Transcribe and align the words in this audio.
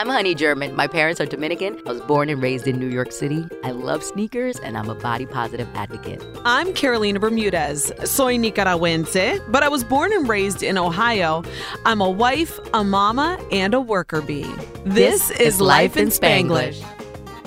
I'm 0.00 0.08
Honey 0.08 0.34
German. 0.34 0.74
My 0.74 0.86
parents 0.86 1.20
are 1.20 1.26
Dominican. 1.26 1.78
I 1.86 1.92
was 1.92 2.00
born 2.00 2.30
and 2.30 2.42
raised 2.42 2.66
in 2.66 2.78
New 2.78 2.88
York 2.88 3.12
City. 3.12 3.46
I 3.62 3.72
love 3.72 4.02
sneakers 4.02 4.58
and 4.60 4.78
I'm 4.78 4.88
a 4.88 4.94
body 4.94 5.26
positive 5.26 5.68
advocate. 5.74 6.24
I'm 6.46 6.72
Carolina 6.72 7.20
Bermudez. 7.20 7.92
Soy 8.06 8.38
Nicaragüense, 8.38 9.44
but 9.52 9.62
I 9.62 9.68
was 9.68 9.84
born 9.84 10.10
and 10.14 10.26
raised 10.26 10.62
in 10.62 10.78
Ohio. 10.78 11.44
I'm 11.84 12.00
a 12.00 12.08
wife, 12.08 12.58
a 12.72 12.82
mama, 12.82 13.38
and 13.52 13.74
a 13.74 13.80
worker 13.82 14.22
bee. 14.22 14.44
This, 14.86 15.28
This 15.28 15.30
is, 15.32 15.40
is 15.40 15.60
Life 15.60 15.68
Life 15.94 15.96
in 15.98 16.04
in 16.04 16.08
Spanglish. 16.08 16.82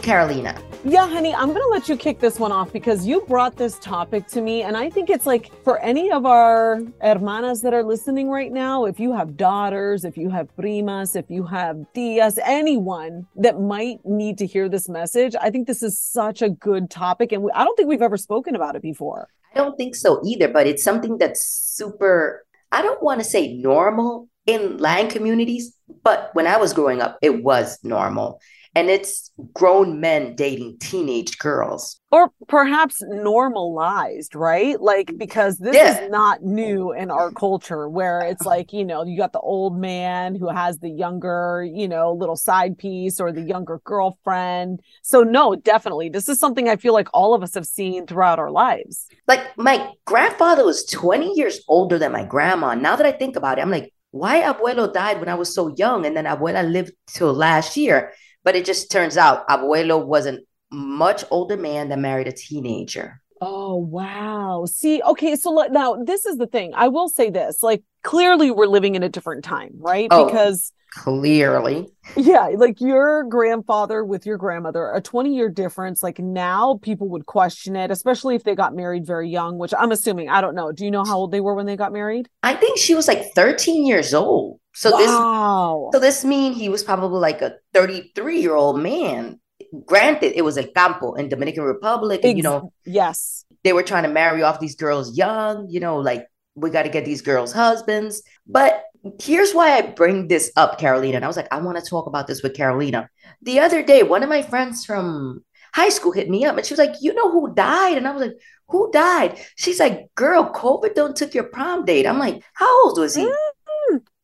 Carolina. 0.04 0.56
Yeah, 0.86 1.08
honey, 1.08 1.34
I'm 1.34 1.48
going 1.48 1.62
to 1.62 1.70
let 1.70 1.88
you 1.88 1.96
kick 1.96 2.20
this 2.20 2.38
one 2.38 2.52
off 2.52 2.74
because 2.74 3.08
you 3.08 3.22
brought 3.22 3.56
this 3.56 3.80
topic 3.80 4.28
to 4.28 4.42
me. 4.42 4.64
And 4.64 4.76
I 4.76 4.90
think 4.90 5.10
it's 5.10 5.26
like 5.26 5.50
for 5.64 5.80
any 5.80 6.12
of 6.12 6.26
our 6.26 6.82
hermanas 7.02 7.62
that 7.62 7.74
are 7.74 7.86
listening 7.86 8.30
right 8.30 8.52
now, 8.52 8.84
if 8.84 9.00
you 9.00 9.14
have 9.14 9.38
daughters, 9.38 10.04
if 10.04 10.18
you 10.18 10.30
have 10.30 10.54
primas, 10.58 11.16
if 11.16 11.30
you 11.30 11.46
have 11.46 11.78
tias, 11.96 12.38
anyone 12.44 13.26
that 13.38 13.62
might 13.62 14.00
need 14.04 14.38
to 14.40 14.46
hear 14.46 14.68
this 14.68 14.90
message, 14.90 15.38
I 15.40 15.52
think 15.52 15.68
this 15.68 15.84
is 15.84 15.98
such 15.98 16.42
a 16.42 16.50
good 16.50 16.90
topic. 16.90 17.32
And 17.32 17.44
we, 17.44 17.52
I 17.54 17.64
don't 17.64 17.78
think 17.78 17.88
we've 17.88 18.02
ever 18.02 18.18
spoken 18.18 18.54
about 18.54 18.76
it 18.76 18.82
before. 18.82 19.30
I 19.56 19.60
don't 19.60 19.78
think 19.78 19.96
so 19.96 20.22
either, 20.26 20.50
but 20.50 20.68
it's 20.68 20.84
something 20.84 21.18
that's 21.18 21.48
super, 21.48 22.46
I 22.74 22.82
don't 22.82 23.02
want 23.02 23.22
to 23.22 23.24
say 23.24 23.54
normal 23.54 24.28
in 24.46 24.80
land 24.80 25.12
communities, 25.12 25.78
but 26.04 26.32
when 26.34 26.46
I 26.46 26.58
was 26.58 26.74
growing 26.74 27.00
up, 27.00 27.20
it 27.22 27.42
was 27.42 27.80
normal. 27.84 28.42
And 28.76 28.90
it's 28.90 29.32
grown 29.54 30.02
men 30.02 30.36
dating 30.36 30.78
teenage 30.80 31.38
girls. 31.38 32.00
Or 32.12 32.32
perhaps 32.48 33.04
normalized, 33.08 34.36
right? 34.36 34.80
Like, 34.82 35.14
because 35.18 35.58
this 35.58 35.76
Yeah. 35.76 36.06
is 36.06 36.10
not 36.10 36.42
new 36.44 36.92
in 36.92 37.12
our 37.12 37.32
culture 37.32 37.88
where 37.88 38.22
it's 38.22 38.46
like, 38.46 38.74
you 38.74 38.84
know, 38.84 39.04
you 39.04 39.16
got 39.18 39.32
the 39.32 39.40
old 39.40 39.78
man 39.78 40.36
who 40.36 40.50
has 40.50 40.80
the 40.80 40.90
younger, 40.90 41.68
you 41.72 41.88
know, 41.88 42.14
little 42.14 42.36
side 42.36 42.78
piece 42.78 43.20
or 43.20 43.32
the 43.32 43.42
younger 43.42 43.80
girlfriend. 43.84 44.80
So, 45.04 45.22
no, 45.22 45.56
definitely. 45.56 46.10
This 46.10 46.28
is 46.28 46.40
something 46.40 46.68
I 46.68 46.76
feel 46.76 46.94
like 46.94 47.10
all 47.14 47.36
of 47.36 47.44
us 47.44 47.54
have 47.54 47.68
seen 47.68 48.08
throughout 48.08 48.40
our 48.40 48.52
lives. 48.52 49.08
Like 49.28 49.56
my 49.58 49.92
grandfather 50.06 50.66
was 50.66 50.84
20 50.86 51.34
years 51.34 51.62
older 51.68 52.00
than 52.00 52.12
my 52.12 52.24
grandma. 52.26 52.74
Now 52.74 52.96
that 52.96 53.06
I 53.06 53.12
think 53.12 53.36
about 53.36 53.60
it, 53.60 53.62
I'm 53.62 53.72
like, 53.72 53.94
why 54.12 54.42
abuelo 54.42 54.92
died 54.94 55.20
when 55.20 55.30
I 55.30 55.36
was 55.36 55.54
so 55.54 55.74
young? 55.76 56.06
And 56.06 56.16
then 56.16 56.26
abuela 56.26 56.64
lived 56.70 56.92
till 57.08 57.34
last 57.34 57.78
year. 57.78 58.14
But 58.44 58.56
it 58.56 58.66
just 58.66 58.92
turns 58.92 59.18
out 59.18 59.48
abuelo 59.48 60.04
was 60.04 60.26
a 60.26 60.40
much 60.72 61.24
older 61.32 61.58
man 61.58 61.90
that 61.90 62.00
married 62.00 62.28
a 62.28 62.32
teenager. 62.32 63.22
Oh, 63.42 63.76
wow. 63.76 64.66
See, 64.66 65.02
okay. 65.04 65.36
So 65.36 65.52
let- 65.52 65.72
now 65.72 65.96
this 66.04 66.26
is 66.26 66.38
the 66.38 66.48
thing. 66.48 66.74
I 66.76 66.88
will 66.88 67.10
say 67.10 67.30
this 67.30 67.62
like, 67.62 67.84
clearly 68.04 68.52
we're 68.52 68.68
living 68.68 68.96
in 68.96 69.04
a 69.04 69.10
different 69.10 69.44
time, 69.44 69.72
right? 69.76 70.08
Oh. 70.12 70.26
Because 70.26 70.72
Clearly. 70.94 71.88
Yeah, 72.16 72.50
like 72.56 72.80
your 72.80 73.24
grandfather 73.24 74.06
with 74.06 74.28
your 74.28 74.38
grandmother, 74.38 74.92
a 74.92 75.02
20 75.02 75.34
year 75.36 75.50
difference. 75.50 76.04
Like 76.04 76.20
now 76.20 76.78
people 76.84 77.10
would 77.10 77.26
question 77.26 77.76
it, 77.76 77.90
especially 77.90 78.36
if 78.36 78.44
they 78.44 78.54
got 78.54 78.76
married 78.76 79.06
very 79.06 79.28
young, 79.28 79.58
which 79.58 79.74
I'm 79.78 79.92
assuming, 79.92 80.30
I 80.30 80.40
don't 80.42 80.54
know. 80.54 80.72
Do 80.72 80.86
you 80.86 80.92
know 80.92 81.04
how 81.04 81.18
old 81.18 81.32
they 81.32 81.42
were 81.42 81.56
when 81.56 81.66
they 81.66 81.76
got 81.76 81.94
married? 81.94 82.30
I 82.44 82.54
think 82.54 82.78
she 82.78 82.94
was 82.94 83.08
like 83.08 83.34
13 83.34 83.88
years 83.88 84.14
old. 84.14 84.60
So 84.74 84.92
wow. 84.92 85.90
this 85.92 85.98
so 85.98 86.00
this 86.00 86.26
mean 86.26 86.54
he 86.54 86.70
was 86.70 86.84
probably 86.84 87.20
like 87.20 87.42
a 87.42 87.56
33 87.74 88.42
year 88.42 88.56
old 88.56 88.80
man. 88.80 89.40
Granted, 89.86 90.38
it 90.38 90.44
was 90.44 90.58
a 90.58 90.68
campo 90.68 91.14
in 91.14 91.30
Dominican 91.30 91.64
Republic, 91.64 92.22
and 92.24 92.38
you 92.38 92.44
know, 92.44 92.72
yes. 92.86 93.46
they 93.64 93.74
were 93.74 93.84
trying 93.84 94.04
to 94.04 94.10
marry 94.10 94.44
off 94.44 94.60
these 94.60 94.76
girls 94.76 95.18
young, 95.18 95.68
you 95.70 95.80
know, 95.80 95.98
like 95.98 96.28
we 96.56 96.70
got 96.70 96.84
to 96.84 96.90
get 96.90 97.06
these 97.06 97.22
girls 97.22 97.52
husbands. 97.52 98.22
But 98.46 98.84
here's 99.22 99.54
why 99.54 99.78
I 99.78 99.82
bring 99.82 100.28
this 100.28 100.52
up, 100.56 100.80
Carolina. 100.80 101.18
And 101.18 101.26
I 101.26 101.28
was 101.28 101.38
like, 101.38 101.52
I 101.52 101.60
want 101.60 101.78
to 101.78 101.90
talk 101.90 102.08
about 102.08 102.28
this 102.28 102.44
with 102.44 102.56
Carolina. 102.56 103.10
The 103.42 103.60
other 103.60 103.84
day, 103.84 104.04
one 104.04 104.24
of 104.24 104.30
my 104.30 104.42
friends 104.42 104.86
from 104.86 105.44
high 105.74 105.90
school 105.90 106.12
hit 106.12 106.30
me 106.30 106.46
up 106.46 106.56
and 106.56 106.66
she 106.66 106.74
was 106.74 106.80
like, 106.80 106.96
You 107.02 107.14
know 107.14 107.32
who 107.32 107.54
died? 107.54 107.98
And 107.98 108.08
I 108.08 108.12
was 108.12 108.22
like, 108.22 108.38
Who 108.70 108.92
died? 108.92 109.40
She's 109.56 109.80
like, 109.80 110.14
Girl, 110.16 110.52
COVID 110.54 110.94
don't 110.94 111.16
took 111.16 111.34
your 111.34 111.46
prom 111.46 111.86
date. 111.86 112.06
I'm 112.06 112.20
like, 112.20 112.44
How 112.54 112.86
old 112.86 113.00
was 113.00 113.16
he? 113.16 113.26
Mm. 113.26 113.34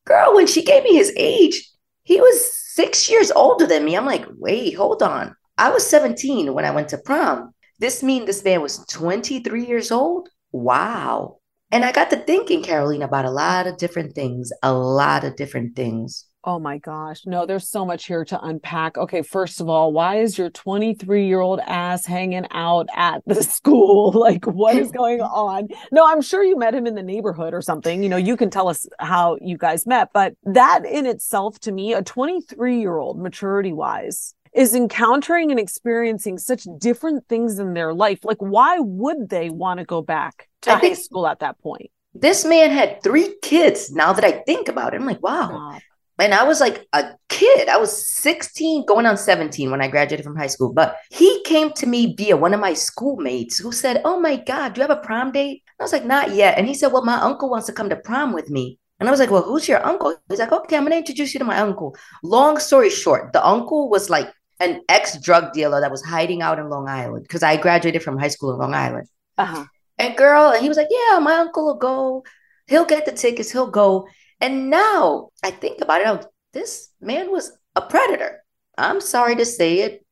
Girl, 0.10 0.34
when 0.34 0.48
she 0.48 0.64
gave 0.64 0.84
me 0.84 0.96
his 0.96 1.14
age, 1.16 1.70
he 2.02 2.20
was 2.20 2.58
six 2.74 3.12
years 3.12 3.30
older 3.30 3.68
than 3.68 3.86
me. 3.86 3.96
I'm 3.96 4.08
like, 4.08 4.26
Wait, 4.40 4.72
hold 4.74 5.04
on. 5.04 5.36
I 5.56 5.70
was 5.70 5.86
17 5.86 6.52
when 6.52 6.66
I 6.66 6.72
went 6.72 6.90
to 6.90 6.98
prom. 6.98 7.54
This 7.78 8.02
mean 8.02 8.26
this 8.26 8.44
man 8.44 8.64
was 8.64 8.84
23 8.90 9.68
years 9.68 9.92
old? 9.92 10.30
Wow. 10.52 11.38
And 11.72 11.86
I 11.86 11.92
got 11.92 12.10
to 12.10 12.18
thinking, 12.18 12.64
Caroline, 12.64 13.04
about 13.04 13.26
a 13.26 13.30
lot 13.30 13.68
of 13.68 13.78
different 13.78 14.16
things, 14.16 14.52
a 14.64 14.74
lot 14.74 15.24
of 15.24 15.36
different 15.36 15.76
things. 15.76 16.26
Oh 16.46 16.58
my 16.58 16.78
gosh. 16.78 17.26
No, 17.26 17.46
there's 17.46 17.68
so 17.68 17.86
much 17.86 18.06
here 18.06 18.24
to 18.24 18.42
unpack. 18.42 18.98
Okay, 18.98 19.22
first 19.22 19.60
of 19.60 19.68
all, 19.68 19.92
why 19.92 20.22
is 20.22 20.38
your 20.38 20.50
23 20.50 21.28
year 21.28 21.42
old 21.42 21.60
ass 21.60 22.06
hanging 22.06 22.46
out 22.52 22.88
at 22.96 23.22
the 23.26 23.44
school? 23.44 24.12
Like, 24.12 24.46
what 24.46 24.78
is 24.78 24.92
going 24.92 25.22
on? 25.22 25.68
No, 25.92 26.08
I'm 26.08 26.22
sure 26.22 26.44
you 26.44 26.58
met 26.58 26.74
him 26.74 26.88
in 26.88 26.96
the 26.96 27.04
neighborhood 27.04 27.54
or 27.54 27.62
something. 27.62 28.02
You 28.04 28.10
know, 28.10 28.18
you 28.18 28.38
can 28.38 28.50
tell 28.50 28.70
us 28.70 28.88
how 29.00 29.38
you 29.42 29.58
guys 29.58 29.86
met, 29.86 30.10
but 30.14 30.34
that 30.44 30.86
in 30.86 31.06
itself, 31.06 31.60
to 31.62 31.74
me, 31.74 31.94
a 31.94 32.02
23 32.02 32.80
year 32.80 32.98
old, 32.98 33.20
maturity 33.20 33.74
wise, 33.74 34.34
is 34.54 34.74
encountering 34.74 35.52
and 35.52 35.60
experiencing 35.60 36.38
such 36.38 36.66
different 36.78 37.28
things 37.28 37.60
in 37.60 37.74
their 37.74 37.94
life. 37.94 38.20
Like, 38.24 38.40
why 38.40 38.80
would 38.80 39.30
they 39.30 39.50
want 39.50 39.80
to 39.80 39.86
go 39.86 40.02
back 40.02 40.48
to 40.62 40.76
high 40.76 40.94
school 40.94 41.28
at 41.28 41.40
that 41.40 41.60
point? 41.60 41.92
This 42.14 42.44
man 42.46 42.72
had 42.72 43.04
three 43.04 43.36
kids. 43.42 43.92
Now 43.92 44.14
that 44.14 44.24
I 44.24 44.32
think 44.32 44.68
about 44.68 44.94
it, 44.94 45.02
I'm 45.02 45.06
like, 45.06 45.22
wow. 45.22 45.52
Wow. 45.52 45.80
And 46.20 46.34
I 46.34 46.44
was 46.44 46.60
like 46.60 46.86
a 46.92 47.14
kid. 47.30 47.70
I 47.70 47.78
was 47.78 48.08
16, 48.08 48.86
going 48.86 49.06
on 49.06 49.18
17 49.18 49.72
when 49.72 49.82
I 49.82 49.88
graduated 49.88 50.26
from 50.26 50.36
high 50.36 50.48
school. 50.48 50.74
But 50.74 50.98
he 51.10 51.42
came 51.44 51.72
to 51.74 51.88
me 51.88 52.14
via 52.16 52.36
one 52.36 52.54
of 52.54 52.60
my 52.60 52.74
schoolmates 52.74 53.58
who 53.58 53.72
said, 53.72 54.02
Oh 54.04 54.20
my 54.20 54.36
God, 54.36 54.74
do 54.74 54.82
you 54.82 54.88
have 54.88 54.98
a 54.98 55.02
prom 55.02 55.32
date? 55.32 55.64
I 55.80 55.84
was 55.84 55.94
like, 55.94 56.06
Not 56.06 56.36
yet. 56.36 56.58
And 56.58 56.68
he 56.68 56.74
said, 56.74 56.92
Well, 56.92 57.06
my 57.06 57.20
uncle 57.22 57.50
wants 57.50 57.68
to 57.68 57.74
come 57.74 57.90
to 57.90 57.96
prom 57.96 58.34
with 58.34 58.50
me. 58.50 58.78
And 59.00 59.08
I 59.08 59.12
was 59.12 59.20
like, 59.20 59.32
Well, 59.32 59.44
who's 59.44 59.68
your 59.68 59.86
uncle? 59.86 60.16
He's 60.28 60.40
like, 60.40 60.52
Okay, 60.52 60.76
I'm 60.76 60.84
going 60.84 60.92
to 60.92 60.98
introduce 60.98 61.34
you 61.34 61.40
to 61.40 61.46
my 61.46 61.60
uncle. 61.60 61.96
Long 62.22 62.60
story 62.60 62.90
short, 62.90 63.32
the 63.32 63.46
uncle 63.46 63.90
was 63.90 64.10
like 64.10 64.30
an 64.60 64.82
ex 64.90 65.18
drug 65.20 65.54
dealer 65.54 65.80
that 65.80 65.92
was 65.92 66.04
hiding 66.04 66.42
out 66.42 66.60
in 66.60 66.70
Long 66.70 66.90
Island 66.90 67.24
because 67.24 67.44
I 67.44 67.56
graduated 67.56 68.04
from 68.04 68.18
high 68.18 68.28
school 68.28 68.52
in 68.52 68.60
Long 68.60 68.74
Island. 68.74 69.08
Uh-huh. 69.38 69.66
And 69.98 70.18
girl, 70.18 70.52
and 70.52 70.62
he 70.62 70.68
was 70.68 70.78
like, 70.78 70.90
Yeah, 70.90 71.20
my 71.20 71.36
uncle 71.36 71.66
will 71.66 71.78
go. 71.78 72.24
He'll 72.68 72.86
get 72.86 73.06
the 73.06 73.14
tickets, 73.14 73.52
he'll 73.52 73.72
go. 73.72 74.08
And 74.42 74.70
now 74.70 75.30
I 75.44 75.52
think 75.52 75.82
about 75.82 76.02
it, 76.02 76.08
I'm, 76.08 76.20
this 76.54 76.90
man 77.02 77.32
was 77.32 77.52
a 77.76 77.82
predator. 77.82 78.44
I'm 78.78 79.02
sorry 79.02 79.36
to 79.36 79.46
say 79.46 79.80
it. 79.82 80.06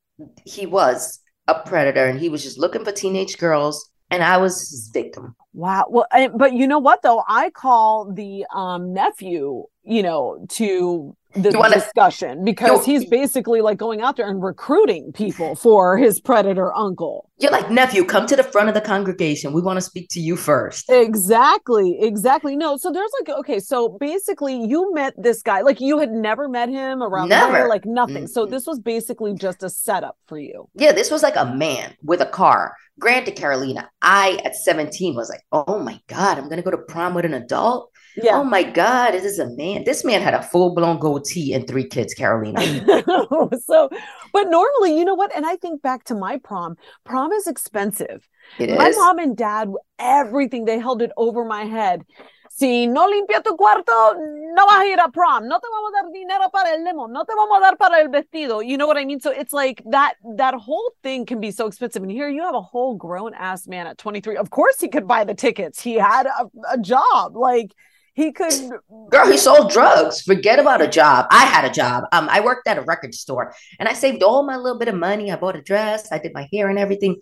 He 0.45 0.65
was 0.65 1.19
a 1.47 1.55
predator 1.55 2.05
and 2.05 2.19
he 2.19 2.29
was 2.29 2.43
just 2.43 2.57
looking 2.57 2.83
for 2.83 2.91
teenage 2.91 3.37
girls. 3.37 3.89
And 4.09 4.23
I 4.23 4.37
was 4.37 4.69
his 4.69 4.89
victim. 4.93 5.35
Wow. 5.53 5.85
Well, 5.89 6.05
but 6.35 6.53
you 6.53 6.65
know 6.65 6.79
what 6.79 7.01
though? 7.01 7.23
I 7.27 7.49
call 7.49 8.13
the 8.13 8.45
um 8.53 8.93
nephew, 8.93 9.65
you 9.83 10.01
know, 10.01 10.45
to 10.51 11.15
the 11.41 11.57
wanna- 11.57 11.75
discussion 11.75 12.43
because 12.43 12.85
he's 12.85 13.05
basically 13.05 13.61
like 13.61 13.77
going 13.77 14.01
out 14.01 14.17
there 14.17 14.27
and 14.29 14.41
recruiting 14.41 15.11
people 15.13 15.55
for 15.55 15.97
his 15.97 16.19
predator 16.19 16.73
uncle. 16.75 17.29
You're 17.39 17.51
like, 17.51 17.69
nephew, 17.69 18.03
come 18.03 18.25
to 18.27 18.35
the 18.35 18.43
front 18.43 18.67
of 18.67 18.73
the 18.73 18.81
congregation. 18.81 19.53
We 19.53 19.61
want 19.61 19.77
to 19.77 19.81
speak 19.81 20.07
to 20.11 20.19
you 20.19 20.35
first. 20.35 20.89
Exactly, 20.89 21.97
exactly. 22.01 22.55
No, 22.55 22.77
so 22.77 22.91
there's 22.91 23.11
like 23.21 23.37
okay, 23.39 23.59
so 23.59 23.89
basically 23.89 24.63
you 24.65 24.93
met 24.93 25.13
this 25.17 25.41
guy, 25.43 25.61
like 25.61 25.79
you 25.81 25.99
had 25.99 26.11
never 26.11 26.47
met 26.47 26.69
him 26.69 27.03
around 27.03 27.29
Never. 27.29 27.67
like 27.67 27.85
nothing. 27.85 28.27
So 28.27 28.45
Mm-mm. 28.45 28.49
this 28.49 28.65
was 28.65 28.79
basically 28.79 29.33
just 29.33 29.61
a 29.63 29.69
setup 29.69 30.17
for 30.27 30.39
you. 30.39 30.67
Yeah, 30.75 30.91
this 30.93 31.11
was 31.11 31.21
like 31.23 31.35
a 31.35 31.45
man 31.45 31.95
with 32.03 32.21
a 32.21 32.25
car. 32.25 32.75
Granted, 32.99 33.35
Carolina, 33.35 33.89
I 34.01 34.39
at 34.43 34.55
17 34.55 35.15
was 35.15 35.29
like, 35.29 35.41
oh 35.51 35.77
my 35.79 35.99
God, 36.07 36.37
I'm 36.39 36.45
going 36.45 36.57
to 36.57 36.63
go 36.63 36.71
to 36.71 36.77
prom 36.77 37.13
with 37.13 37.25
an 37.25 37.35
adult. 37.35 37.91
Yeah. 38.23 38.37
Oh 38.37 38.43
my 38.43 38.63
God, 38.63 39.11
this 39.11 39.23
is 39.23 39.39
a 39.39 39.47
man. 39.47 39.83
This 39.83 40.03
man 40.03 40.21
had 40.21 40.33
a 40.33 40.41
full 40.41 40.73
blown 40.73 40.99
goatee 40.99 41.53
and 41.53 41.67
three 41.67 41.87
kids, 41.87 42.13
Carolina. 42.13 42.59
so, 43.65 43.89
but 44.33 44.49
normally, 44.49 44.97
you 44.97 45.05
know 45.05 45.13
what? 45.15 45.35
And 45.35 45.45
I 45.45 45.55
think 45.57 45.81
back 45.81 46.03
to 46.05 46.15
my 46.15 46.37
prom. 46.37 46.77
Prom 47.05 47.31
is 47.31 47.47
expensive. 47.47 48.27
It 48.59 48.75
My 48.77 48.87
is. 48.87 48.95
mom 48.97 49.19
and 49.19 49.37
dad, 49.37 49.69
everything, 49.99 50.65
they 50.65 50.79
held 50.79 51.01
it 51.01 51.11
over 51.17 51.45
my 51.45 51.65
head. 51.65 52.03
Si 52.49 52.87
no 52.87 53.07
limpia 53.07 53.43
tu 53.43 53.55
cuarto, 53.55 54.15
no 54.17 54.65
vas 54.65 54.81
a 54.81 54.85
ir 54.85 54.97
a 54.99 55.11
prom. 55.11 55.47
No 55.47 55.59
te 55.59 55.67
vamos 55.69 55.91
a 55.91 56.01
dar 56.01 56.11
dinero 56.11 56.49
para 56.51 56.73
el 56.73 56.83
limo. 56.83 57.05
No 57.07 57.23
te 57.23 57.35
vamos 57.35 57.57
a 57.59 57.61
dar 57.61 57.75
para 57.77 58.01
el 58.01 58.07
vestido. 58.09 58.67
You 58.67 58.77
know 58.77 58.87
what 58.87 58.97
I 58.97 59.05
mean? 59.05 59.19
So 59.19 59.29
it's 59.29 59.53
like 59.53 59.83
that 59.91 60.15
that 60.37 60.55
whole 60.55 60.91
thing 61.03 61.27
can 61.27 61.39
be 61.39 61.51
so 61.51 61.67
expensive. 61.67 62.01
And 62.01 62.11
here 62.11 62.29
you 62.29 62.41
have 62.41 62.55
a 62.55 62.61
whole 62.61 62.95
grown 62.95 63.35
ass 63.35 63.67
man 63.67 63.85
at 63.85 63.99
23. 63.99 64.37
Of 64.37 64.49
course 64.49 64.79
he 64.79 64.87
could 64.87 65.07
buy 65.07 65.23
the 65.23 65.35
tickets. 65.35 65.79
He 65.79 65.95
had 65.95 66.25
a, 66.25 66.49
a 66.71 66.79
job. 66.79 67.35
Like 67.35 67.75
he 68.17 68.31
could 68.31 68.51
Girl, 69.11 69.31
he 69.31 69.37
sold 69.37 69.71
drugs. 69.71 70.21
Forget 70.21 70.57
about 70.57 70.81
a 70.81 70.87
job. 70.87 71.27
I 71.29 71.45
had 71.45 71.65
a 71.65 71.69
job. 71.69 72.05
Um, 72.11 72.27
I 72.29 72.39
worked 72.39 72.67
at 72.67 72.79
a 72.79 72.81
record 72.81 73.13
store 73.13 73.53
and 73.79 73.87
I 73.87 73.93
saved 73.93 74.23
all 74.23 74.41
my 74.43 74.57
little 74.57 74.79
bit 74.79 74.87
of 74.87 74.95
money. 74.95 75.31
I 75.31 75.35
bought 75.35 75.55
a 75.55 75.61
dress, 75.61 76.11
I 76.11 76.17
did 76.17 76.33
my 76.33 76.49
hair 76.51 76.67
and 76.67 76.79
everything. 76.79 77.21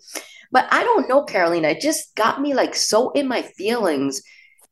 But 0.50 0.66
I 0.70 0.82
don't 0.84 1.06
know, 1.06 1.22
Carolina. 1.22 1.68
It 1.68 1.82
just 1.82 2.14
got 2.14 2.40
me 2.40 2.54
like 2.54 2.74
so 2.74 3.10
in 3.10 3.28
my 3.28 3.42
feelings. 3.42 4.22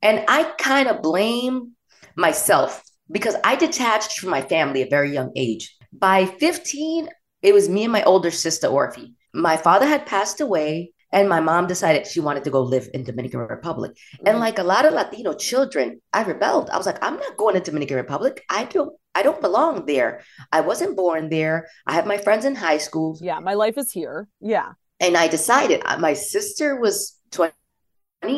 And 0.00 0.24
I 0.26 0.44
kind 0.58 0.88
of 0.88 1.02
blame 1.02 1.72
myself 2.16 2.82
because 3.10 3.36
I 3.44 3.56
detached 3.56 4.18
from 4.18 4.30
my 4.30 4.40
family 4.40 4.80
at 4.80 4.86
a 4.86 4.90
very 4.90 5.12
young 5.12 5.30
age. 5.36 5.76
By 5.92 6.24
15, 6.24 7.06
it 7.42 7.52
was 7.52 7.68
me 7.68 7.84
and 7.84 7.92
my 7.92 8.02
older 8.04 8.30
sister, 8.30 8.68
Orphe. 8.68 9.12
My 9.34 9.58
father 9.58 9.86
had 9.86 10.06
passed 10.06 10.40
away, 10.40 10.93
and 11.14 11.28
my 11.28 11.40
mom 11.40 11.68
decided 11.68 12.06
she 12.06 12.18
wanted 12.18 12.42
to 12.44 12.50
go 12.50 12.60
live 12.60 12.88
in 12.92 13.04
Dominican 13.04 13.38
Republic. 13.38 13.96
And 14.26 14.40
like 14.40 14.58
a 14.58 14.64
lot 14.64 14.84
of 14.84 14.92
Latino 14.92 15.32
children, 15.32 16.00
I 16.12 16.24
rebelled. 16.24 16.70
I 16.70 16.76
was 16.76 16.86
like, 16.86 17.02
I'm 17.02 17.16
not 17.16 17.36
going 17.36 17.54
to 17.54 17.60
Dominican 17.60 17.96
Republic. 17.96 18.44
I 18.50 18.64
don't 18.64 18.92
I 19.14 19.22
don't 19.22 19.40
belong 19.40 19.86
there. 19.86 20.22
I 20.50 20.60
wasn't 20.60 20.96
born 20.96 21.28
there. 21.30 21.68
I 21.86 21.92
have 21.94 22.04
my 22.04 22.18
friends 22.18 22.44
in 22.44 22.56
high 22.56 22.78
school. 22.78 23.16
yeah, 23.22 23.38
my 23.38 23.54
life 23.54 23.78
is 23.78 23.92
here. 23.92 24.26
Yeah. 24.40 24.72
And 24.98 25.16
I 25.16 25.28
decided 25.28 25.82
uh, 25.84 25.98
my 25.98 26.14
sister 26.14 26.80
was 26.80 27.16
20 27.30 27.52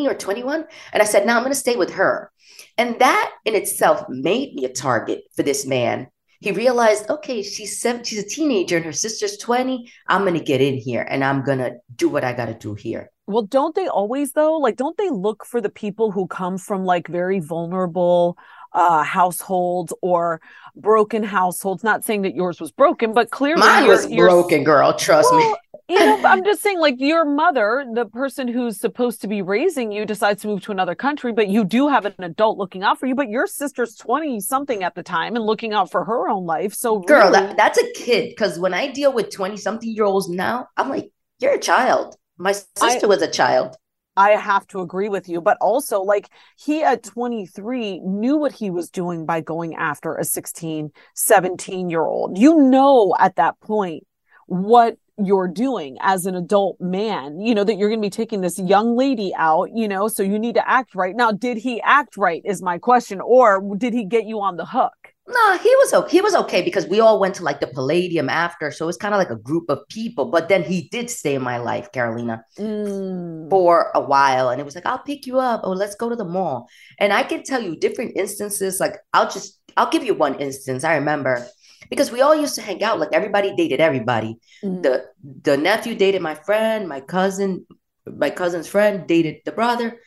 or 0.06 0.14
21. 0.14 0.66
And 0.92 1.02
I 1.02 1.06
said, 1.06 1.24
now 1.24 1.36
I'm 1.36 1.42
going 1.42 1.52
to 1.52 1.58
stay 1.58 1.76
with 1.76 1.92
her. 1.94 2.30
And 2.76 2.98
that 2.98 3.32
in 3.46 3.54
itself 3.54 4.04
made 4.10 4.54
me 4.54 4.66
a 4.66 4.72
target 4.72 5.22
for 5.34 5.42
this 5.42 5.64
man. 5.66 6.08
He 6.40 6.52
realized, 6.52 7.08
okay, 7.10 7.42
she's 7.42 7.80
seven, 7.80 8.04
she's 8.04 8.18
a 8.22 8.28
teenager 8.28 8.76
and 8.76 8.84
her 8.84 8.92
sister's 8.92 9.36
20. 9.38 9.90
I'm 10.06 10.22
going 10.22 10.34
to 10.34 10.44
get 10.44 10.60
in 10.60 10.76
here 10.76 11.06
and 11.08 11.24
I'm 11.24 11.42
going 11.42 11.58
to 11.58 11.76
do 11.94 12.08
what 12.08 12.24
I 12.24 12.32
got 12.32 12.46
to 12.46 12.54
do 12.54 12.74
here. 12.74 13.10
Well, 13.26 13.42
don't 13.42 13.74
they 13.74 13.88
always 13.88 14.32
though? 14.32 14.56
Like, 14.58 14.76
don't 14.76 14.96
they 14.96 15.10
look 15.10 15.44
for 15.44 15.60
the 15.60 15.68
people 15.68 16.12
who 16.12 16.26
come 16.26 16.58
from 16.58 16.84
like 16.84 17.08
very 17.08 17.40
vulnerable 17.40 18.38
uh 18.72 19.02
households 19.02 19.92
or 20.00 20.40
broken 20.76 21.24
households? 21.24 21.82
Not 21.82 22.04
saying 22.04 22.22
that 22.22 22.36
yours 22.36 22.60
was 22.60 22.70
broken, 22.70 23.12
but 23.12 23.30
clearly 23.30 23.60
Mine 23.60 23.88
was 23.88 24.06
broken, 24.06 24.62
girl. 24.62 24.92
Trust 24.92 25.32
me. 25.32 25.56
You 25.88 25.98
know, 25.98 26.20
I'm 26.24 26.44
just 26.44 26.62
saying, 26.62 26.80
like 26.80 26.96
your 26.98 27.24
mother, 27.24 27.86
the 27.92 28.06
person 28.06 28.48
who's 28.48 28.78
supposed 28.78 29.20
to 29.20 29.28
be 29.28 29.40
raising 29.40 29.92
you, 29.92 30.04
decides 30.04 30.42
to 30.42 30.48
move 30.48 30.62
to 30.62 30.72
another 30.72 30.96
country, 30.96 31.32
but 31.32 31.46
you 31.46 31.64
do 31.64 31.88
have 31.88 32.04
an 32.04 32.14
adult 32.18 32.58
looking 32.58 32.82
out 32.82 32.98
for 32.98 33.06
you. 33.06 33.14
But 33.14 33.28
your 33.28 33.46
sister's 33.46 33.94
20 33.94 34.40
something 34.40 34.82
at 34.82 34.96
the 34.96 35.04
time 35.04 35.36
and 35.36 35.44
looking 35.44 35.72
out 35.72 35.92
for 35.92 36.04
her 36.04 36.28
own 36.28 36.44
life. 36.44 36.74
So, 36.74 36.98
Girl, 37.00 37.30
really, 37.30 37.46
that, 37.46 37.56
that's 37.56 37.78
a 37.78 37.92
kid. 37.92 38.30
Because 38.30 38.58
when 38.58 38.74
I 38.74 38.88
deal 38.88 39.12
with 39.12 39.30
20 39.30 39.56
something 39.56 39.88
year 39.88 40.04
olds 40.04 40.28
now, 40.28 40.66
I'm 40.76 40.88
like, 40.88 41.12
you're 41.38 41.54
a 41.54 41.60
child. 41.60 42.16
My 42.36 42.52
sister 42.52 43.06
was 43.06 43.22
a 43.22 43.30
child. 43.30 43.76
I 44.16 44.30
have 44.30 44.66
to 44.68 44.80
agree 44.80 45.08
with 45.08 45.28
you. 45.28 45.40
But 45.40 45.58
also, 45.60 46.00
like, 46.00 46.30
he 46.56 46.82
at 46.82 47.04
23 47.04 48.00
knew 48.00 48.38
what 48.38 48.52
he 48.52 48.70
was 48.70 48.90
doing 48.90 49.24
by 49.24 49.40
going 49.40 49.76
after 49.76 50.16
a 50.16 50.24
16, 50.24 50.90
17 51.14 51.90
year 51.90 52.02
old. 52.02 52.38
You 52.38 52.62
know, 52.62 53.14
at 53.18 53.36
that 53.36 53.60
point, 53.60 54.04
what 54.46 54.96
you're 55.22 55.48
doing 55.48 55.96
as 56.00 56.26
an 56.26 56.34
adult 56.34 56.80
man, 56.80 57.40
you 57.40 57.54
know, 57.54 57.64
that 57.64 57.76
you're 57.76 57.88
going 57.88 58.00
to 58.00 58.06
be 58.06 58.10
taking 58.10 58.40
this 58.40 58.58
young 58.58 58.96
lady 58.96 59.32
out, 59.36 59.70
you 59.74 59.88
know, 59.88 60.08
so 60.08 60.22
you 60.22 60.38
need 60.38 60.54
to 60.54 60.68
act 60.68 60.94
right. 60.94 61.16
Now, 61.16 61.32
did 61.32 61.56
he 61.56 61.80
act 61.82 62.16
right 62.16 62.42
is 62.44 62.62
my 62.62 62.78
question, 62.78 63.20
or 63.20 63.62
did 63.76 63.94
he 63.94 64.04
get 64.04 64.26
you 64.26 64.40
on 64.40 64.56
the 64.56 64.66
hook? 64.66 64.92
No, 65.28 65.58
he 65.58 65.68
was 65.68 65.92
okay. 65.92 66.10
He 66.10 66.20
was 66.20 66.36
okay 66.36 66.62
because 66.62 66.86
we 66.86 67.00
all 67.00 67.18
went 67.18 67.34
to 67.36 67.42
like 67.42 67.58
the 67.58 67.66
Palladium 67.66 68.28
after, 68.28 68.70
so 68.70 68.88
it's 68.88 68.96
kind 68.96 69.12
of 69.12 69.18
like 69.18 69.30
a 69.30 69.34
group 69.36 69.68
of 69.68 69.80
people. 69.88 70.26
But 70.26 70.48
then 70.48 70.62
he 70.62 70.88
did 70.92 71.10
stay 71.10 71.34
in 71.34 71.42
my 71.42 71.58
life, 71.58 71.90
Carolina, 71.90 72.44
Mm. 72.58 73.50
for 73.50 73.90
a 73.94 74.00
while, 74.00 74.50
and 74.50 74.60
it 74.60 74.64
was 74.64 74.76
like, 74.76 74.86
"I'll 74.86 75.00
pick 75.00 75.26
you 75.26 75.40
up, 75.40 75.62
or 75.64 75.74
let's 75.74 75.96
go 75.96 76.08
to 76.08 76.14
the 76.14 76.24
mall." 76.24 76.68
And 77.00 77.12
I 77.12 77.24
can 77.24 77.42
tell 77.42 77.60
you 77.60 77.74
different 77.76 78.12
instances. 78.16 78.78
Like, 78.78 78.98
I'll 79.12 79.28
just, 79.28 79.58
I'll 79.76 79.90
give 79.90 80.04
you 80.04 80.14
one 80.14 80.36
instance. 80.36 80.84
I 80.84 80.94
remember 80.94 81.44
because 81.90 82.10
we 82.10 82.20
all 82.20 82.34
used 82.34 82.54
to 82.56 82.62
hang 82.62 82.82
out. 82.82 82.98
Like 82.98 83.12
everybody 83.12 83.54
dated 83.56 83.80
everybody. 83.80 84.38
Mhm. 84.64 84.82
The 84.82 85.04
the 85.42 85.56
nephew 85.56 85.94
dated 85.94 86.22
my 86.22 86.34
friend, 86.34 86.88
my 86.88 87.00
cousin, 87.00 87.66
my 88.06 88.30
cousin's 88.30 88.68
friend 88.68 89.06
dated 89.06 89.36
the 89.44 89.52
brother. 89.52 89.98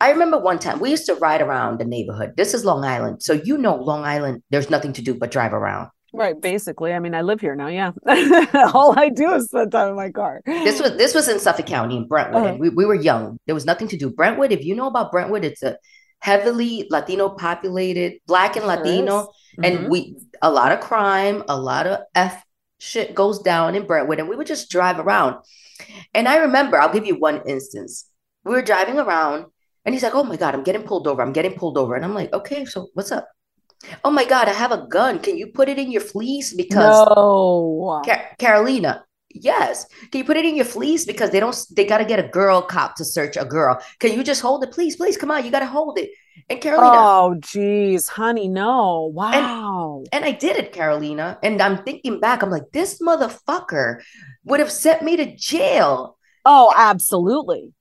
I 0.00 0.10
remember 0.10 0.38
one 0.38 0.58
time 0.58 0.80
we 0.80 0.90
used 0.90 1.06
to 1.06 1.14
ride 1.14 1.40
around 1.42 1.78
the 1.78 1.84
neighborhood. 1.84 2.32
This 2.36 2.54
is 2.54 2.64
Long 2.64 2.84
Island. 2.84 3.22
So 3.22 3.32
you 3.34 3.56
know 3.56 3.76
Long 3.76 4.04
Island, 4.04 4.42
there's 4.50 4.68
nothing 4.68 4.92
to 4.94 5.02
do 5.02 5.14
but 5.14 5.30
drive 5.30 5.52
around. 5.52 5.90
Right, 6.14 6.38
basically. 6.38 6.92
I 6.92 6.98
mean, 6.98 7.14
I 7.14 7.22
live 7.22 7.40
here 7.40 7.54
now. 7.54 7.68
Yeah, 7.68 7.92
all 8.74 8.98
I 8.98 9.08
do 9.08 9.32
is 9.32 9.46
spend 9.46 9.72
time 9.72 9.88
in 9.90 9.96
my 9.96 10.10
car. 10.10 10.42
This 10.44 10.78
was 10.80 10.96
this 10.98 11.14
was 11.14 11.26
in 11.28 11.38
Suffolk 11.40 11.66
County 11.66 11.96
in 11.96 12.06
Brentwood. 12.06 12.42
Uh-huh. 12.42 12.50
and 12.52 12.60
we, 12.60 12.68
we 12.68 12.84
were 12.84 12.94
young. 12.94 13.38
There 13.46 13.54
was 13.54 13.64
nothing 13.64 13.88
to 13.88 13.96
do. 13.96 14.10
Brentwood, 14.10 14.52
if 14.52 14.62
you 14.64 14.74
know 14.74 14.88
about 14.88 15.10
Brentwood, 15.10 15.42
it's 15.44 15.62
a 15.62 15.78
heavily 16.18 16.86
Latino 16.90 17.30
populated, 17.30 18.18
black 18.26 18.56
and 18.56 18.66
Latino. 18.66 19.20
is. 19.20 19.26
And 19.62 19.78
Mhm. 19.78 19.88
we 19.90 20.16
a 20.42 20.50
lot 20.50 20.72
of 20.72 20.80
crime, 20.80 21.44
a 21.48 21.56
lot 21.58 21.86
of 21.86 22.00
F 22.14 22.44
shit 22.78 23.14
goes 23.14 23.38
down 23.40 23.74
in 23.74 23.86
Brentwood, 23.86 24.18
and 24.18 24.28
we 24.28 24.36
would 24.36 24.46
just 24.46 24.70
drive 24.70 24.98
around. 24.98 25.36
And 26.14 26.28
I 26.28 26.36
remember, 26.38 26.78
I'll 26.80 26.92
give 26.92 27.06
you 27.06 27.16
one 27.18 27.42
instance. 27.46 28.06
We 28.44 28.52
were 28.52 28.62
driving 28.62 28.98
around, 28.98 29.46
and 29.84 29.94
he's 29.94 30.02
like, 30.02 30.14
"Oh 30.14 30.24
my 30.24 30.36
god, 30.36 30.54
I'm 30.54 30.64
getting 30.64 30.84
pulled 30.84 31.06
over. 31.08 31.22
I'm 31.22 31.32
getting 31.32 31.54
pulled 31.54 31.78
over." 31.78 31.94
And 31.94 32.04
I'm 32.04 32.14
like, 32.14 32.32
"Okay, 32.32 32.64
so 32.64 32.88
what's 32.94 33.12
up?" 33.12 33.28
"Oh 34.04 34.10
my 34.10 34.24
god, 34.24 34.48
I 34.48 34.52
have 34.54 34.72
a 34.72 34.86
gun. 34.88 35.18
Can 35.20 35.36
you 35.38 35.48
put 35.48 35.68
it 35.68 35.78
in 35.78 35.90
your 35.90 36.02
fleece 36.02 36.54
because 36.54 37.04
no. 37.06 38.02
Ca- 38.04 38.34
Carolina?" 38.38 39.04
Yes. 39.34 39.86
Can 40.10 40.18
you 40.18 40.24
put 40.24 40.36
it 40.36 40.44
in 40.44 40.56
your 40.56 40.66
fleece 40.66 41.04
because 41.06 41.30
they 41.30 41.40
don't 41.40 41.56
they 41.74 41.86
got 41.86 41.98
to 41.98 42.04
get 42.04 42.18
a 42.20 42.28
girl 42.28 42.60
cop 42.62 42.96
to 42.96 43.04
search 43.04 43.36
a 43.36 43.46
girl. 43.46 43.80
Can 43.98 44.12
you 44.12 44.22
just 44.22 44.42
hold 44.42 44.62
it 44.62 44.72
please? 44.72 44.96
Please 44.96 45.16
come 45.16 45.30
on, 45.30 45.44
you 45.44 45.50
got 45.50 45.60
to 45.60 45.66
hold 45.66 45.98
it. 45.98 46.10
And 46.48 46.60
Carolina, 46.60 46.90
Oh, 46.94 47.36
geez, 47.38 48.08
honey, 48.08 48.48
no. 48.48 49.10
Wow. 49.12 50.04
And 50.12 50.24
I 50.24 50.32
did 50.32 50.56
it, 50.56 50.72
Carolina. 50.72 51.38
And 51.42 51.60
I'm 51.60 51.82
thinking 51.84 52.20
back, 52.20 52.42
I'm 52.42 52.50
like, 52.50 52.70
this 52.72 53.00
motherfucker 53.00 54.02
would 54.44 54.60
have 54.60 54.72
sent 54.72 55.02
me 55.02 55.16
to 55.16 55.36
jail. 55.36 56.18
Oh, 56.44 56.72
absolutely. 56.76 57.72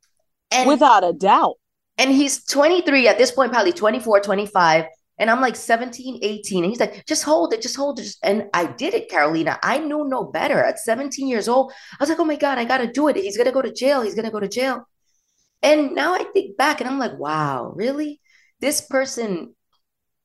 And, 0.52 0.68
Without 0.68 1.04
a 1.04 1.14
doubt. 1.14 1.56
and 1.98 2.12
he's 2.12 2.46
23 2.46 3.08
at 3.08 3.18
this 3.18 3.32
point, 3.32 3.52
probably 3.52 3.72
24, 3.74 4.20
25. 4.22 4.86
And 5.18 5.30
I'm 5.30 5.40
like 5.42 5.56
17, 5.56 6.20
18. 6.22 6.64
And 6.64 6.72
he's 6.72 6.80
like, 6.80 7.06
just 7.06 7.24
hold 7.24 7.54
it, 7.54 7.62
just 7.62 7.76
hold 7.76 8.00
it. 8.00 8.08
And 8.24 8.50
I 8.54 8.66
did 8.66 8.94
it, 8.94 9.08
Carolina. 9.10 9.60
I 9.64 9.78
knew 9.78 10.08
no 10.08 10.24
better. 10.24 10.60
At 10.64 10.80
17 10.80 11.28
years 11.28 11.48
old, 11.48 11.72
I 11.94 11.98
was 12.00 12.10
like, 12.10 12.20
oh 12.20 12.26
my 12.26 12.36
God, 12.38 12.58
I 12.58 12.66
got 12.66 12.80
to 12.80 12.92
do 12.92 13.08
it. 13.08 13.16
He's 13.18 13.38
going 13.38 13.46
to 13.48 13.54
go 13.54 13.62
to 13.62 13.72
jail. 13.72 14.02
He's 14.02 14.16
going 14.16 14.26
to 14.26 14.32
go 14.32 14.40
to 14.40 14.48
jail. 14.48 14.84
And 15.62 15.94
now 15.94 16.16
I 16.16 16.24
think 16.34 16.58
back 16.58 16.82
and 16.82 16.90
I'm 16.90 16.98
like, 16.98 17.18
wow, 17.20 17.72
really? 17.76 18.20
This 18.62 18.82
person 18.82 19.56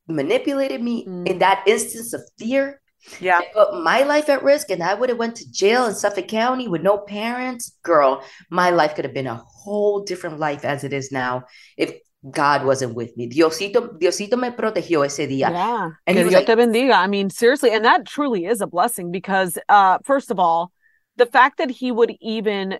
manipulated 0.08 0.82
me 0.82 1.04
Mm. 1.06 1.26
in 1.28 1.38
that 1.40 1.64
instance 1.66 2.12
of 2.12 2.22
fear. 2.38 2.80
Yeah. 3.20 3.38
put 3.54 3.84
my 3.84 4.02
life 4.02 4.28
at 4.28 4.42
risk, 4.42 4.68
and 4.70 4.82
I 4.82 4.94
would 4.94 5.10
have 5.10 5.18
went 5.18 5.36
to 5.36 5.48
jail 5.52 5.86
in 5.86 5.94
Suffolk 5.94 6.26
County 6.26 6.66
with 6.66 6.82
no 6.82 6.98
parents. 6.98 7.78
Girl, 7.84 8.20
my 8.50 8.70
life 8.70 8.96
could 8.96 9.04
have 9.04 9.14
been 9.14 9.28
a 9.28 9.36
whole 9.46 10.00
different 10.02 10.40
life 10.40 10.64
as 10.64 10.82
it 10.82 10.92
is 10.92 11.12
now 11.12 11.44
if 11.76 11.92
God 12.28 12.64
wasn't 12.64 12.94
with 12.96 13.16
me. 13.16 13.28
Diosito, 13.28 13.96
Diosito 14.00 14.36
me 14.36 14.50
protegió 14.50 15.04
ese 15.06 15.28
día. 15.28 15.50
Yeah. 15.50 15.90
And 16.04 16.16
Que 16.16 16.24
Dios 16.24 16.32
like- 16.34 16.46
te 16.46 16.54
bendiga. 16.56 16.94
I 16.96 17.06
mean, 17.06 17.30
seriously, 17.30 17.70
and 17.70 17.84
that 17.84 18.06
truly 18.06 18.44
is 18.46 18.60
a 18.60 18.66
blessing 18.66 19.12
because 19.12 19.56
uh 19.68 19.98
first 20.02 20.32
of 20.32 20.40
all, 20.40 20.72
the 21.16 21.26
fact 21.26 21.58
that 21.58 21.70
he 21.70 21.92
would 21.92 22.12
even 22.20 22.78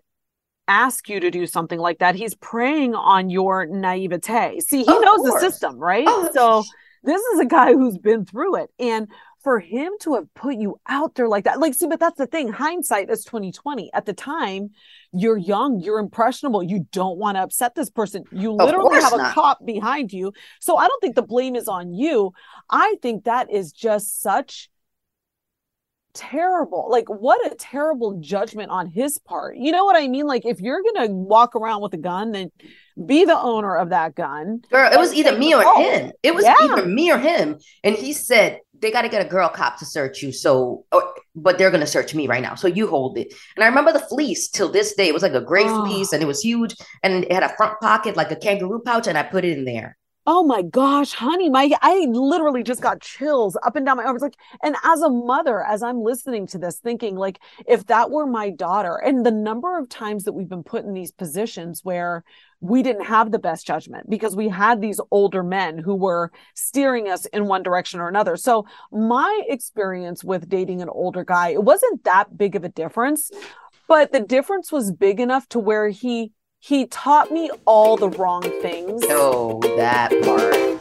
ask 0.69 1.09
you 1.09 1.21
to 1.21 1.31
do 1.31 1.47
something 1.47 1.79
like 1.79 1.99
that, 1.99 2.15
he's 2.15 2.35
preying 2.35 2.95
on 2.95 3.31
your 3.31 3.67
naivete. 3.67 4.61
See, 4.61 4.83
he 4.83 4.99
knows 4.99 5.23
the 5.23 5.39
system, 5.41 5.79
right? 5.79 6.07
Oh, 6.09 6.31
so 6.33 6.65
this 7.05 7.23
is 7.23 7.41
a 7.41 7.47
guy 7.47 7.73
who's 7.73 7.99
been 7.99 8.25
through 8.25 8.57
it. 8.57 8.71
And 8.79 9.09
for 9.43 9.61
him 9.61 9.93
to 10.01 10.15
have 10.15 10.33
put 10.35 10.57
you 10.57 10.77
out 10.89 11.15
there 11.15 11.29
like 11.29 11.45
that, 11.45 11.61
like, 11.61 11.73
see, 11.73 11.87
but 11.87 12.01
that's 12.01 12.19
the 12.19 12.27
thing. 12.27 12.51
Hindsight 12.51 13.11
is 13.11 13.25
2020. 13.25 13.93
At 13.95 14.05
the 14.05 14.13
time, 14.13 14.71
you're 15.13 15.37
young, 15.37 15.79
you're 15.79 16.01
impressionable, 16.01 16.65
you 16.65 16.87
don't 16.91 17.17
want 17.17 17.37
to 17.37 17.43
upset 17.43 17.77
this 17.77 17.89
person. 17.89 18.25
You 18.33 18.53
literally 18.53 19.01
have 19.01 19.13
a 19.13 19.19
not. 19.19 19.35
cop 19.35 19.65
behind 19.65 20.13
you. 20.13 20.33
So 20.61 20.77
I 20.77 20.89
don't 20.89 21.01
think 21.01 21.15
the 21.15 21.23
blame 21.23 21.55
is 21.55 21.69
on 21.69 21.95
you. 21.95 22.33
I 22.71 22.97
think 23.03 23.25
that 23.25 23.53
is 23.53 23.71
just 23.71 24.21
such 24.21 24.69
terrible. 26.17 26.89
Like, 26.91 27.09
what 27.09 27.45
a 27.51 27.55
terrible 27.55 28.19
judgment 28.21 28.71
on 28.71 28.89
his 28.89 29.19
part. 29.19 29.57
You 29.57 29.71
know 29.71 29.85
what 29.85 29.97
I 29.97 30.09
mean? 30.09 30.27
Like, 30.27 30.45
if 30.45 30.61
you're 30.61 30.83
to 30.83 31.07
walk 31.13 31.55
around 31.55 31.83
with 31.83 31.93
a 31.95 31.99
gun, 31.99 32.33
then 32.33 32.51
be 33.05 33.25
the 33.25 33.39
owner 33.39 33.77
of 33.77 33.91
that 33.91 34.15
gun. 34.15 34.63
Girl, 34.71 34.91
it 34.91 34.99
was 34.99 35.13
either 35.15 35.39
me 35.39 35.55
or 35.55 35.63
fault. 35.63 35.85
him. 35.85 36.13
It 36.23 36.35
was 36.35 36.45
Yeah. 36.45 36.55
either 36.63 36.87
me 36.87 37.13
or 37.13 37.19
him. 37.19 37.59
And 37.85 37.95
he 37.95 38.13
said 38.15 38.61
they 38.79 38.91
got 38.91 39.03
to 39.03 39.09
get 39.09 39.25
a 39.25 39.29
girl 39.29 39.49
cop 39.49 39.79
to 39.79 39.85
search 39.87 40.23
you. 40.23 40.33
So, 40.33 40.85
or, 40.93 41.03
but 41.35 41.59
they're 41.59 41.71
gonna 41.71 41.87
search 41.87 42.15
me 42.15 42.27
right 42.27 42.43
now. 42.43 42.55
So 42.55 42.69
you 42.69 42.87
hold 42.87 43.19
it. 43.19 43.33
And 43.55 43.65
I 43.65 43.69
remember 43.69 43.93
the 43.93 44.01
fleece 44.01 44.49
till 44.49 44.71
this 44.71 44.95
day. 44.95 45.09
It 45.09 45.15
was 45.15 45.23
like 45.23 45.35
a 45.35 45.41
gray 45.41 45.65
Oh. 45.67 45.85
fleece, 45.85 46.13
and 46.13 46.23
it 46.23 46.27
was 46.27 46.41
huge, 46.43 46.75
and 47.03 47.25
it 47.25 47.33
had 47.33 47.43
a 47.43 47.55
front 47.57 47.79
pocket 47.81 48.17
like 48.17 48.31
a 48.31 48.37
kangaroo 48.37 48.81
pouch, 48.85 49.07
and 49.07 49.17
I 49.19 49.23
put 49.23 49.45
it 49.45 49.57
in 49.59 49.65
there. 49.65 49.97
Oh 50.29 50.43
my 50.43 50.63
gosh, 50.63 51.13
honey, 51.13 51.49
my 51.49 51.71
I 51.83 52.09
literally 52.11 52.65
just 52.65 52.81
got 52.81 53.01
chills 53.01 53.57
up 53.63 53.77
and 53.77 53.87
down 53.87 53.97
my 53.97 54.03
arms. 54.03 54.23
Like, 54.23 54.35
and 54.61 54.75
as 54.83 55.01
a 55.01 55.09
mother, 55.09 55.63
as 55.63 55.85
I'm 55.85 56.03
listening 56.03 56.49
to 56.49 56.59
this, 56.59 56.79
thinking 56.81 57.15
like, 57.15 57.39
if 57.69 57.87
that 57.87 58.11
were 58.11 58.27
my 58.27 58.51
daughter, 58.51 58.97
and 58.97 59.25
the 59.25 59.31
number 59.31 59.79
of 59.79 59.89
times 59.89 60.25
that 60.25 60.33
we've 60.33 60.49
been 60.49 60.65
put 60.65 60.85
in 60.85 60.95
these 60.95 61.13
positions 61.13 61.83
where 61.85 62.25
we 62.61 62.83
didn't 62.83 63.05
have 63.05 63.31
the 63.31 63.39
best 63.39 63.69
judgment 63.69 64.11
because 64.11 64.35
we 64.35 64.49
had 64.49 64.81
these 64.81 65.01
older 65.13 65.45
men 65.45 65.79
who 65.79 65.95
were 65.95 66.33
steering 66.55 67.09
us 67.09 67.27
in 67.27 67.47
one 67.47 67.63
direction 67.63 68.01
or 68.01 68.09
another. 68.09 68.37
So 68.37 68.67
my 68.91 69.43
experience 69.49 70.25
with 70.25 70.49
dating 70.49 70.83
an 70.83 70.89
older 70.89 71.23
guy, 71.23 71.51
it 71.51 71.63
wasn't 71.63 72.03
that 72.03 72.37
big 72.37 72.57
of 72.57 72.65
a 72.65 72.69
difference, 72.69 73.31
but 73.87 74.11
the 74.11 74.21
difference 74.21 74.73
was 74.73 74.91
big 74.91 75.21
enough 75.21 75.49
to 75.51 75.61
where 75.61 75.89
he 75.89 76.33
he 76.59 76.87
taught 76.87 77.31
me 77.31 77.51
all 77.65 77.97
the 77.97 78.09
wrong 78.09 78.43
things. 78.63 79.03
Oh, 79.09 79.61
that 79.77 80.11
part. 80.23 80.81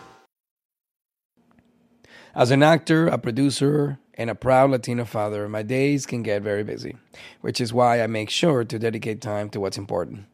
As 2.33 2.51
an 2.51 2.63
actor, 2.63 3.07
a 3.07 3.17
producer, 3.17 3.97
and 4.15 4.29
a 4.29 4.35
proud 4.35 4.71
Latino 4.71 5.05
father, 5.05 5.47
my 5.47 5.63
days 5.63 6.05
can 6.05 6.23
get 6.23 6.41
very 6.41 6.63
busy, 6.63 6.95
which 7.41 7.61
is 7.61 7.73
why 7.73 8.01
I 8.01 8.07
make 8.07 8.29
sure 8.29 8.63
to 8.63 8.79
dedicate 8.79 9.21
time 9.21 9.49
to 9.51 9.59
what's 9.59 9.77
important, 9.77 10.25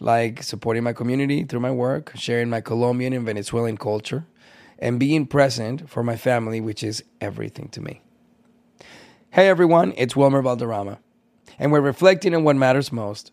like 0.00 0.42
supporting 0.42 0.82
my 0.82 0.92
community 0.92 1.44
through 1.44 1.60
my 1.60 1.70
work, 1.70 2.12
sharing 2.14 2.50
my 2.50 2.60
Colombian 2.60 3.12
and 3.12 3.26
Venezuelan 3.26 3.76
culture, 3.76 4.26
and 4.78 5.00
being 5.00 5.26
present 5.26 5.88
for 5.88 6.02
my 6.02 6.16
family, 6.16 6.60
which 6.60 6.82
is 6.82 7.04
everything 7.20 7.68
to 7.68 7.80
me. 7.80 8.02
Hey 9.30 9.48
everyone, 9.48 9.92
it's 9.96 10.16
Wilmer 10.16 10.42
Valderrama, 10.42 10.98
and 11.58 11.70
we're 11.70 11.80
reflecting 11.80 12.34
on 12.34 12.44
what 12.44 12.56
matters 12.56 12.92
most. 12.92 13.32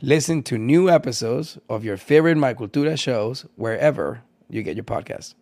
Listen 0.00 0.42
to 0.44 0.58
new 0.58 0.88
episodes 0.88 1.58
of 1.68 1.84
your 1.84 1.96
favorite 1.96 2.36
My 2.36 2.54
Cultura 2.54 2.98
shows 2.98 3.46
wherever 3.56 4.22
you 4.48 4.62
get 4.62 4.76
your 4.76 4.84
podcasts. 4.84 5.34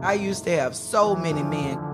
I 0.00 0.14
used 0.14 0.44
to 0.44 0.50
have 0.50 0.74
so 0.76 1.14
many 1.14 1.42
men. 1.42 1.93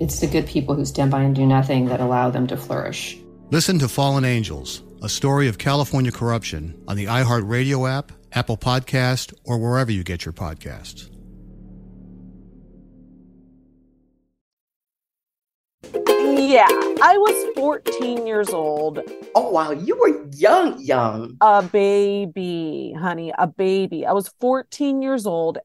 It's 0.00 0.18
the 0.18 0.26
good 0.26 0.46
people 0.46 0.74
who 0.74 0.86
stand 0.86 1.10
by 1.10 1.20
and 1.22 1.36
do 1.36 1.44
nothing 1.44 1.84
that 1.86 2.00
allow 2.00 2.30
them 2.30 2.46
to 2.46 2.56
flourish. 2.56 3.18
Listen 3.50 3.78
to 3.80 3.86
Fallen 3.86 4.24
Angels, 4.24 4.82
a 5.02 5.10
story 5.10 5.46
of 5.46 5.58
California 5.58 6.10
corruption 6.10 6.82
on 6.88 6.96
the 6.96 7.04
iHeartRadio 7.04 7.86
app, 7.86 8.10
Apple 8.32 8.56
Podcast, 8.56 9.34
or 9.44 9.58
wherever 9.58 9.92
you 9.92 10.02
get 10.02 10.24
your 10.24 10.32
podcasts. 10.32 11.10
Yeah, 15.92 16.66
I 17.02 17.16
was 17.18 17.54
14 17.56 18.26
years 18.26 18.48
old. 18.48 19.00
Oh 19.34 19.50
wow, 19.50 19.72
you 19.72 19.96
were 19.96 20.26
young, 20.32 20.80
young. 20.80 21.36
A 21.42 21.62
baby, 21.62 22.94
honey, 22.98 23.32
a 23.36 23.46
baby. 23.46 24.06
I 24.06 24.12
was 24.12 24.28
14 24.40 25.02
years 25.02 25.26
old, 25.26 25.58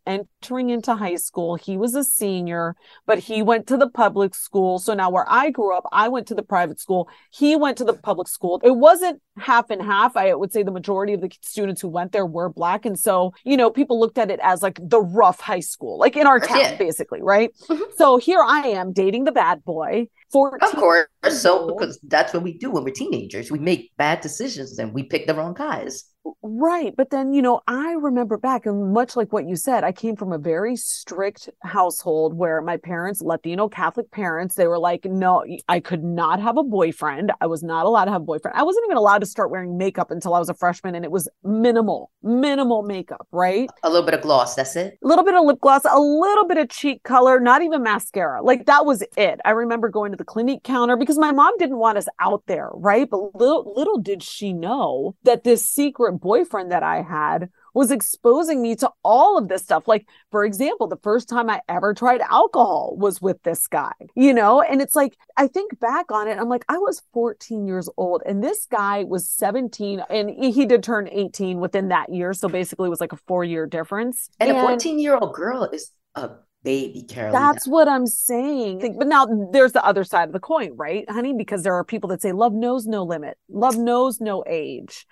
entering 0.46 0.70
into 0.70 0.94
high 0.96 1.16
school. 1.16 1.56
He 1.56 1.76
was 1.76 1.96
a 1.96 2.04
senior, 2.04 2.76
but 3.08 3.18
he 3.18 3.42
went 3.42 3.66
to 3.68 3.78
the 3.78 3.90
public 3.90 4.36
school. 4.36 4.78
So 4.78 4.94
now 4.94 5.10
where 5.10 5.26
I 5.28 5.50
grew 5.50 5.76
up, 5.76 5.86
I 5.92 6.08
went 6.08 6.28
to 6.28 6.36
the 6.36 6.44
private 6.44 6.80
school. 6.80 7.10
He 7.32 7.56
went 7.56 7.80
to 7.80 7.84
the 7.84 7.94
public 7.94 8.28
school. 8.28 8.62
It 8.64 8.76
wasn't 8.76 9.22
half 9.38 9.72
and 9.72 9.82
half. 9.82 10.16
I 10.16 10.36
would 10.36 10.52
say 10.54 10.62
the 10.62 10.72
majority 10.72 11.14
of 11.14 11.22
the 11.22 11.32
students 11.42 11.82
who 11.82 11.88
went 11.88 12.12
there 12.12 12.28
were 12.28 12.50
black. 12.50 12.86
And 12.86 12.98
so, 12.98 13.34
you 13.44 13.58
know, 13.58 13.72
people 13.72 14.00
looked 14.00 14.20
at 14.20 14.30
it 14.30 14.40
as 14.44 14.62
like 14.62 14.80
the 14.82 15.02
rough 15.02 15.40
high 15.40 15.62
school, 15.62 15.98
like 15.98 16.16
in 16.16 16.28
our 16.28 16.40
town, 16.40 16.60
Yeah. 16.60 16.76
basically, 16.78 17.24
right? 17.24 17.50
Mm-hmm. 17.68 17.82
So 17.98 18.18
here 18.18 18.44
I 18.46 18.68
am 18.68 18.94
dating 18.94 19.24
the 19.24 19.32
bad 19.32 19.64
boy. 19.66 20.08
14 20.32 20.60
Of 20.62 20.76
course. 20.76 21.08
So 21.42 21.68
because 21.68 21.98
that's 22.04 22.34
what 22.36 22.44
we 22.44 22.56
do 22.58 22.70
when 22.70 22.84
we're 22.84 22.92
teenagers. 22.94 23.50
We 23.50 23.58
make 23.60 23.92
bad 23.98 24.22
decisions 24.22 24.78
and 24.78 24.94
we 24.94 25.04
pick 25.04 25.26
the 25.26 25.34
wrong 25.34 25.56
guys. 25.56 26.04
Right. 26.42 26.96
But 26.96 27.10
then, 27.12 27.34
you 27.34 27.42
know, 27.42 27.62
I 27.68 27.92
remember 27.92 28.38
back 28.38 28.66
and 28.66 28.94
much 28.94 29.16
like 29.16 29.32
what 29.32 29.48
you 29.48 29.56
said, 29.56 29.84
I 29.84 29.92
came 29.92 30.16
from 30.16 30.32
a 30.32 30.38
very 30.38 30.76
strict 30.76 31.50
household 31.62 32.34
where 32.34 32.62
my 32.62 32.78
parents, 32.78 33.22
Latino 33.22 33.68
Catholic 33.68 34.10
parents, 34.12 34.56
they 34.56 34.68
were 34.68 34.80
like, 34.80 35.06
no, 35.06 35.46
I 35.68 35.80
could 35.80 36.04
not 36.04 36.42
have 36.42 36.58
a 36.58 36.64
boyfriend. 36.64 37.32
I 37.42 37.48
was 37.48 37.64
not 37.64 37.86
allowed 37.86 38.06
to 38.06 38.12
have 38.12 38.22
a 38.22 38.26
boyfriend. 38.26 38.58
I 38.58 38.64
wasn't 38.64 38.86
even 38.88 38.98
allowed 38.98 39.20
to 39.20 39.26
start 39.26 39.52
wearing 39.52 39.78
makeup 39.78 40.12
until 40.12 40.34
I 40.34 40.40
was 40.40 40.50
a 40.50 40.54
freshman 40.54 40.96
and 40.96 41.06
it 41.06 41.12
was 41.12 41.30
minimal, 41.44 42.12
minimal 42.24 42.82
makeup, 42.82 43.28
right? 43.32 43.70
A 43.84 43.90
little 43.90 44.06
bit 44.06 44.16
of 44.16 44.22
gloss, 44.22 44.56
that's 44.56 44.76
it. 44.76 44.98
A 45.04 45.08
little 45.08 45.24
bit 45.24 45.36
of 45.36 45.46
lip 45.46 45.60
gloss, 45.62 45.82
a 45.90 46.00
little 46.00 46.48
bit 46.48 46.58
of 46.58 46.70
cheek 46.70 47.04
color, 47.04 47.40
not 47.40 47.62
even 47.62 47.84
mascara. 47.84 48.42
Like 48.42 48.66
that 48.66 48.86
was 48.86 49.04
it. 49.16 49.40
I 49.46 49.52
remember 49.52 49.90
going 49.90 50.12
to 50.12 50.18
the 50.18 50.24
Clinique 50.24 50.64
counter 50.64 50.98
because 50.98 51.20
my 51.20 51.32
mom 51.32 51.58
didn't 51.58 51.78
want 51.78 51.98
us 51.98 52.08
out 52.20 52.44
there, 52.48 52.70
right? 52.74 53.08
But 53.10 53.36
little 53.36 53.74
little 53.76 53.98
did 53.98 54.24
she 54.24 54.54
know 54.54 55.16
that 55.24 55.44
this 55.44 55.66
secret 55.66 56.15
boyfriend 56.16 56.72
that 56.72 56.84
I 56.84 57.02
had 57.02 57.50
was 57.74 57.92
exposing 57.92 58.62
me 58.62 58.76
to 58.78 58.90
all 59.04 59.38
of 59.38 59.50
this 59.50 59.62
stuff. 59.62 59.88
Like, 59.88 60.08
for 60.32 60.46
example, 60.46 60.88
the 60.88 60.98
first 60.98 61.28
time 61.28 61.50
I 61.50 61.62
ever 61.68 61.94
tried 61.94 62.22
alcohol 62.22 62.96
was 62.98 63.22
with 63.22 63.44
this 63.44 63.68
guy, 63.68 63.92
you 64.16 64.34
know? 64.34 64.62
And 64.62 64.82
it's 64.82 64.96
like, 64.96 65.18
I 65.38 65.48
think 65.48 65.80
back 65.80 66.12
on 66.12 66.28
it, 66.28 66.38
I'm 66.38 66.50
like, 66.50 66.66
I 66.70 66.78
was 66.78 67.04
14 67.14 67.68
years 67.68 67.90
old 67.98 68.24
and 68.26 68.44
this 68.44 68.66
guy 68.66 69.04
was 69.04 69.30
17 69.30 70.02
and 70.10 70.30
he 70.30 70.66
did 70.66 70.84
turn 70.84 71.10
18 71.12 71.60
within 71.60 71.90
that 71.90 72.14
year. 72.14 72.34
So 72.34 72.48
basically, 72.48 72.88
it 72.88 72.92
was 72.92 73.02
like 73.02 73.14
a 73.14 73.20
four 73.28 73.44
year 73.44 73.66
difference. 73.68 74.30
And, 74.40 74.52
a 74.52 74.62
14 74.62 74.98
year 74.98 75.18
old 75.18 75.34
girl 75.34 75.66
is 75.66 75.92
a 76.16 76.30
baby, 76.66 77.04
Carolina. 77.04 77.54
That's 77.54 77.68
what 77.68 77.88
I'm 77.88 78.08
saying. 78.08 78.96
But 78.98 79.08
now 79.08 79.26
there's 79.52 79.72
the 79.72 79.86
other 79.86 80.04
side 80.04 80.28
of 80.28 80.34
the 80.34 80.40
coin, 80.40 80.72
right, 80.76 81.10
honey? 81.10 81.34
Because 81.34 81.64
there 81.64 81.76
are 81.76 81.86
people 81.86 82.10
that 82.10 82.22
say 82.22 82.34
love 82.34 82.52
knows 82.52 82.86
no 82.86 83.04
limit, 83.04 83.38
love 83.48 83.78
knows 83.78 84.20
no 84.20 84.44
age. 84.48 85.06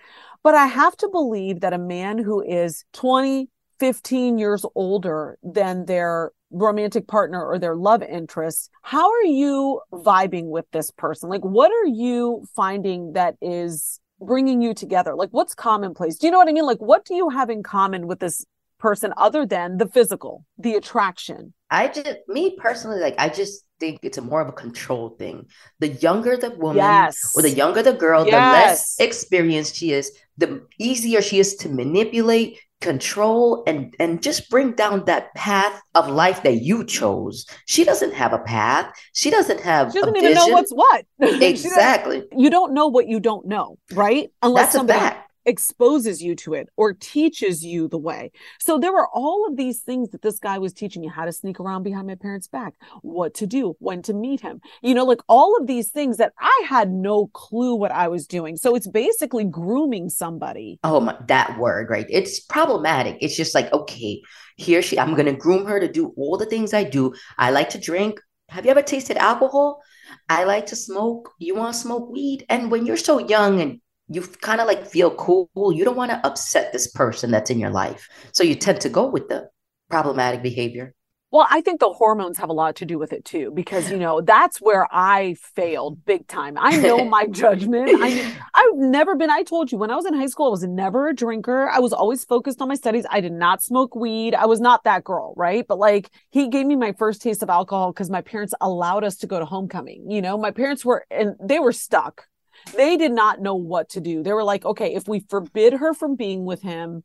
But 0.44 0.56
I 0.56 0.68
have 0.68 0.96
to 0.98 1.08
believe 1.08 1.62
that 1.62 1.74
a 1.74 1.78
man 1.78 2.18
who 2.18 2.42
is 2.42 2.84
20, 2.94 3.48
15 3.80 4.38
years 4.38 4.66
older 4.76 5.38
than 5.42 5.86
their 5.86 6.32
romantic 6.52 7.08
partner 7.08 7.44
or 7.44 7.58
their 7.58 7.76
love 7.76 8.04
interest, 8.04 8.70
how 8.82 9.10
are 9.10 9.24
you 9.24 9.82
vibing 9.92 10.46
with 10.50 10.66
this 10.72 10.92
person? 10.92 11.30
Like, 11.30 11.42
what 11.42 11.72
are 11.72 11.88
you 11.88 12.46
finding 12.56 13.14
that 13.14 13.36
is 13.42 14.00
bringing 14.22 14.62
you 14.62 14.74
together? 14.74 15.16
Like, 15.16 15.30
what's 15.32 15.56
commonplace? 15.56 16.18
Do 16.18 16.28
you 16.28 16.32
know 16.32 16.38
what 16.38 16.48
I 16.48 16.54
mean? 16.54 16.66
Like, 16.66 16.82
what 16.82 17.06
do 17.06 17.16
you 17.16 17.30
have 17.30 17.50
in 17.50 17.64
common 17.64 18.08
with 18.08 18.20
this 18.20 18.46
person 18.80 19.14
other 19.18 19.46
than 19.46 19.78
the 19.78 19.88
physical, 19.88 20.46
the 20.58 20.76
attraction? 20.76 21.54
I 21.70 21.88
just, 21.88 22.20
me 22.28 22.56
personally, 22.58 23.00
like, 23.00 23.16
I 23.18 23.30
just 23.30 23.66
think 23.84 24.00
it's 24.08 24.18
a 24.18 24.22
more 24.22 24.42
of 24.42 24.50
a 24.50 24.58
control 24.66 25.06
thing. 25.22 25.38
The 25.84 25.90
younger 26.06 26.38
the 26.38 26.52
woman 26.52 26.78
Yes. 26.78 27.16
or 27.36 27.42
the 27.42 27.50
younger 27.62 27.82
the 27.84 27.94
girl, 28.06 28.24
the 28.24 28.32
less 28.58 28.96
experienced 29.00 29.76
she 29.76 29.92
is, 30.00 30.06
the 30.38 30.50
easier 30.80 31.22
she 31.22 31.38
is 31.44 31.56
to 31.62 31.68
manipulate, 31.70 32.52
control, 32.82 33.64
and 33.70 33.80
and 34.00 34.12
just 34.28 34.50
bring 34.54 34.70
down 34.84 35.06
that 35.06 35.34
path 35.36 35.76
of 36.00 36.04
life 36.24 36.40
that 36.44 36.58
you 36.70 36.78
chose. 36.86 37.46
She 37.66 37.84
doesn't 37.90 38.14
have 38.22 38.32
a 38.34 38.40
path. 38.40 38.86
She 39.14 39.30
doesn't 39.38 39.62
have. 39.62 39.92
She 39.92 40.00
doesn't 40.00 40.18
even 40.18 40.34
know 40.34 40.48
what's 40.56 40.74
what. 40.84 41.02
Exactly. 41.52 42.20
you 42.44 42.50
don't 42.50 42.74
know 42.78 42.88
what 42.96 43.06
you 43.08 43.20
don't 43.20 43.46
know, 43.56 43.68
right? 43.94 44.32
Unless 44.42 44.66
That's 44.66 44.76
a 44.76 44.78
somebody 44.80 45.00
fact. 45.00 45.32
Exposes 45.46 46.22
you 46.22 46.36
to 46.36 46.54
it 46.54 46.70
or 46.78 46.94
teaches 46.94 47.64
you 47.64 47.88
the 47.88 47.98
way. 47.98 48.32
So 48.60 48.78
there 48.78 48.94
were 48.94 49.08
all 49.14 49.48
of 49.48 49.58
these 49.58 49.82
things 49.82 50.10
that 50.10 50.22
this 50.22 50.40
guy 50.40 50.58
was 50.58 50.74
teaching 50.74 51.02
me 51.02 51.08
how 51.08 51.26
to 51.26 51.32
sneak 51.32 51.60
around 51.60 51.84
behind 51.84 52.08
my 52.08 52.16
parents' 52.16 52.48
back, 52.48 52.76
what 53.02 53.34
to 53.36 53.48
do, 53.48 53.76
when 53.80 54.02
to 54.04 54.14
meet 54.14 54.42
him. 54.42 54.62
You 54.82 54.94
know, 54.94 55.06
like 55.06 55.22
all 55.28 55.58
of 55.60 55.68
these 55.68 55.90
things 55.90 56.18
that 56.18 56.34
I 56.40 56.66
had 56.68 56.92
no 56.92 57.28
clue 57.28 57.76
what 57.76 57.92
I 57.92 58.08
was 58.08 58.28
doing. 58.28 58.58
So 58.58 58.76
it's 58.76 58.88
basically 58.88 59.46
grooming 59.46 60.10
somebody. 60.10 60.80
Oh 60.84 61.00
my, 61.00 61.18
that 61.28 61.58
word, 61.58 61.90
right? 61.90 62.08
It's 62.10 62.40
problematic. 62.40 63.18
It's 63.22 63.36
just 63.36 63.56
like, 63.56 63.72
okay, 63.74 64.22
here 64.58 64.82
she, 64.82 65.00
I'm 65.00 65.16
gonna 65.16 65.34
groom 65.34 65.66
her 65.66 65.80
to 65.80 65.92
do 65.92 66.14
all 66.18 66.38
the 66.38 66.46
things 66.46 66.74
I 66.74 66.84
do. 66.84 67.14
I 67.38 67.52
like 67.52 67.70
to 67.70 67.80
drink. 67.80 68.20
Have 68.50 68.66
you 68.66 68.72
ever 68.72 68.82
tasted 68.84 69.18
alcohol? 69.18 69.82
I 70.30 70.44
like 70.44 70.68
to 70.68 70.76
smoke. 70.76 71.32
You 71.40 71.56
want 71.56 71.74
to 71.74 71.80
smoke 71.80 72.12
weed? 72.12 72.46
And 72.50 72.70
when 72.70 72.86
you're 72.86 72.98
so 72.98 73.20
young 73.20 73.62
and 73.62 73.80
you 74.14 74.22
kind 74.22 74.62
of 74.62 74.68
like 74.68 74.86
feel 74.86 75.12
cool, 75.16 75.50
you 75.74 75.84
don't 75.84 75.98
want 75.98 76.12
to 76.12 76.26
upset 76.26 76.72
this 76.72 76.88
person 76.88 77.32
that's 77.32 77.50
in 77.50 77.60
your 77.60 77.72
life. 77.72 78.08
So 78.32 78.44
you 78.44 78.56
tend 78.56 78.82
to 78.82 78.90
go 78.90 79.08
with 79.08 79.28
the 79.28 79.50
problematic 79.90 80.44
behavior. 80.44 80.94
Well, 81.32 81.48
I 81.50 81.62
think 81.62 81.80
the 81.80 81.90
hormones 81.90 82.38
have 82.38 82.50
a 82.50 82.54
lot 82.54 82.76
to 82.76 82.86
do 82.86 83.00
with 83.00 83.12
it 83.12 83.26
too, 83.26 83.52
because 83.56 83.90
you 83.90 83.98
know 83.98 84.22
that's 84.22 84.62
where 84.62 84.88
I 84.92 85.36
failed 85.56 86.06
big 86.06 86.28
time. 86.28 86.60
I 86.60 86.78
know 86.78 87.04
my 87.10 87.26
judgment. 87.26 87.90
I 87.92 88.32
I've 88.54 88.76
never 88.76 89.16
been. 89.16 89.32
I 89.32 89.42
told 89.42 89.72
you 89.72 89.80
when 89.80 89.90
I 89.90 89.96
was 89.96 90.06
in 90.06 90.14
high 90.14 90.28
school, 90.28 90.46
I 90.46 90.50
was 90.50 90.64
never 90.64 91.08
a 91.08 91.16
drinker. 91.16 91.70
I 91.72 91.80
was 91.80 91.92
always 91.92 92.24
focused 92.24 92.62
on 92.62 92.68
my 92.68 92.76
studies. 92.76 93.08
I 93.10 93.20
did 93.20 93.32
not 93.32 93.64
smoke 93.64 93.96
weed. 93.96 94.36
I 94.36 94.46
was 94.46 94.62
not 94.62 94.84
that 94.84 95.04
girl, 95.04 95.34
right? 95.36 95.66
But 95.68 95.80
like 95.80 96.12
he 96.30 96.50
gave 96.50 96.68
me 96.68 96.76
my 96.76 96.92
first 96.92 97.20
taste 97.20 97.42
of 97.42 97.50
alcohol 97.50 97.92
because 97.92 98.12
my 98.12 98.22
parents 98.22 98.54
allowed 98.62 99.04
us 99.04 99.18
to 99.18 99.26
go 99.26 99.40
to 99.40 99.46
homecoming. 99.46 100.12
You 100.12 100.22
know, 100.22 100.38
my 100.38 100.52
parents 100.52 100.86
were 100.86 101.04
and 101.10 101.36
they 101.42 101.58
were 101.58 101.74
stuck. 101.74 102.28
They 102.76 102.98
did 102.98 103.12
not 103.12 103.42
know 103.42 103.56
what 103.56 103.90
to 103.90 104.02
do. 104.02 104.24
They 104.24 104.34
were 104.34 104.44
like, 104.44 104.66
okay, 104.66 104.94
if 104.94 105.08
we 105.08 105.20
forbid 105.22 105.74
her 105.74 105.94
from 105.94 106.16
being 106.16 106.46
with 106.46 106.62
him, 106.62 107.04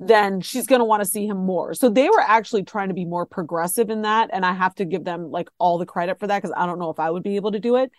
then 0.00 0.40
she's 0.40 0.66
going 0.66 0.78
to 0.78 0.84
want 0.86 1.02
to 1.02 1.08
see 1.08 1.26
him 1.26 1.36
more. 1.36 1.74
So 1.74 1.90
they 1.90 2.08
were 2.08 2.20
actually 2.20 2.64
trying 2.64 2.88
to 2.88 2.94
be 2.94 3.04
more 3.04 3.26
progressive 3.26 3.90
in 3.90 4.02
that. 4.02 4.30
And 4.32 4.46
I 4.46 4.54
have 4.54 4.74
to 4.76 4.86
give 4.86 5.04
them 5.04 5.30
like 5.30 5.48
all 5.58 5.76
the 5.76 5.84
credit 5.84 6.18
for 6.18 6.26
that 6.26 6.40
because 6.40 6.54
I 6.56 6.64
don't 6.64 6.78
know 6.78 6.88
if 6.88 6.98
I 6.98 7.10
would 7.10 7.22
be 7.22 7.36
able 7.36 7.52
to 7.52 7.60
do 7.60 7.76
it. 7.76 7.90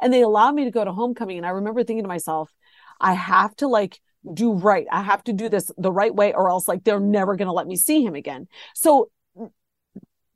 And 0.00 0.12
they 0.12 0.22
allowed 0.22 0.54
me 0.54 0.64
to 0.64 0.70
go 0.70 0.84
to 0.84 0.92
homecoming. 0.92 1.36
And 1.36 1.46
I 1.46 1.50
remember 1.50 1.84
thinking 1.84 2.04
to 2.04 2.08
myself, 2.08 2.50
I 2.98 3.12
have 3.12 3.54
to 3.56 3.68
like 3.68 4.00
do 4.32 4.54
right. 4.54 4.86
I 4.90 5.02
have 5.02 5.22
to 5.24 5.34
do 5.34 5.50
this 5.50 5.70
the 5.76 5.92
right 5.92 6.14
way 6.14 6.32
or 6.32 6.48
else 6.48 6.66
like 6.66 6.82
they're 6.82 6.98
never 6.98 7.36
going 7.36 7.46
to 7.46 7.52
let 7.52 7.66
me 7.66 7.76
see 7.76 8.02
him 8.02 8.14
again. 8.14 8.48
So 8.74 9.10
mm, 9.36 9.50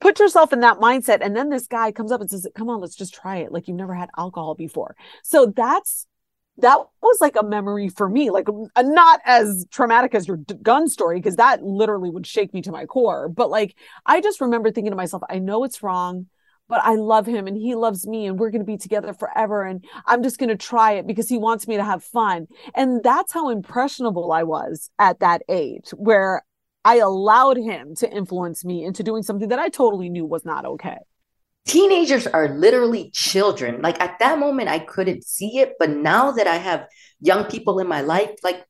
put 0.00 0.18
yourself 0.18 0.52
in 0.52 0.60
that 0.60 0.78
mindset. 0.78 1.18
And 1.22 1.34
then 1.34 1.48
this 1.48 1.66
guy 1.66 1.90
comes 1.90 2.12
up 2.12 2.20
and 2.20 2.28
says, 2.28 2.46
come 2.54 2.68
on, 2.68 2.82
let's 2.82 2.96
just 2.96 3.14
try 3.14 3.38
it. 3.38 3.50
Like 3.50 3.66
you've 3.66 3.78
never 3.78 3.94
had 3.94 4.10
alcohol 4.18 4.54
before. 4.54 4.94
So 5.22 5.46
that's 5.46 6.06
that 6.58 6.78
was 7.02 7.18
like 7.20 7.36
a 7.36 7.42
memory 7.42 7.88
for 7.88 8.08
me, 8.08 8.30
like 8.30 8.48
uh, 8.48 8.82
not 8.82 9.20
as 9.24 9.66
traumatic 9.70 10.14
as 10.14 10.28
your 10.28 10.36
gun 10.36 10.88
story, 10.88 11.18
because 11.18 11.36
that 11.36 11.62
literally 11.62 12.10
would 12.10 12.26
shake 12.26 12.54
me 12.54 12.62
to 12.62 12.72
my 12.72 12.86
core. 12.86 13.28
But 13.28 13.50
like, 13.50 13.76
I 14.06 14.20
just 14.20 14.40
remember 14.40 14.70
thinking 14.70 14.92
to 14.92 14.96
myself, 14.96 15.22
I 15.28 15.38
know 15.38 15.64
it's 15.64 15.82
wrong, 15.82 16.26
but 16.68 16.80
I 16.82 16.94
love 16.94 17.26
him 17.26 17.46
and 17.46 17.56
he 17.56 17.74
loves 17.74 18.06
me 18.06 18.26
and 18.26 18.38
we're 18.38 18.50
going 18.50 18.62
to 18.62 18.66
be 18.66 18.78
together 18.78 19.12
forever. 19.12 19.64
And 19.64 19.84
I'm 20.06 20.22
just 20.22 20.38
going 20.38 20.48
to 20.48 20.56
try 20.56 20.92
it 20.92 21.06
because 21.06 21.28
he 21.28 21.38
wants 21.38 21.66
me 21.66 21.76
to 21.76 21.84
have 21.84 22.04
fun. 22.04 22.46
And 22.74 23.02
that's 23.02 23.32
how 23.32 23.50
impressionable 23.50 24.32
I 24.32 24.44
was 24.44 24.90
at 24.98 25.20
that 25.20 25.42
age, 25.48 25.90
where 25.90 26.44
I 26.84 26.98
allowed 26.98 27.56
him 27.56 27.94
to 27.96 28.10
influence 28.10 28.64
me 28.64 28.84
into 28.84 29.02
doing 29.02 29.22
something 29.22 29.48
that 29.48 29.58
I 29.58 29.70
totally 29.70 30.08
knew 30.08 30.24
was 30.24 30.44
not 30.44 30.64
okay. 30.64 30.98
Teenagers 31.66 32.26
are 32.26 32.48
literally 32.56 33.10
children. 33.10 33.80
Like 33.80 34.00
at 34.00 34.18
that 34.18 34.38
moment, 34.38 34.68
I 34.68 34.78
couldn't 34.80 35.24
see 35.24 35.58
it. 35.58 35.74
But 35.78 35.90
now 35.90 36.32
that 36.32 36.46
I 36.46 36.56
have 36.56 36.86
young 37.20 37.44
people 37.44 37.78
in 37.78 37.88
my 37.88 38.02
life, 38.02 38.30
like 38.42 38.64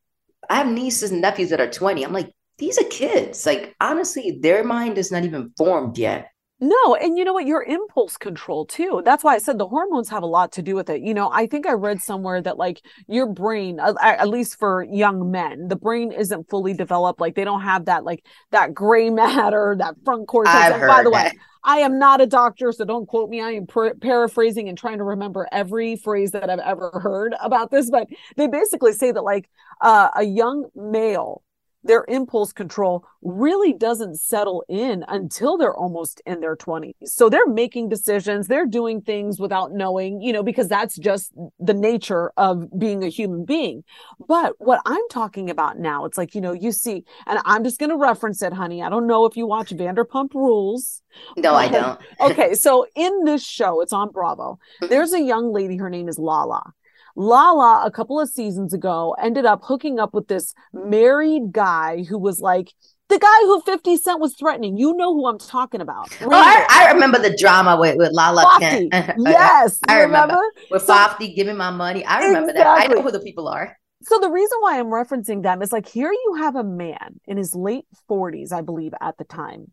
I 0.48 0.56
have 0.56 0.68
nieces 0.68 1.10
and 1.10 1.20
nephews 1.20 1.50
that 1.50 1.60
are 1.60 1.70
20, 1.70 2.04
I'm 2.04 2.12
like, 2.12 2.32
these 2.58 2.78
are 2.78 2.84
kids. 2.84 3.44
Like 3.46 3.74
honestly, 3.80 4.38
their 4.40 4.62
mind 4.62 4.98
is 4.98 5.10
not 5.10 5.24
even 5.24 5.52
formed 5.56 5.98
yet. 5.98 6.28
No, 6.66 6.94
and 6.94 7.18
you 7.18 7.24
know 7.24 7.34
what? 7.34 7.44
Your 7.46 7.62
impulse 7.62 8.16
control 8.16 8.64
too. 8.64 9.02
That's 9.04 9.22
why 9.22 9.34
I 9.34 9.38
said 9.38 9.58
the 9.58 9.68
hormones 9.68 10.08
have 10.08 10.22
a 10.22 10.26
lot 10.26 10.50
to 10.52 10.62
do 10.62 10.74
with 10.74 10.88
it. 10.88 11.02
You 11.02 11.12
know, 11.12 11.30
I 11.30 11.46
think 11.46 11.66
I 11.66 11.72
read 11.72 12.00
somewhere 12.00 12.40
that 12.40 12.56
like 12.56 12.80
your 13.06 13.26
brain, 13.26 13.78
at, 13.78 13.96
at 14.00 14.28
least 14.30 14.58
for 14.58 14.82
young 14.82 15.30
men, 15.30 15.68
the 15.68 15.76
brain 15.76 16.10
isn't 16.10 16.48
fully 16.48 16.72
developed. 16.72 17.20
Like 17.20 17.34
they 17.34 17.44
don't 17.44 17.60
have 17.60 17.84
that 17.84 18.04
like 18.04 18.24
that 18.50 18.72
gray 18.72 19.10
matter, 19.10 19.76
that 19.78 19.96
front 20.06 20.26
cortex. 20.26 20.54
I've 20.54 20.72
And 20.72 20.80
by 20.86 20.94
heard 20.96 21.06
the 21.06 21.10
way. 21.10 21.32
I 21.64 21.78
am 21.78 21.98
not 21.98 22.20
a 22.22 22.26
doctor, 22.26 22.72
so 22.72 22.84
don't 22.86 23.06
quote 23.06 23.28
me. 23.28 23.42
I 23.42 23.52
am 23.52 23.66
par- 23.66 23.94
paraphrasing 24.00 24.68
and 24.68 24.76
trying 24.76 24.98
to 24.98 25.04
remember 25.04 25.46
every 25.52 25.96
phrase 25.96 26.30
that 26.30 26.48
I've 26.48 26.58
ever 26.60 27.00
heard 27.02 27.34
about 27.42 27.70
this. 27.70 27.90
But 27.90 28.08
they 28.36 28.46
basically 28.46 28.92
say 28.92 29.12
that 29.12 29.22
like 29.22 29.50
uh, 29.82 30.08
a 30.16 30.24
young 30.24 30.66
male 30.74 31.42
their 31.84 32.04
impulse 32.08 32.52
control 32.52 33.06
really 33.22 33.72
doesn't 33.72 34.18
settle 34.18 34.64
in 34.68 35.04
until 35.08 35.56
they're 35.56 35.76
almost 35.76 36.20
in 36.26 36.40
their 36.40 36.56
20s. 36.56 36.94
So 37.04 37.28
they're 37.28 37.46
making 37.46 37.90
decisions, 37.90 38.48
they're 38.48 38.66
doing 38.66 39.00
things 39.00 39.38
without 39.38 39.72
knowing, 39.72 40.20
you 40.20 40.32
know, 40.32 40.42
because 40.42 40.68
that's 40.68 40.96
just 40.96 41.32
the 41.58 41.74
nature 41.74 42.32
of 42.36 42.66
being 42.78 43.04
a 43.04 43.08
human 43.08 43.44
being. 43.44 43.84
But 44.26 44.54
what 44.58 44.80
I'm 44.86 45.06
talking 45.10 45.50
about 45.50 45.78
now, 45.78 46.04
it's 46.06 46.18
like, 46.18 46.34
you 46.34 46.40
know, 46.40 46.52
you 46.52 46.72
see, 46.72 47.04
and 47.26 47.38
I'm 47.44 47.64
just 47.64 47.78
going 47.78 47.90
to 47.90 47.96
reference 47.96 48.42
it, 48.42 48.52
honey. 48.52 48.82
I 48.82 48.88
don't 48.88 49.06
know 49.06 49.26
if 49.26 49.36
you 49.36 49.46
watch 49.46 49.70
Vanderpump 49.70 50.34
Rules. 50.34 51.02
No, 51.36 51.54
I 51.54 51.68
don't. 51.68 52.00
okay, 52.20 52.54
so 52.54 52.86
in 52.94 53.24
this 53.24 53.46
show, 53.46 53.80
it's 53.80 53.92
on 53.92 54.10
Bravo. 54.10 54.58
Mm-hmm. 54.80 54.90
There's 54.90 55.12
a 55.12 55.20
young 55.20 55.52
lady, 55.52 55.76
her 55.76 55.90
name 55.90 56.08
is 56.08 56.18
Lala. 56.18 56.72
Lala, 57.16 57.84
a 57.84 57.90
couple 57.90 58.20
of 58.20 58.28
seasons 58.28 58.74
ago, 58.74 59.14
ended 59.22 59.46
up 59.46 59.60
hooking 59.62 59.98
up 59.98 60.14
with 60.14 60.28
this 60.28 60.54
married 60.72 61.52
guy 61.52 62.04
who 62.04 62.18
was 62.18 62.40
like 62.40 62.72
the 63.08 63.18
guy 63.18 63.40
who 63.42 63.60
50 63.60 63.96
Cent 63.98 64.20
was 64.20 64.34
threatening. 64.34 64.76
You 64.76 64.94
know 64.94 65.14
who 65.14 65.26
I'm 65.28 65.38
talking 65.38 65.80
about. 65.80 66.08
Oh, 66.22 66.30
I, 66.32 66.66
I, 66.68 66.92
remember 66.92 67.18
the 67.18 67.36
drama 67.36 67.78
with, 67.78 67.96
with 67.96 68.12
Lala 68.12 68.58
Kent. 68.58 68.88
yes. 69.18 69.78
I 69.86 70.00
remember. 70.00 70.34
remember? 70.34 70.50
With 70.70 70.82
so, 70.82 70.94
Fafty 70.94 71.34
giving 71.34 71.56
my 71.56 71.70
money. 71.70 72.04
I 72.04 72.24
remember 72.24 72.50
exactly. 72.50 72.62
that. 72.62 72.90
I 72.90 72.94
know 72.94 73.02
who 73.02 73.10
the 73.10 73.20
people 73.20 73.46
are. 73.46 73.76
So 74.02 74.18
the 74.18 74.30
reason 74.30 74.58
why 74.60 74.78
I'm 74.78 74.86
referencing 74.86 75.42
them 75.42 75.62
is 75.62 75.72
like 75.72 75.88
here 75.88 76.12
you 76.12 76.34
have 76.38 76.56
a 76.56 76.64
man 76.64 77.20
in 77.26 77.36
his 77.36 77.54
late 77.54 77.86
40s, 78.10 78.52
I 78.52 78.60
believe, 78.60 78.92
at 79.00 79.16
the 79.16 79.24
time, 79.24 79.72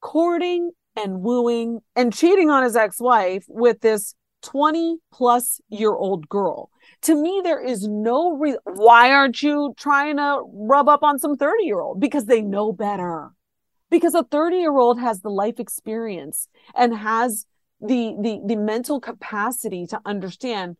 courting 0.00 0.70
and 0.96 1.20
wooing 1.20 1.80
and 1.94 2.12
cheating 2.12 2.50
on 2.50 2.64
his 2.64 2.74
ex-wife 2.74 3.44
with 3.48 3.80
this 3.80 4.14
20 4.42 4.98
plus 5.12 5.60
year 5.68 5.92
old 5.92 6.28
girl. 6.28 6.70
To 7.02 7.14
me, 7.14 7.40
there 7.42 7.60
is 7.60 7.86
no 7.86 8.36
reason. 8.36 8.60
Why 8.64 9.12
aren't 9.12 9.42
you 9.42 9.74
trying 9.76 10.16
to 10.16 10.42
rub 10.52 10.88
up 10.88 11.02
on 11.02 11.18
some 11.18 11.36
30 11.36 11.64
year 11.64 11.80
old? 11.80 12.00
Because 12.00 12.26
they 12.26 12.42
know 12.42 12.72
better. 12.72 13.30
Because 13.90 14.14
a 14.14 14.22
30 14.24 14.56
year 14.56 14.76
old 14.76 15.00
has 15.00 15.20
the 15.20 15.30
life 15.30 15.58
experience 15.58 16.48
and 16.74 16.94
has 16.96 17.46
the, 17.80 18.14
the, 18.20 18.40
the 18.46 18.56
mental 18.56 19.00
capacity 19.00 19.86
to 19.86 20.00
understand 20.04 20.76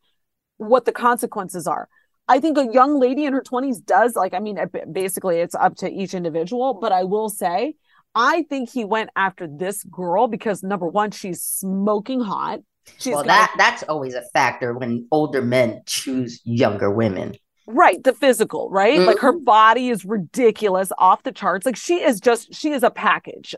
what 0.59 0.85
the 0.85 0.93
consequences 0.93 1.67
are. 1.67 1.89
I 2.29 2.39
think 2.39 2.59
a 2.59 2.73
young 2.73 3.01
lady 3.01 3.25
in 3.25 3.33
her 3.33 3.43
20s 3.43 3.85
does 3.85 4.15
like, 4.15 4.35
I 4.35 4.39
mean, 4.39 4.59
basically 4.93 5.39
it's 5.39 5.55
up 5.55 5.75
to 5.79 5.91
each 5.91 6.15
individual, 6.15 6.75
but 6.75 6.93
I 6.93 7.03
will 7.03 7.29
say, 7.29 7.75
I 8.15 8.45
think 8.49 8.71
he 8.71 8.85
went 8.85 9.11
after 9.17 9.49
this 9.49 9.85
girl 9.85 10.29
because 10.29 10.63
number 10.63 10.87
one, 10.87 11.11
she's 11.11 11.43
smoking 11.43 12.21
hot. 12.21 12.61
She's 12.99 13.15
well, 13.15 13.25
that 13.25 13.55
that's 13.57 13.83
always 13.85 14.15
a 14.15 14.23
factor 14.33 14.77
when 14.77 15.07
older 15.11 15.43
men 15.43 15.83
choose 15.87 16.41
younger 16.45 16.91
women. 16.91 17.35
Right, 17.67 18.03
the 18.03 18.13
physical, 18.13 18.69
right? 18.71 18.99
Mm-hmm. 18.99 19.07
Like 19.07 19.19
her 19.19 19.33
body 19.33 19.91
is 19.91 20.05
ridiculous, 20.05 20.93
off 20.99 21.23
the 21.23 21.33
charts. 21.33 21.67
Like 21.67 21.77
she 21.77 22.03
is 22.03 22.21
just 22.21 22.55
she 22.55 22.71
is 22.71 22.83
a 22.83 22.91
package. 22.91 23.55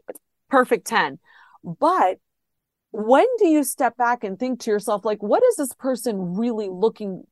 Perfect 0.50 0.86
10. 0.86 1.18
But 1.64 2.18
when 2.92 3.26
do 3.38 3.48
you 3.48 3.64
step 3.64 3.96
back 3.96 4.22
and 4.22 4.38
think 4.38 4.60
to 4.60 4.70
yourself 4.70 5.04
like 5.04 5.22
what 5.22 5.42
is 5.42 5.56
this 5.56 5.74
person 5.74 6.34
really 6.36 6.68
looking 6.68 7.24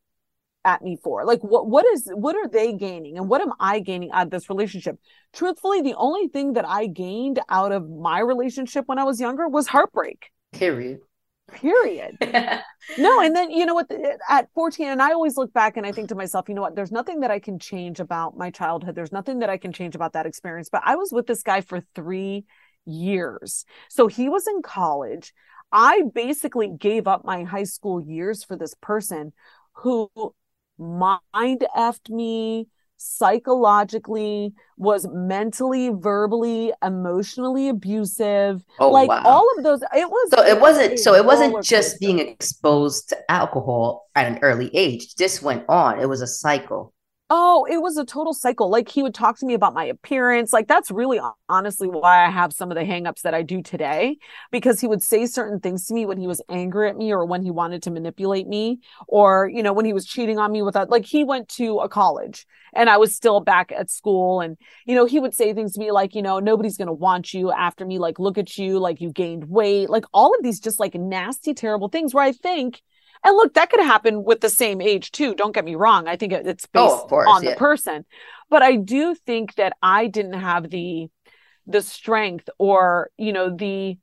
at 0.64 0.82
me 0.82 0.98
for 1.02 1.24
like 1.24 1.42
what 1.42 1.66
what 1.66 1.86
is 1.86 2.10
what 2.14 2.34
are 2.34 2.48
they 2.48 2.72
gaining 2.72 3.16
and 3.16 3.28
what 3.28 3.40
am 3.40 3.52
i 3.60 3.78
gaining 3.78 4.10
out 4.10 4.26
of 4.26 4.30
this 4.30 4.48
relationship 4.48 4.98
truthfully 5.32 5.80
the 5.80 5.94
only 5.94 6.28
thing 6.28 6.54
that 6.54 6.66
i 6.66 6.86
gained 6.86 7.38
out 7.48 7.72
of 7.72 7.88
my 7.88 8.20
relationship 8.20 8.86
when 8.86 8.98
i 8.98 9.04
was 9.04 9.20
younger 9.20 9.48
was 9.48 9.66
heartbreak 9.66 10.30
period 10.52 11.00
period. 11.52 12.16
no, 12.98 13.20
and 13.20 13.34
then 13.34 13.50
you 13.50 13.66
know 13.66 13.74
what? 13.74 13.90
At 14.28 14.48
14, 14.54 14.88
and 14.88 15.02
I 15.02 15.12
always 15.12 15.36
look 15.36 15.52
back 15.52 15.76
and 15.76 15.86
I 15.86 15.92
think 15.92 16.08
to 16.08 16.14
myself, 16.14 16.48
you 16.48 16.54
know 16.54 16.62
what? 16.62 16.76
There's 16.76 16.92
nothing 16.92 17.20
that 17.20 17.30
I 17.30 17.38
can 17.38 17.58
change 17.58 18.00
about 18.00 18.36
my 18.36 18.50
childhood. 18.50 18.94
There's 18.94 19.12
nothing 19.12 19.40
that 19.40 19.50
I 19.50 19.56
can 19.56 19.72
change 19.72 19.94
about 19.94 20.12
that 20.14 20.26
experience. 20.26 20.68
But 20.70 20.82
I 20.84 20.96
was 20.96 21.12
with 21.12 21.26
this 21.26 21.42
guy 21.42 21.60
for 21.60 21.80
three 21.94 22.44
years. 22.84 23.64
So 23.88 24.06
he 24.06 24.28
was 24.28 24.46
in 24.46 24.62
college. 24.62 25.32
I 25.72 26.02
basically 26.14 26.68
gave 26.68 27.06
up 27.06 27.24
my 27.24 27.44
high 27.44 27.64
school 27.64 28.00
years 28.00 28.42
for 28.42 28.56
this 28.56 28.74
person 28.74 29.32
who 29.74 30.10
mind 30.78 31.64
effed 31.76 32.10
me, 32.10 32.68
psychologically 33.00 34.52
was 34.76 35.08
mentally 35.10 35.88
verbally 35.88 36.70
emotionally 36.84 37.70
abusive. 37.70 38.62
Oh, 38.78 38.90
like 38.90 39.08
wow. 39.08 39.22
all 39.24 39.48
of 39.56 39.64
those 39.64 39.80
it 39.94 40.08
was 40.08 40.30
so 40.30 40.44
it 40.44 40.60
wasn't 40.60 40.98
so 40.98 41.14
it 41.14 41.24
wasn't 41.24 41.64
just 41.64 41.98
being 41.98 42.18
exposed 42.18 43.08
to 43.08 43.30
alcohol 43.30 44.06
at 44.14 44.26
an 44.26 44.38
early 44.42 44.70
age. 44.74 45.14
This 45.14 45.40
went 45.40 45.64
on. 45.68 45.98
It 45.98 46.08
was 46.08 46.20
a 46.20 46.26
cycle 46.26 46.92
Oh, 47.32 47.64
it 47.70 47.80
was 47.80 47.96
a 47.96 48.04
total 48.04 48.34
cycle. 48.34 48.68
Like 48.68 48.88
he 48.88 49.04
would 49.04 49.14
talk 49.14 49.38
to 49.38 49.46
me 49.46 49.54
about 49.54 49.72
my 49.72 49.84
appearance. 49.84 50.52
Like 50.52 50.66
that's 50.66 50.90
really 50.90 51.20
honestly 51.48 51.86
why 51.86 52.26
I 52.26 52.28
have 52.30 52.52
some 52.52 52.72
of 52.72 52.76
the 52.76 52.82
hangups 52.82 53.22
that 53.22 53.34
I 53.34 53.42
do 53.42 53.62
today 53.62 54.18
because 54.50 54.80
he 54.80 54.88
would 54.88 55.00
say 55.00 55.26
certain 55.26 55.60
things 55.60 55.86
to 55.86 55.94
me 55.94 56.06
when 56.06 56.18
he 56.18 56.26
was 56.26 56.42
angry 56.48 56.88
at 56.90 56.96
me 56.96 57.12
or 57.12 57.24
when 57.24 57.42
he 57.44 57.52
wanted 57.52 57.84
to 57.84 57.92
manipulate 57.92 58.48
me 58.48 58.80
or, 59.06 59.48
you 59.48 59.62
know, 59.62 59.72
when 59.72 59.84
he 59.84 59.92
was 59.92 60.06
cheating 60.06 60.40
on 60.40 60.50
me 60.50 60.60
with 60.62 60.74
that. 60.74 60.90
Like 60.90 61.04
he 61.04 61.22
went 61.22 61.48
to 61.50 61.78
a 61.78 61.88
college 61.88 62.46
and 62.74 62.90
I 62.90 62.96
was 62.96 63.14
still 63.14 63.38
back 63.38 63.70
at 63.70 63.90
school 63.92 64.40
and, 64.40 64.56
you 64.84 64.96
know, 64.96 65.04
he 65.06 65.20
would 65.20 65.34
say 65.34 65.54
things 65.54 65.74
to 65.74 65.80
me 65.80 65.92
like, 65.92 66.16
you 66.16 66.22
know, 66.22 66.40
nobody's 66.40 66.76
going 66.76 66.88
to 66.88 66.92
want 66.92 67.32
you 67.32 67.52
after 67.52 67.86
me. 67.86 68.00
Like, 68.00 68.18
look 68.18 68.38
at 68.38 68.58
you. 68.58 68.80
Like 68.80 69.00
you 69.00 69.12
gained 69.12 69.44
weight. 69.44 69.88
Like 69.88 70.04
all 70.12 70.34
of 70.34 70.42
these 70.42 70.58
just 70.58 70.80
like 70.80 70.96
nasty, 70.96 71.54
terrible 71.54 71.88
things 71.88 72.12
where 72.12 72.24
I 72.24 72.32
think 72.32 72.82
and 73.24 73.36
look, 73.36 73.54
that 73.54 73.70
could 73.70 73.80
happen 73.80 74.24
with 74.24 74.40
the 74.40 74.48
same 74.48 74.80
age 74.80 75.10
too. 75.10 75.34
Don't 75.34 75.54
get 75.54 75.64
me 75.64 75.74
wrong. 75.74 76.08
I 76.08 76.16
think 76.16 76.32
it's 76.32 76.66
oh, 76.74 76.86
based 76.86 77.04
oh, 77.04 77.06
course, 77.08 77.28
on 77.28 77.42
yeah. 77.42 77.50
the 77.50 77.56
person. 77.56 78.04
But 78.48 78.62
I 78.62 78.76
do 78.76 79.14
think 79.14 79.54
that 79.56 79.74
I 79.82 80.06
didn't 80.06 80.34
have 80.34 80.70
the 80.70 81.08
the 81.66 81.82
strength 81.82 82.48
or, 82.58 83.10
you 83.16 83.32
know, 83.32 83.54
the 83.54 83.96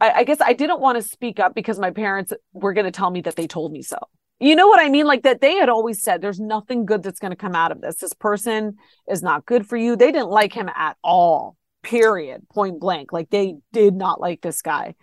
I, 0.00 0.10
I 0.10 0.24
guess 0.24 0.40
I 0.40 0.52
didn't 0.52 0.80
want 0.80 1.00
to 1.00 1.08
speak 1.08 1.38
up 1.38 1.54
because 1.54 1.78
my 1.78 1.90
parents 1.90 2.32
were 2.52 2.72
going 2.72 2.86
to 2.86 2.90
tell 2.90 3.10
me 3.10 3.20
that 3.22 3.36
they 3.36 3.46
told 3.46 3.72
me 3.72 3.82
so. 3.82 3.98
You 4.38 4.56
know 4.56 4.68
what 4.68 4.80
I 4.80 4.88
mean? 4.88 5.06
Like 5.06 5.22
that 5.24 5.42
they 5.42 5.54
had 5.54 5.68
always 5.68 6.02
said 6.02 6.22
there's 6.22 6.40
nothing 6.40 6.86
good 6.86 7.02
that's 7.02 7.20
going 7.20 7.32
to 7.32 7.36
come 7.36 7.54
out 7.54 7.72
of 7.72 7.82
this. 7.82 7.96
This 7.96 8.14
person 8.14 8.76
is 9.08 9.22
not 9.22 9.44
good 9.44 9.66
for 9.66 9.76
you. 9.76 9.96
They 9.96 10.10
didn't 10.10 10.30
like 10.30 10.54
him 10.54 10.70
at 10.74 10.96
all. 11.04 11.56
Period. 11.82 12.48
Point 12.48 12.80
blank. 12.80 13.12
Like 13.12 13.28
they 13.28 13.56
did 13.72 13.94
not 13.94 14.20
like 14.20 14.40
this 14.40 14.62
guy. 14.62 14.94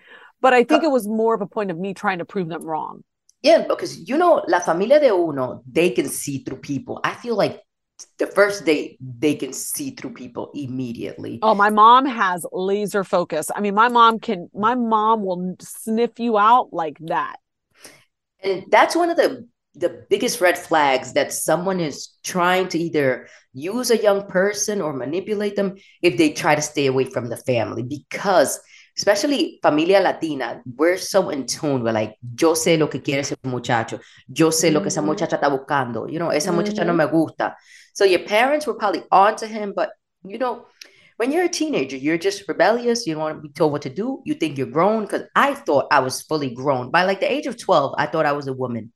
But 0.41 0.53
I 0.53 0.63
think 0.63 0.83
it 0.83 0.91
was 0.91 1.07
more 1.07 1.35
of 1.35 1.41
a 1.41 1.47
point 1.47 1.71
of 1.71 1.77
me 1.77 1.93
trying 1.93 2.19
to 2.19 2.25
prove 2.25 2.49
them 2.49 2.63
wrong. 2.63 3.03
Yeah, 3.41 3.65
because 3.67 4.07
you 4.09 4.17
know, 4.17 4.43
la 4.47 4.59
familia 4.59 4.99
de 4.99 5.13
uno, 5.13 5.61
they 5.69 5.91
can 5.91 6.07
see 6.09 6.39
through 6.39 6.57
people. 6.57 6.99
I 7.03 7.13
feel 7.13 7.35
like 7.35 7.61
the 8.17 8.27
first 8.27 8.65
date 8.65 8.97
they 9.01 9.35
can 9.35 9.53
see 9.53 9.91
through 9.91 10.13
people 10.13 10.51
immediately. 10.53 11.39
Oh, 11.41 11.55
my 11.55 11.69
mom 11.69 12.05
has 12.05 12.45
laser 12.51 13.03
focus. 13.03 13.49
I 13.55 13.61
mean, 13.61 13.75
my 13.75 13.89
mom 13.89 14.19
can 14.19 14.49
my 14.53 14.75
mom 14.75 15.23
will 15.23 15.55
sniff 15.59 16.19
you 16.19 16.37
out 16.37 16.69
like 16.71 16.97
that. 17.01 17.37
And 18.43 18.65
that's 18.69 18.95
one 18.95 19.09
of 19.09 19.17
the 19.17 19.47
the 19.75 20.05
biggest 20.09 20.41
red 20.41 20.57
flags 20.57 21.13
that 21.13 21.31
someone 21.31 21.79
is 21.79 22.09
trying 22.23 22.67
to 22.67 22.79
either 22.79 23.27
use 23.53 23.91
a 23.91 24.01
young 24.01 24.25
person 24.25 24.81
or 24.81 24.91
manipulate 24.91 25.55
them 25.55 25.75
if 26.01 26.17
they 26.17 26.31
try 26.31 26.55
to 26.55 26.61
stay 26.63 26.87
away 26.87 27.03
from 27.03 27.29
the 27.29 27.37
family 27.37 27.83
because 27.83 28.59
especially 28.97 29.59
familia 29.61 29.99
latina, 30.01 30.61
we're 30.75 30.97
so 30.97 31.29
in 31.29 31.45
tune. 31.45 31.83
We're 31.83 31.93
like, 31.93 32.17
yo 32.35 32.53
sé 32.53 32.77
lo 32.77 32.87
que 32.87 33.01
quiere 33.01 33.19
ese 33.19 33.35
muchacho. 33.43 33.99
Yo 34.27 34.49
sé 34.49 34.67
mm-hmm. 34.67 34.73
lo 34.73 34.81
que 34.81 34.87
esa 34.87 35.01
mm-hmm. 35.01 35.09
muchacha 35.09 35.35
está 35.37 35.49
buscando. 35.49 36.11
You 36.11 36.19
know, 36.19 36.31
esa 36.31 36.49
mm-hmm. 36.49 36.57
muchacha 36.57 36.83
no 36.83 36.93
mm-hmm. 36.93 37.13
me 37.13 37.25
gusta. 37.25 37.55
So 37.93 38.05
your 38.05 38.25
parents 38.25 38.65
were 38.65 38.73
probably 38.73 39.03
on 39.11 39.35
to 39.37 39.47
him, 39.47 39.73
but 39.75 39.91
you 40.23 40.39
know, 40.39 40.65
when 41.17 41.31
you're 41.31 41.45
a 41.45 41.49
teenager, 41.49 41.95
you're 41.95 42.17
just 42.17 42.47
rebellious. 42.47 43.05
You 43.05 43.13
don't 43.13 43.23
want 43.23 43.37
to 43.37 43.41
be 43.41 43.53
told 43.53 43.71
what 43.71 43.83
to 43.83 43.89
do. 43.89 44.21
You 44.25 44.33
think 44.33 44.57
you're 44.57 44.67
grown. 44.67 45.03
Because 45.03 45.23
I 45.35 45.53
thought 45.53 45.87
I 45.91 45.99
was 45.99 46.21
fully 46.21 46.53
grown. 46.53 46.91
By 46.91 47.05
like 47.05 47.19
the 47.19 47.31
age 47.31 47.47
of 47.47 47.57
12, 47.57 47.95
I 47.97 48.07
thought 48.07 48.25
I 48.25 48.33
was 48.33 48.47
a 48.47 48.53
woman. 48.53 48.91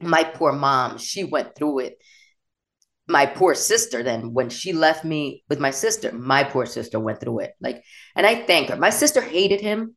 My 0.00 0.24
poor 0.24 0.52
mom, 0.52 0.98
she 0.98 1.24
went 1.24 1.54
through 1.54 1.80
it 1.80 1.98
my 3.08 3.24
poor 3.24 3.54
sister 3.54 4.02
then 4.02 4.34
when 4.34 4.50
she 4.50 4.72
left 4.72 5.04
me 5.04 5.42
with 5.48 5.58
my 5.58 5.70
sister 5.70 6.12
my 6.12 6.44
poor 6.44 6.66
sister 6.66 7.00
went 7.00 7.20
through 7.20 7.40
it. 7.40 7.54
Like 7.60 7.82
and 8.14 8.26
i 8.26 8.34
thank 8.42 8.68
her. 8.68 8.76
My 8.76 8.90
sister 8.90 9.20
hated 9.20 9.60
him. 9.60 9.96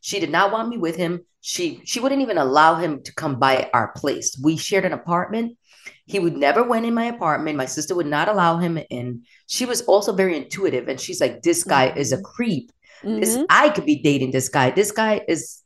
She 0.00 0.20
did 0.20 0.30
not 0.30 0.52
want 0.52 0.68
me 0.68 0.78
with 0.78 0.96
him. 0.96 1.26
She 1.40 1.80
she 1.84 2.00
wouldn't 2.00 2.22
even 2.22 2.38
allow 2.38 2.76
him 2.76 3.02
to 3.02 3.14
come 3.14 3.38
by 3.38 3.68
our 3.74 3.92
place. 3.92 4.38
We 4.42 4.56
shared 4.56 4.84
an 4.84 4.92
apartment. 4.92 5.58
He 6.06 6.20
would 6.20 6.36
never 6.36 6.62
went 6.62 6.86
in 6.86 6.94
my 6.94 7.06
apartment. 7.06 7.56
My 7.56 7.66
sister 7.66 7.94
would 7.96 8.06
not 8.06 8.28
allow 8.28 8.58
him 8.58 8.78
in. 8.90 9.22
She 9.48 9.64
was 9.66 9.82
also 9.82 10.12
very 10.12 10.36
intuitive 10.36 10.88
and 10.88 11.00
she's 11.00 11.20
like 11.20 11.42
this 11.42 11.64
guy 11.64 11.88
mm-hmm. 11.88 11.98
is 11.98 12.12
a 12.12 12.22
creep. 12.22 12.70
Mm-hmm. 13.02 13.18
this 13.18 13.36
i 13.50 13.68
could 13.70 13.86
be 13.86 14.00
dating 14.00 14.30
this 14.30 14.48
guy. 14.48 14.70
This 14.70 14.92
guy 14.92 15.22
is 15.26 15.62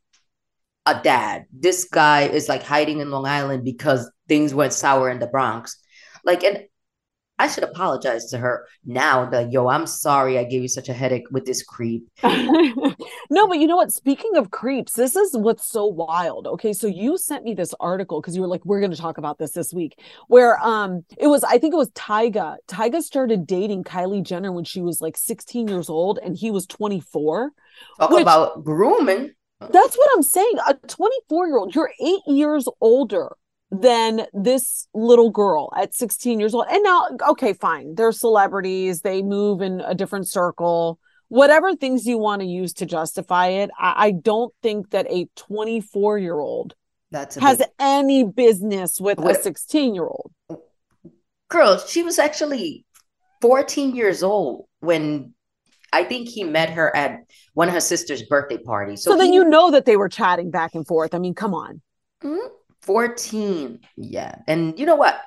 a 0.87 0.99
dad. 1.03 1.45
This 1.53 1.85
guy 1.85 2.23
is 2.23 2.49
like 2.49 2.63
hiding 2.63 3.01
in 3.01 3.11
long 3.11 3.27
island 3.27 3.65
because 3.65 4.11
things 4.29 4.55
went 4.55 4.73
sour 4.73 5.11
in 5.11 5.19
the 5.19 5.27
bronx. 5.27 5.77
Like 6.25 6.43
and 6.43 6.65
I 7.39 7.49
should 7.49 7.65
apologize 7.65 8.27
to 8.27 8.39
her 8.39 8.67
now 8.85 9.29
that, 9.31 9.53
yo, 9.53 9.69
I'm 9.69 9.87
sorry 9.87 10.39
I 10.39 10.45
gave 10.45 10.63
you 10.63 10.69
such 10.69 10.89
a 10.89 10.95
headache 10.95 11.27
with 11.31 11.45
this 11.45 11.63
creep. 11.63 12.09
no, 12.25 13.47
but 13.47 13.59
you 13.59 13.67
know 13.67 13.77
what? 13.77 13.93
Speaking 13.93 14.37
of 14.37 14.51
creeps, 14.51 14.95
this 14.95 15.17
is 15.17 15.37
what's 15.37 15.71
so 15.71 15.85
wild. 15.85 16.47
Okay, 16.47 16.73
so 16.73 16.87
you 16.87 17.19
sent 17.19 17.45
me 17.45 17.55
this 17.55 17.75
article 17.79 18.21
because 18.21 18.35
you 18.35 18.41
were 18.41 18.49
like, 18.49 18.65
we're 18.65 18.81
going 18.81 18.91
to 18.91 18.97
talk 18.97 19.19
about 19.19 19.39
this 19.39 19.53
this 19.53 19.73
week, 19.75 20.01
where 20.29 20.59
um, 20.65 21.05
it 21.19 21.27
was, 21.27 21.45
I 21.45 21.59
think 21.59 21.75
it 21.75 21.79
was 21.79 21.91
Tyga. 21.91 22.57
Tyga 22.69 23.03
started 23.03 23.47
dating 23.47 23.85
Kylie 23.85 24.23
Jenner 24.23 24.53
when 24.53 24.65
she 24.65 24.81
was 24.81 25.03
like 25.03 25.19
16 25.19 25.69
years 25.69 25.91
old 25.91 26.19
and 26.23 26.37
he 26.37 26.51
was 26.51 26.67
24. 26.67 27.51
Talk 28.01 28.11
which, 28.11 28.23
about 28.23 28.65
grooming. 28.65 29.33
That's 29.61 29.97
what 29.97 30.11
I'm 30.15 30.23
saying. 30.23 30.55
A 30.69 30.75
24 30.75 31.47
year 31.47 31.59
old, 31.59 31.75
you're 31.75 31.93
eight 32.01 32.23
years 32.27 32.67
older 32.81 33.37
than 33.71 34.27
this 34.33 34.87
little 34.95 35.31
girl 35.31 35.73
at 35.77 35.95
16 35.95 36.39
years 36.39 36.55
old. 36.55 36.67
And 36.71 36.83
now, 36.83 37.09
okay, 37.31 37.53
fine. 37.53 37.95
They're 37.95 38.13
celebrities, 38.13 39.01
they 39.01 39.23
move 39.23 39.61
in 39.61 39.81
a 39.81 39.95
different 39.95 40.29
circle. 40.29 40.99
Whatever 41.29 41.75
things 41.75 42.07
you 42.07 42.19
want 42.19 42.43
to 42.43 42.47
use 42.47 42.73
to 42.75 42.87
justify 42.87 43.49
it, 43.49 43.71
I, 43.79 44.07
I 44.07 44.11
don't 44.13 44.55
think 44.63 44.91
that 44.91 45.11
a 45.11 45.29
24 45.35 46.19
year 46.19 46.39
old 46.39 46.75
has 47.13 47.59
big... 47.59 47.67
any 47.79 48.25
business 48.25 49.01
with 49.01 49.19
what? 49.19 49.37
a 49.37 49.43
16 49.43 49.95
year 49.95 50.05
old. 50.05 50.33
Girl, 51.49 51.79
she 51.79 52.03
was 52.03 52.19
actually 52.19 52.85
14 53.41 53.97
years 53.97 54.23
old 54.23 54.67
when 54.81 55.35
I 55.93 56.05
think 56.05 56.29
he 56.29 56.45
met 56.45 56.71
her 56.71 56.95
at 56.95 57.21
one 57.55 57.69
of 57.69 57.75
her 57.75 57.81
sister's 57.81 58.23
birthday 58.23 58.59
parties. 58.59 59.03
So, 59.03 59.13
so 59.13 59.17
then 59.17 59.29
he... 59.29 59.35
you 59.35 59.45
know 59.45 59.71
that 59.71 59.85
they 59.85 59.97
were 59.97 60.09
chatting 60.09 60.51
back 60.51 60.75
and 60.75 60.87
forth. 60.87 61.15
I 61.15 61.19
mean, 61.19 61.35
come 61.35 61.55
on. 61.55 61.81
Mm-hmm. 62.23 62.49
14. 62.87 63.81
Yeah. 63.97 64.37
And 64.47 64.79
you 64.79 64.87
know 64.87 64.97
what? 64.97 65.21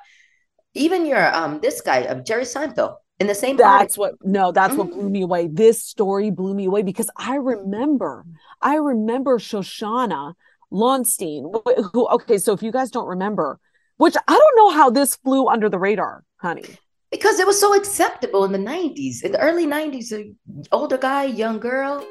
Even 0.74 1.06
your 1.06 1.36
um 1.36 1.60
this 1.62 1.82
guy, 1.82 2.06
um, 2.06 2.24
Jerry 2.24 2.43
Seinfeld, 2.43 2.95
in 3.19 3.28
the 3.28 3.36
same 3.36 3.58
That's 3.58 3.98
what 3.98 4.13
no, 4.24 4.52
that's 4.52 4.72
mm-hmm. 4.72 4.80
what 4.80 4.91
blew 4.91 5.10
me 5.10 5.22
away. 5.22 5.48
This 5.52 5.84
story 5.84 6.32
blew 6.32 6.54
me 6.54 6.65
away 6.65 6.84
because 6.84 7.10
I 7.17 7.36
remember, 7.36 8.26
I 8.62 8.76
remember 8.76 9.39
Shoshanna 9.39 10.34
Lonstein, 10.72 11.52
who 11.93 12.08
okay, 12.08 12.38
so 12.38 12.54
if 12.54 12.63
you 12.63 12.72
guys 12.72 12.91
don't 12.91 13.08
remember, 13.08 13.60
which 13.98 14.15
I 14.28 14.34
don't 14.34 14.56
know 14.56 14.69
how 14.69 14.89
this 14.89 15.17
flew 15.17 15.48
under 15.48 15.69
the 15.69 15.80
radar, 15.80 16.24
honey. 16.38 16.65
Because 17.12 17.39
it 17.39 17.48
was 17.48 17.60
so 17.60 17.76
acceptable 17.76 18.45
in 18.45 18.52
the 18.52 18.60
90s. 18.60 19.24
In 19.24 19.32
the 19.32 19.39
early 19.41 19.65
90s, 19.65 20.12
an 20.12 20.38
older 20.72 20.98
guy, 20.98 21.24
young 21.24 21.60
girl. 21.60 22.06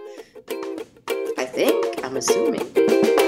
I 1.38 1.44
think, 1.44 2.04
I'm 2.04 2.16
assuming. 2.16 3.27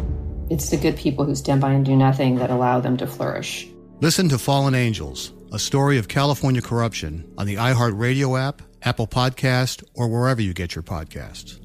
It's 0.51 0.69
the 0.69 0.75
good 0.75 0.97
people 0.97 1.23
who 1.23 1.33
stand 1.33 1.61
by 1.61 1.71
and 1.71 1.85
do 1.85 1.95
nothing 1.95 2.35
that 2.35 2.49
allow 2.49 2.81
them 2.81 2.97
to 2.97 3.07
flourish. 3.07 3.69
Listen 4.01 4.27
to 4.27 4.37
Fallen 4.37 4.75
Angels, 4.75 5.31
a 5.53 5.57
story 5.57 5.97
of 5.97 6.09
California 6.09 6.61
corruption 6.61 7.33
on 7.37 7.47
the 7.47 7.55
iHeartRadio 7.55 8.37
app, 8.37 8.61
Apple 8.81 9.07
Podcast, 9.07 9.81
or 9.95 10.09
wherever 10.09 10.41
you 10.41 10.53
get 10.53 10.75
your 10.75 10.83
podcasts. 10.83 11.57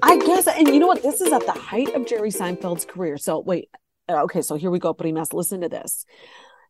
I 0.00 0.16
guess, 0.18 0.46
and 0.46 0.68
you 0.68 0.78
know 0.78 0.86
what? 0.86 1.02
This 1.02 1.20
is 1.20 1.32
at 1.32 1.44
the 1.44 1.50
height 1.50 1.92
of 1.96 2.06
Jerry 2.06 2.30
Seinfeld's 2.30 2.84
career. 2.84 3.18
So 3.18 3.40
wait, 3.40 3.68
uh, 4.08 4.22
okay, 4.22 4.42
so 4.42 4.54
here 4.54 4.70
we 4.70 4.78
go, 4.78 4.94
Primas. 4.94 5.32
Listen 5.32 5.62
to 5.62 5.68
this. 5.68 6.06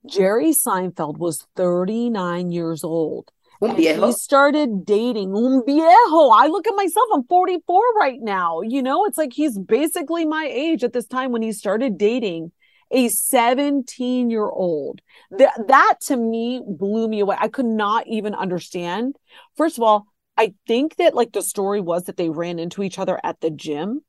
Jerry 0.07 0.55
Seinfeld 0.55 1.19
was 1.19 1.47
39 1.57 2.53
years 2.53 2.85
old 2.85 3.33
Un 3.63 3.77
viejo. 3.77 4.07
He 4.07 4.13
started 4.13 4.85
dating 4.85 5.35
un 5.35 5.63
viejo. 5.65 6.29
I 6.29 6.49
look 6.49 6.67
at 6.67 6.77
myself, 6.77 7.07
I'm 7.13 7.25
44 7.25 7.83
right 7.99 8.21
now. 8.21 8.61
You 8.61 8.83
know, 8.83 9.05
it's 9.07 9.19
like 9.19 9.33
he's 9.33 9.59
basically 9.59 10.25
my 10.25 10.49
age 10.51 10.85
at 10.85 10.93
this 10.93 11.07
time 11.07 11.33
when 11.33 11.43
he 11.43 11.53
started 11.53 11.99
dating 11.99 12.53
a 12.91 13.09
17 13.09 14.31
year 14.31 14.49
old. 14.49 15.01
That, 15.31 15.69
that 15.69 15.97
to 16.03 16.17
me 16.17 16.63
blew 16.67 17.09
me 17.09 17.21
away. 17.21 17.37
I 17.39 17.49
could 17.49 17.67
not 17.67 18.07
even 18.07 18.35
understand. 18.35 19.17
First 19.57 19.79
of 19.79 19.83
all, 19.83 20.07
I 20.37 20.55
think 20.67 20.97
that 20.97 21.15
like 21.15 21.33
the 21.33 21.43
story 21.43 21.81
was 21.81 22.05
that 22.05 22.17
they 22.17 22.29
ran 22.29 22.59
into 22.59 22.83
each 22.83 22.99
other 22.99 23.19
at 23.25 23.41
the 23.41 23.51
gym. 23.51 24.03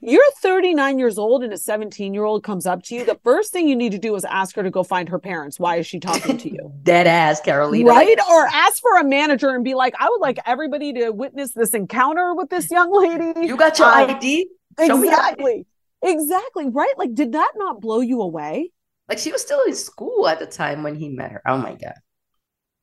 You're 0.00 0.22
39 0.42 0.98
years 0.98 1.18
old 1.18 1.42
and 1.42 1.52
a 1.52 1.58
17 1.58 2.14
year 2.14 2.24
old 2.24 2.42
comes 2.42 2.66
up 2.66 2.82
to 2.84 2.94
you. 2.94 3.04
The 3.04 3.18
first 3.22 3.52
thing 3.52 3.68
you 3.68 3.76
need 3.76 3.92
to 3.92 3.98
do 3.98 4.14
is 4.14 4.24
ask 4.24 4.56
her 4.56 4.62
to 4.62 4.70
go 4.70 4.82
find 4.82 5.08
her 5.08 5.18
parents. 5.18 5.58
Why 5.60 5.76
is 5.76 5.86
she 5.86 6.00
talking 6.00 6.38
to 6.38 6.52
you? 6.52 6.72
Dead 6.82 7.06
ass, 7.06 7.40
Carolina. 7.40 7.88
Right? 7.88 8.18
Or 8.30 8.46
ask 8.46 8.80
for 8.80 8.98
a 8.98 9.04
manager 9.04 9.50
and 9.50 9.64
be 9.64 9.74
like, 9.74 9.94
I 9.98 10.08
would 10.08 10.20
like 10.20 10.38
everybody 10.46 10.92
to 10.94 11.10
witness 11.10 11.52
this 11.52 11.74
encounter 11.74 12.34
with 12.34 12.50
this 12.50 12.70
young 12.70 12.92
lady. 12.92 13.46
You 13.46 13.56
got 13.56 13.78
your 13.78 13.88
Um, 13.88 14.10
ID? 14.10 14.48
Show 14.78 14.96
me 14.96 15.08
ID. 15.08 15.14
Exactly. 15.14 15.66
Exactly. 16.02 16.68
Right? 16.68 16.92
Like, 16.96 17.14
did 17.14 17.32
that 17.32 17.52
not 17.56 17.80
blow 17.80 18.00
you 18.00 18.20
away? 18.20 18.72
Like 19.08 19.18
she 19.18 19.32
was 19.32 19.42
still 19.42 19.62
in 19.66 19.74
school 19.74 20.26
at 20.28 20.38
the 20.38 20.46
time 20.46 20.82
when 20.82 20.96
he 20.96 21.08
met 21.08 21.30
her. 21.30 21.42
Oh 21.46 21.58
my 21.58 21.74
god! 21.74 21.94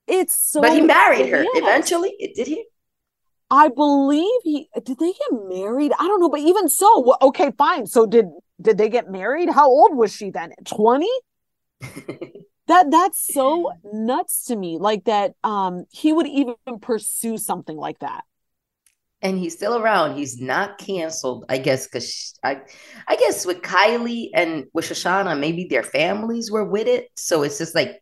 It's 0.07 0.35
so 0.35 0.61
but 0.61 0.73
he 0.73 0.81
married 0.81 1.29
her 1.29 1.43
yes. 1.43 1.51
eventually. 1.55 2.33
Did 2.35 2.47
he? 2.47 2.65
I 3.53 3.69
believe 3.69 4.41
he 4.43 4.67
did 4.83 4.97
they 4.99 5.13
get 5.13 5.31
married? 5.31 5.91
I 5.99 6.07
don't 6.07 6.19
know, 6.19 6.29
but 6.29 6.39
even 6.41 6.67
so, 6.69 7.01
well, 7.01 7.17
okay, 7.21 7.51
fine. 7.57 7.85
So 7.87 8.05
did 8.07 8.25
did 8.61 8.77
they 8.79 8.89
get 8.89 9.09
married? 9.11 9.49
How 9.49 9.67
old 9.69 9.95
was 9.95 10.13
she 10.15 10.31
then? 10.31 10.53
20? 10.65 11.07
that 12.67 12.91
that's 12.91 13.19
so 13.33 13.71
nuts 13.83 14.45
to 14.45 14.55
me. 14.55 14.77
Like 14.79 15.05
that 15.05 15.33
um 15.43 15.85
he 15.91 16.13
would 16.13 16.27
even 16.27 16.55
pursue 16.81 17.37
something 17.37 17.77
like 17.77 17.99
that. 17.99 18.23
and 19.21 19.39
he's 19.39 19.53
still 19.55 19.77
around. 19.77 20.17
He's 20.17 20.39
not 20.41 20.77
canceled, 20.77 21.45
I 21.49 21.57
guess, 21.57 21.87
because 21.87 22.37
I, 22.43 22.57
I 23.07 23.15
guess 23.15 23.45
with 23.45 23.61
Kylie 23.61 24.29
and 24.33 24.65
with 24.73 24.85
Shoshanna, 24.85 25.39
maybe 25.39 25.67
their 25.69 25.83
families 25.83 26.51
were 26.51 26.65
with 26.65 26.87
it. 26.87 27.07
So 27.15 27.43
it's 27.43 27.57
just 27.57 27.73
like 27.75 28.01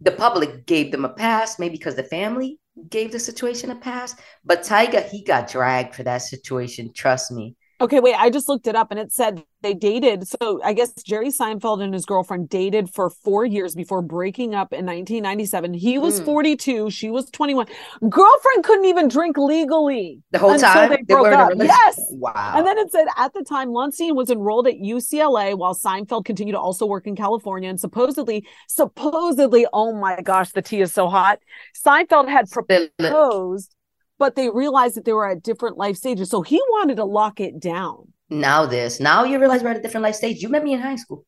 the 0.00 0.12
public 0.12 0.66
gave 0.66 0.92
them 0.92 1.04
a 1.04 1.10
pass, 1.10 1.58
maybe 1.58 1.76
because 1.76 1.96
the 1.96 2.04
family 2.04 2.58
gave 2.88 3.12
the 3.12 3.18
situation 3.18 3.70
a 3.70 3.76
pass. 3.76 4.14
But 4.44 4.62
Tyga, 4.62 5.08
he 5.08 5.22
got 5.22 5.50
dragged 5.50 5.94
for 5.94 6.02
that 6.04 6.22
situation. 6.22 6.92
Trust 6.92 7.32
me. 7.32 7.56
Okay, 7.78 8.00
wait, 8.00 8.14
I 8.14 8.30
just 8.30 8.48
looked 8.48 8.66
it 8.66 8.74
up 8.74 8.90
and 8.90 8.98
it 8.98 9.12
said 9.12 9.42
they 9.62 9.74
dated. 9.74 10.26
So 10.26 10.62
I 10.64 10.72
guess 10.72 10.92
Jerry 11.02 11.28
Seinfeld 11.28 11.82
and 11.82 11.92
his 11.92 12.06
girlfriend 12.06 12.48
dated 12.48 12.88
for 12.94 13.10
four 13.10 13.44
years 13.44 13.74
before 13.74 14.00
breaking 14.00 14.54
up 14.54 14.72
in 14.72 14.86
1997. 14.86 15.74
He 15.74 15.98
was 15.98 16.20
Mm. 16.20 16.24
42, 16.24 16.90
she 16.90 17.10
was 17.10 17.28
21. 17.30 17.66
Girlfriend 18.08 18.64
couldn't 18.64 18.86
even 18.86 19.08
drink 19.08 19.36
legally 19.36 20.22
The 20.30 20.38
whole 20.38 20.58
time 20.58 20.88
they 20.88 20.96
they 20.96 21.02
broke 21.02 21.26
up. 21.34 21.52
Yes. 21.56 22.00
Wow. 22.12 22.54
And 22.56 22.66
then 22.66 22.78
it 22.78 22.90
said 22.90 23.08
at 23.18 23.34
the 23.34 23.44
time, 23.44 23.68
Lonstein 23.68 24.14
was 24.16 24.30
enrolled 24.30 24.66
at 24.66 24.76
UCLA 24.80 25.54
while 25.54 25.74
Seinfeld 25.74 26.24
continued 26.24 26.52
to 26.54 26.60
also 26.60 26.86
work 26.86 27.06
in 27.06 27.14
California. 27.14 27.68
And 27.68 27.78
supposedly, 27.78 28.46
supposedly, 28.68 29.66
oh 29.74 29.92
my 29.94 30.22
gosh, 30.22 30.52
the 30.52 30.62
tea 30.62 30.80
is 30.80 30.94
so 30.94 31.08
hot. 31.08 31.40
Seinfeld 31.86 32.28
had 32.28 32.50
proposed, 32.50 33.74
but 34.18 34.34
they 34.34 34.48
realized 34.48 34.96
that 34.96 35.04
they 35.04 35.12
were 35.12 35.28
at 35.28 35.42
different 35.42 35.76
life 35.76 35.96
stages. 35.96 36.30
So 36.30 36.42
he 36.42 36.60
wanted 36.70 36.96
to 36.96 37.04
lock 37.04 37.40
it 37.40 37.60
down. 37.60 38.12
Now 38.28 38.66
this. 38.66 38.98
Now 38.98 39.24
you 39.24 39.38
realize 39.38 39.62
we're 39.62 39.70
at 39.70 39.76
a 39.76 39.82
different 39.82 40.04
life 40.04 40.16
stage. 40.16 40.42
You 40.42 40.48
met 40.48 40.64
me 40.64 40.72
in 40.72 40.80
high 40.80 40.96
school. 40.96 41.24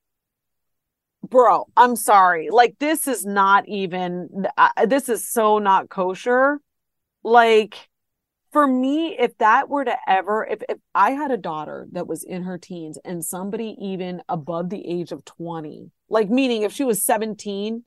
Bro, 1.29 1.67
I'm 1.77 1.97
sorry. 1.97 2.49
Like, 2.51 2.77
this 2.79 3.07
is 3.07 3.27
not 3.27 3.69
even, 3.69 4.47
uh, 4.57 4.87
this 4.87 5.09
is 5.09 5.29
so 5.29 5.59
not 5.59 5.89
kosher. 5.89 6.61
Like, 7.23 7.89
for 8.53 8.67
me, 8.67 9.17
if 9.19 9.37
that 9.39 9.69
were 9.69 9.85
to 9.85 9.97
ever, 10.09 10.47
if, 10.47 10.63
if 10.69 10.79
I 10.95 11.11
had 11.11 11.31
a 11.31 11.37
daughter 11.37 11.87
that 11.93 12.07
was 12.07 12.25
in 12.25 12.45
her 12.45 12.57
teens 12.57 12.99
and 13.05 13.23
somebody 13.25 13.77
even 13.81 14.23
above 14.29 14.71
the 14.71 14.87
age 14.89 15.13
of 15.13 15.25
20, 15.25 15.91
like, 16.09 16.31
meaning 16.31 16.63
if 16.63 16.73
she 16.73 16.85
was 16.85 17.03
17, 17.03 17.85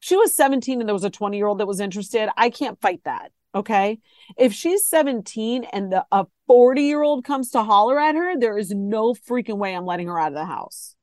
she 0.00 0.16
was 0.16 0.34
17 0.34 0.80
and 0.80 0.88
there 0.88 0.94
was 0.94 1.04
a 1.04 1.10
20 1.10 1.36
year 1.36 1.46
old 1.46 1.60
that 1.60 1.66
was 1.66 1.80
interested, 1.80 2.28
I 2.36 2.50
can't 2.50 2.80
fight 2.80 3.00
that. 3.04 3.32
Okay. 3.54 3.98
If 4.36 4.52
she's 4.52 4.86
17 4.86 5.64
and 5.64 5.92
the, 5.92 6.06
a 6.10 6.26
40 6.46 6.82
year 6.82 7.02
old 7.02 7.24
comes 7.24 7.50
to 7.50 7.62
holler 7.62 8.00
at 8.00 8.14
her, 8.14 8.38
there 8.38 8.56
is 8.56 8.70
no 8.70 9.14
freaking 9.14 9.58
way 9.58 9.74
I'm 9.74 9.84
letting 9.84 10.08
her 10.08 10.18
out 10.18 10.32
of 10.32 10.38
the 10.38 10.44
house. 10.44 10.96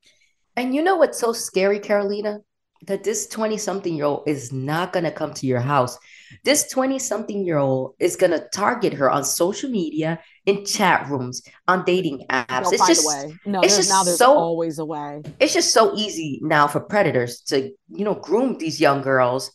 And 0.55 0.73
you 0.73 0.81
know 0.81 0.95
what's 0.97 1.19
so 1.19 1.31
scary, 1.31 1.79
Carolina? 1.79 2.39
That 2.87 3.03
this 3.03 3.27
20 3.27 3.57
something 3.57 3.93
year 3.93 4.05
old 4.05 4.23
is 4.25 4.53
not 4.53 4.93
going 4.93 5.03
to 5.03 5.11
come 5.11 5.33
to 5.33 5.45
your 5.45 5.59
house. 5.59 5.97
This 6.45 6.69
20 6.71 6.97
something 6.97 7.45
year 7.45 7.57
old 7.57 7.95
is 7.99 8.15
going 8.15 8.31
to 8.31 8.47
target 8.53 8.93
her 8.93 9.11
on 9.11 9.25
social 9.25 9.69
media, 9.69 10.19
in 10.45 10.65
chat 10.65 11.09
rooms, 11.09 11.41
on 11.67 11.83
dating 11.83 12.25
apps. 12.29 12.69
They'll 12.69 12.73
it's 12.73 12.87
just. 12.87 13.27
No, 13.45 13.59
it's 13.61 13.75
just 13.75 13.89
now 13.89 14.03
there's 14.03 14.17
so 14.17 14.33
always 14.33 14.79
a 14.79 14.85
way. 14.85 15.21
it's 15.39 15.53
just 15.53 15.73
so 15.73 15.93
easy 15.95 16.39
now 16.41 16.67
for 16.67 16.79
predators 16.79 17.41
to 17.47 17.71
you 17.89 18.05
know 18.05 18.15
groom 18.15 18.57
these 18.57 18.79
young 18.79 19.01
girls 19.01 19.51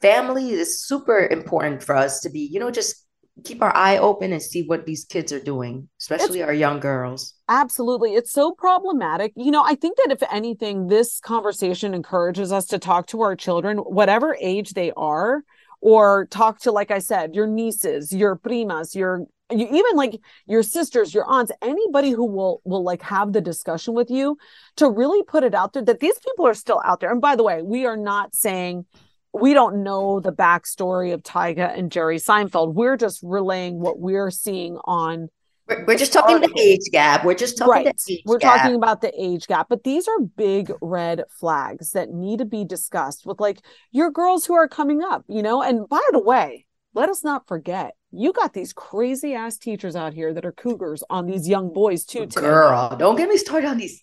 family 0.00 0.50
is 0.50 0.84
super 0.84 1.26
important 1.26 1.82
for 1.82 1.94
us 1.94 2.20
to 2.20 2.30
be 2.30 2.40
you 2.40 2.60
know 2.60 2.70
just 2.70 3.06
keep 3.44 3.62
our 3.62 3.74
eye 3.76 3.98
open 3.98 4.32
and 4.32 4.42
see 4.42 4.64
what 4.66 4.84
these 4.84 5.04
kids 5.04 5.32
are 5.32 5.40
doing 5.40 5.88
especially 6.00 6.42
our 6.42 6.52
young 6.52 6.80
girls 6.80 7.34
Absolutely. 7.48 8.14
It's 8.14 8.30
so 8.30 8.52
problematic. 8.52 9.32
You 9.34 9.50
know, 9.50 9.64
I 9.64 9.74
think 9.74 9.96
that 9.96 10.12
if 10.12 10.22
anything, 10.30 10.88
this 10.88 11.18
conversation 11.18 11.94
encourages 11.94 12.52
us 12.52 12.66
to 12.66 12.78
talk 12.78 13.06
to 13.08 13.22
our 13.22 13.34
children, 13.34 13.78
whatever 13.78 14.36
age 14.38 14.74
they 14.74 14.92
are, 14.98 15.44
or 15.80 16.26
talk 16.26 16.60
to, 16.60 16.72
like 16.72 16.90
I 16.90 16.98
said, 16.98 17.34
your 17.34 17.46
nieces, 17.46 18.12
your 18.12 18.36
primas, 18.36 18.94
your 18.94 19.26
you, 19.50 19.66
even 19.66 19.96
like 19.96 20.20
your 20.46 20.62
sisters, 20.62 21.14
your 21.14 21.24
aunts, 21.24 21.50
anybody 21.62 22.10
who 22.10 22.26
will 22.26 22.60
will 22.64 22.82
like 22.82 23.00
have 23.00 23.32
the 23.32 23.40
discussion 23.40 23.94
with 23.94 24.10
you 24.10 24.36
to 24.76 24.90
really 24.90 25.22
put 25.22 25.42
it 25.42 25.54
out 25.54 25.72
there 25.72 25.84
that 25.84 26.00
these 26.00 26.18
people 26.18 26.46
are 26.46 26.52
still 26.52 26.82
out 26.84 27.00
there. 27.00 27.10
And 27.10 27.22
by 27.22 27.34
the 27.34 27.44
way, 27.44 27.62
we 27.62 27.86
are 27.86 27.96
not 27.96 28.34
saying 28.34 28.84
we 29.32 29.54
don't 29.54 29.82
know 29.82 30.20
the 30.20 30.32
backstory 30.32 31.12
of 31.12 31.22
Tyga 31.22 31.76
and 31.76 31.92
Jerry 31.92 32.18
Seinfeld. 32.18 32.74
We're 32.74 32.96
just 32.96 33.20
relaying 33.22 33.80
what 33.80 33.98
we're 33.98 34.30
seeing 34.30 34.78
on 34.84 35.28
we're, 35.68 35.84
we're 35.84 35.98
just 35.98 36.14
talking 36.14 36.40
the 36.40 36.52
age 36.58 36.90
gap 36.92 37.24
we're 37.24 37.34
just 37.34 37.58
talking 37.58 37.84
right. 37.84 37.84
the 37.84 38.12
age 38.12 38.22
We're 38.24 38.38
gap. 38.38 38.62
talking 38.62 38.74
about 38.74 39.02
the 39.02 39.12
age 39.18 39.46
gap, 39.46 39.66
but 39.68 39.84
these 39.84 40.08
are 40.08 40.20
big 40.20 40.72
red 40.80 41.24
flags 41.38 41.90
that 41.92 42.10
need 42.10 42.38
to 42.38 42.46
be 42.46 42.64
discussed 42.64 43.26
with 43.26 43.38
like 43.38 43.60
your 43.90 44.10
girls 44.10 44.46
who 44.46 44.54
are 44.54 44.68
coming 44.68 45.02
up, 45.02 45.24
you 45.28 45.42
know? 45.42 45.62
And 45.62 45.86
by 45.88 46.00
the 46.12 46.20
way, 46.20 46.66
let 46.94 47.10
us 47.10 47.22
not 47.22 47.46
forget, 47.46 47.94
you 48.10 48.32
got 48.32 48.54
these 48.54 48.72
crazy 48.72 49.34
ass 49.34 49.58
teachers 49.58 49.94
out 49.94 50.14
here 50.14 50.32
that 50.32 50.46
are 50.46 50.52
cougars 50.52 51.04
on 51.10 51.26
these 51.26 51.46
young 51.46 51.72
boys 51.72 52.04
too 52.04 52.26
today. 52.26 52.46
girl 52.46 52.96
don't 52.98 53.16
get 53.16 53.28
me 53.28 53.36
started 53.36 53.68
on 53.68 53.76
these 53.76 54.02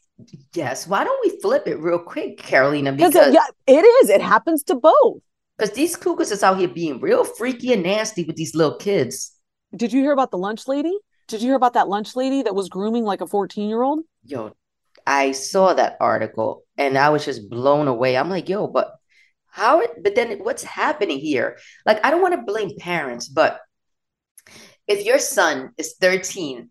yes 0.53 0.87
why 0.87 1.03
don't 1.03 1.19
we 1.25 1.39
flip 1.41 1.67
it 1.67 1.79
real 1.79 1.99
quick 1.99 2.37
carolina 2.37 2.91
Because 2.91 3.15
uh, 3.15 3.27
it, 3.27 3.33
yeah, 3.33 3.45
it 3.67 3.83
is. 3.83 4.09
It 4.09 4.21
happens 4.21 4.63
to 4.63 4.75
both. 4.75 5.21
because 5.57 5.73
these 5.75 5.95
cougars 5.95 6.31
is 6.31 6.41
out 6.43 6.57
here 6.57 6.67
being 6.69 6.99
real 7.01 7.23
freaky 7.25 7.73
and 7.73 7.83
nasty 7.83 8.23
with 8.23 8.35
these 8.35 8.55
little 8.55 8.77
kids 8.77 9.31
Did 9.75 9.91
you 9.91 10.01
hear 10.01 10.13
about 10.13 10.31
the 10.31 10.37
lunch 10.37 10.67
lady? 10.67 10.95
Did 11.27 11.41
you 11.41 11.47
hear 11.49 11.55
about 11.55 11.73
that 11.73 11.89
lunch 11.89 12.15
lady 12.15 12.43
that 12.43 12.55
was 12.55 12.69
grooming 12.69 13.03
like 13.03 13.21
a 13.21 13.27
14 13.27 13.67
year 13.67 13.81
old? 13.81 13.99
yo, 14.23 14.55
I 15.05 15.33
saw 15.33 15.73
that 15.73 15.97
article 15.99 16.63
and 16.77 16.97
I 16.97 17.09
was 17.09 17.25
just 17.25 17.49
blown 17.49 17.87
away. 17.87 18.15
I'm 18.17 18.29
like, 18.29 18.47
yo, 18.49 18.67
but 18.67 18.95
how 19.49 19.83
but 20.01 20.15
then 20.15 20.39
what's 20.39 20.63
happening 20.63 21.19
here? 21.19 21.57
Like, 21.85 22.03
I 22.05 22.11
don't 22.11 22.21
want 22.21 22.33
to 22.35 22.41
blame 22.51 22.71
parents, 22.79 23.27
but 23.27 23.59
if 24.87 25.05
your 25.05 25.19
son 25.19 25.71
is 25.77 25.95
13 25.99 26.69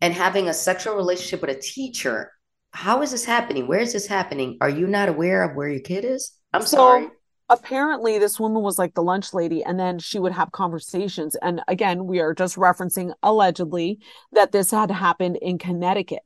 and 0.00 0.14
having 0.14 0.48
a 0.48 0.54
sexual 0.54 0.94
relationship 0.96 1.40
with 1.42 1.56
a 1.56 1.60
teacher, 1.60 2.32
how 2.72 3.02
is 3.02 3.10
this 3.10 3.24
happening? 3.24 3.66
Where 3.66 3.80
is 3.80 3.92
this 3.92 4.06
happening? 4.06 4.58
Are 4.60 4.68
you 4.68 4.86
not 4.86 5.08
aware 5.08 5.42
of 5.42 5.56
where 5.56 5.68
your 5.68 5.80
kid 5.80 6.04
is? 6.04 6.32
I'm 6.52 6.62
So, 6.62 6.76
sorry. 6.76 7.08
apparently 7.48 8.18
this 8.18 8.38
woman 8.38 8.62
was 8.62 8.78
like 8.78 8.94
the 8.94 9.02
lunch 9.02 9.34
lady 9.34 9.62
and 9.64 9.78
then 9.78 9.98
she 9.98 10.18
would 10.18 10.32
have 10.32 10.52
conversations 10.52 11.34
and 11.42 11.60
again 11.66 12.06
we 12.06 12.20
are 12.20 12.32
just 12.32 12.56
referencing 12.56 13.12
allegedly 13.22 13.98
that 14.32 14.52
this 14.52 14.70
had 14.70 14.90
happened 14.90 15.36
in 15.42 15.58
Connecticut 15.58 16.22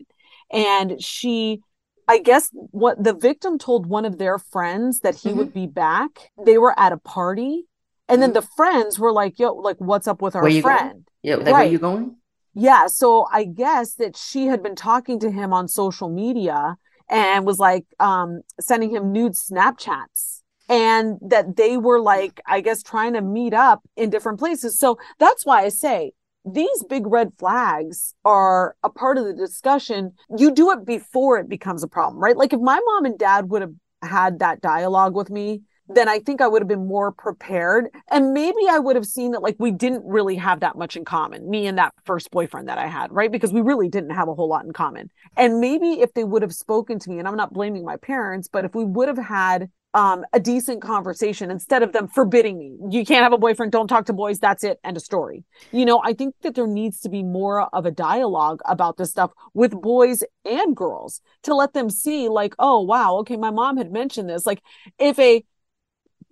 and 0.53 1.03
she 1.03 1.61
I 2.07 2.19
guess 2.19 2.51
what 2.53 3.03
the 3.03 3.15
victim 3.15 3.59
told 3.59 3.87
one 3.87 4.05
of 4.05 4.19
their 4.19 4.39
friends 4.39 5.01
that 5.01 5.15
he 5.15 5.33
would 5.33 5.49
mm-hmm. 5.49 5.61
be 5.61 5.67
back 5.67 6.31
they 6.45 6.59
were 6.59 6.79
at 6.79 6.93
a 6.93 6.99
party 6.99 7.65
and 8.09 8.21
then 8.21 8.31
mm-hmm. 8.31 8.41
the 8.41 8.49
friends 8.57 8.99
were 8.99 9.13
like 9.13 9.39
yo 9.39 9.55
like 9.55 9.79
what's 9.79 10.07
up 10.07 10.21
with 10.21 10.37
our 10.37 10.47
you 10.47 10.61
going? 10.61 10.77
friend 10.77 11.09
Yeah, 11.23 11.37
like, 11.37 11.55
where 11.55 11.65
you 11.65 11.79
going? 11.79 12.17
Yeah, 12.55 12.87
so 12.87 13.27
I 13.33 13.45
guess 13.45 13.95
that 13.95 14.17
she 14.17 14.47
had 14.47 14.63
been 14.63 14.77
talking 14.77 15.19
to 15.21 15.31
him 15.31 15.53
on 15.53 15.69
social 15.69 16.09
media 16.09 16.77
and 17.09 17.45
was 17.45 17.59
like 17.59 17.85
um 18.01 18.41
sending 18.61 18.91
him 18.91 19.13
nude 19.13 19.35
Snapchats 19.35 20.43
and 20.69 21.19
that 21.21 21.57
they 21.57 21.77
were 21.77 22.01
like 22.01 22.41
I 22.47 22.61
guess 22.61 22.83
trying 22.83 23.13
to 23.15 23.21
meet 23.21 23.55
up 23.55 23.83
in 23.97 24.11
different 24.11 24.39
places. 24.39 24.79
So 24.79 24.99
that's 25.19 25.45
why 25.45 25.63
I 25.65 25.69
say 25.69 26.13
these 26.45 26.85
big 26.85 27.07
red 27.07 27.33
flags 27.39 28.15
are 28.25 28.77
a 28.83 28.91
part 28.91 29.19
of 29.19 29.25
the 29.25 29.33
discussion. 29.35 30.13
You 30.37 30.53
do 30.53 30.71
it 30.71 30.85
before 30.85 31.39
it 31.39 31.49
becomes 31.49 31.83
a 31.83 31.89
problem, 31.89 32.23
right? 32.23 32.37
Like 32.37 32.53
if 32.53 32.61
my 32.61 32.81
mom 32.85 33.05
and 33.05 33.19
dad 33.19 33.51
would 33.51 33.63
have 33.63 33.75
had 34.03 34.39
that 34.39 34.61
dialogue 34.61 35.15
with 35.15 35.31
me 35.31 35.63
then 35.89 36.09
I 36.09 36.19
think 36.19 36.41
I 36.41 36.49
would 36.49 36.63
have 36.63 36.69
been 36.69 36.87
more 36.87 37.13
prepared. 37.13 37.89
And 38.11 38.33
maybe 38.33 38.69
I 38.71 38.79
would 38.79 38.97
have 38.97 39.07
seen 39.07 39.33
that 39.33 39.43
like 39.43 39.57
we 39.59 39.71
didn't 39.71 40.05
really 40.05 40.37
have 40.37 40.61
that 40.61 40.77
much 40.77 40.97
in 40.97 41.05
common, 41.05 41.49
me 41.49 41.67
and 41.67 41.79
that 41.79 41.93
first 42.05 42.31
boyfriend 42.31 42.69
that 42.69 42.79
I 42.79 42.87
had, 42.87 43.13
right? 43.13 43.31
Because 43.31 43.53
we 43.53 43.61
really 43.61 43.89
didn't 43.89 44.11
have 44.11 44.29
a 44.29 44.35
whole 44.35 44.49
lot 44.49 44.65
in 44.65 44.73
common. 44.73 45.11
And 45.37 45.61
maybe 45.61 46.01
if 46.01 46.13
they 46.15 46.25
would 46.25 46.43
have 46.43 46.55
spoken 46.55 46.99
to 47.01 47.11
me, 47.11 47.19
and 47.19 47.29
I'm 47.29 47.37
not 47.37 47.53
blaming 47.53 47.85
my 47.85 47.97
parents, 47.97 48.49
but 48.49 48.65
if 48.65 48.75
we 48.75 48.85
would 48.85 49.09
have 49.09 49.19
had 49.19 49.69
um, 49.95 50.25
a 50.33 50.41
decent 50.41 50.83
conversation 50.83 51.53
instead 51.53 51.85
of 51.85 51.93
them 51.93 52.09
forbidding 52.09 52.59
me. 52.59 52.77
You 52.91 53.07
can't 53.07 53.23
have 53.23 53.33
a 53.33 53.39
boyfriend. 53.39 53.71
Don't 53.71 53.87
talk 53.87 54.07
to 54.07 54.13
boys. 54.13 54.41
That's 54.41 54.65
it. 54.65 54.81
End 54.83 54.97
of 54.97 55.05
story. 55.05 55.45
You 55.71 55.85
know, 55.85 56.03
I 56.05 56.13
think 56.13 56.35
that 56.43 56.57
there 56.57 56.67
needs 56.67 57.01
to 57.03 57.09
be 57.09 57.23
more 57.23 57.73
of 57.73 57.87
a 57.87 57.93
dialogue 57.93 58.61
about 58.65 58.97
this 58.97 59.11
stuff 59.11 59.31
with 59.55 59.71
boys 59.71 60.25
and 60.45 60.75
girls 60.75 61.21
to 61.45 61.55
let 61.55 61.75
them 61.75 61.89
see, 61.91 62.29
like, 62.29 62.55
oh, 62.59 62.83
wow, 62.83 63.19
okay, 63.19 63.37
my 63.37 63.53
mom 63.53 63.77
had 63.77 63.93
mentioned 63.93 64.29
this. 64.29 64.45
Like, 64.45 64.63
if 64.99 65.17
a 65.21 65.45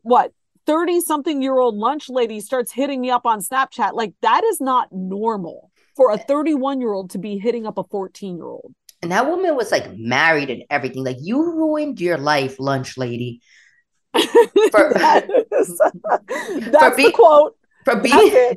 what 0.02 0.32
30 0.66 1.00
something 1.00 1.42
year 1.42 1.58
old 1.58 1.76
lunch 1.76 2.08
lady 2.08 2.40
starts 2.40 2.72
hitting 2.72 3.00
me 3.00 3.10
up 3.10 3.26
on 3.26 3.40
Snapchat, 3.40 3.94
like, 3.94 4.14
that 4.22 4.44
is 4.44 4.60
not 4.60 4.88
normal 4.92 5.70
for 5.96 6.12
a 6.12 6.18
31 6.18 6.80
year 6.80 6.92
old 6.92 7.10
to 7.10 7.18
be 7.18 7.38
hitting 7.38 7.66
up 7.66 7.78
a 7.78 7.84
14 7.84 8.36
year 8.36 8.46
old. 8.46 8.74
And 9.02 9.10
that 9.10 9.26
woman 9.26 9.56
was 9.56 9.72
like 9.72 9.96
married 9.96 10.48
and 10.48 10.62
everything. 10.70 11.02
Like 11.02 11.16
you 11.20 11.42
ruined 11.42 12.00
your 12.00 12.18
life, 12.18 12.60
lunch 12.60 12.96
lady. 12.96 13.40
For, 14.14 14.92
that 14.94 15.26
is, 15.50 15.78
that's 16.70 16.84
for 16.84 16.96
be- 16.96 17.06
the 17.06 17.12
quote. 17.12 17.56
For 17.84 17.96
being 17.96 18.56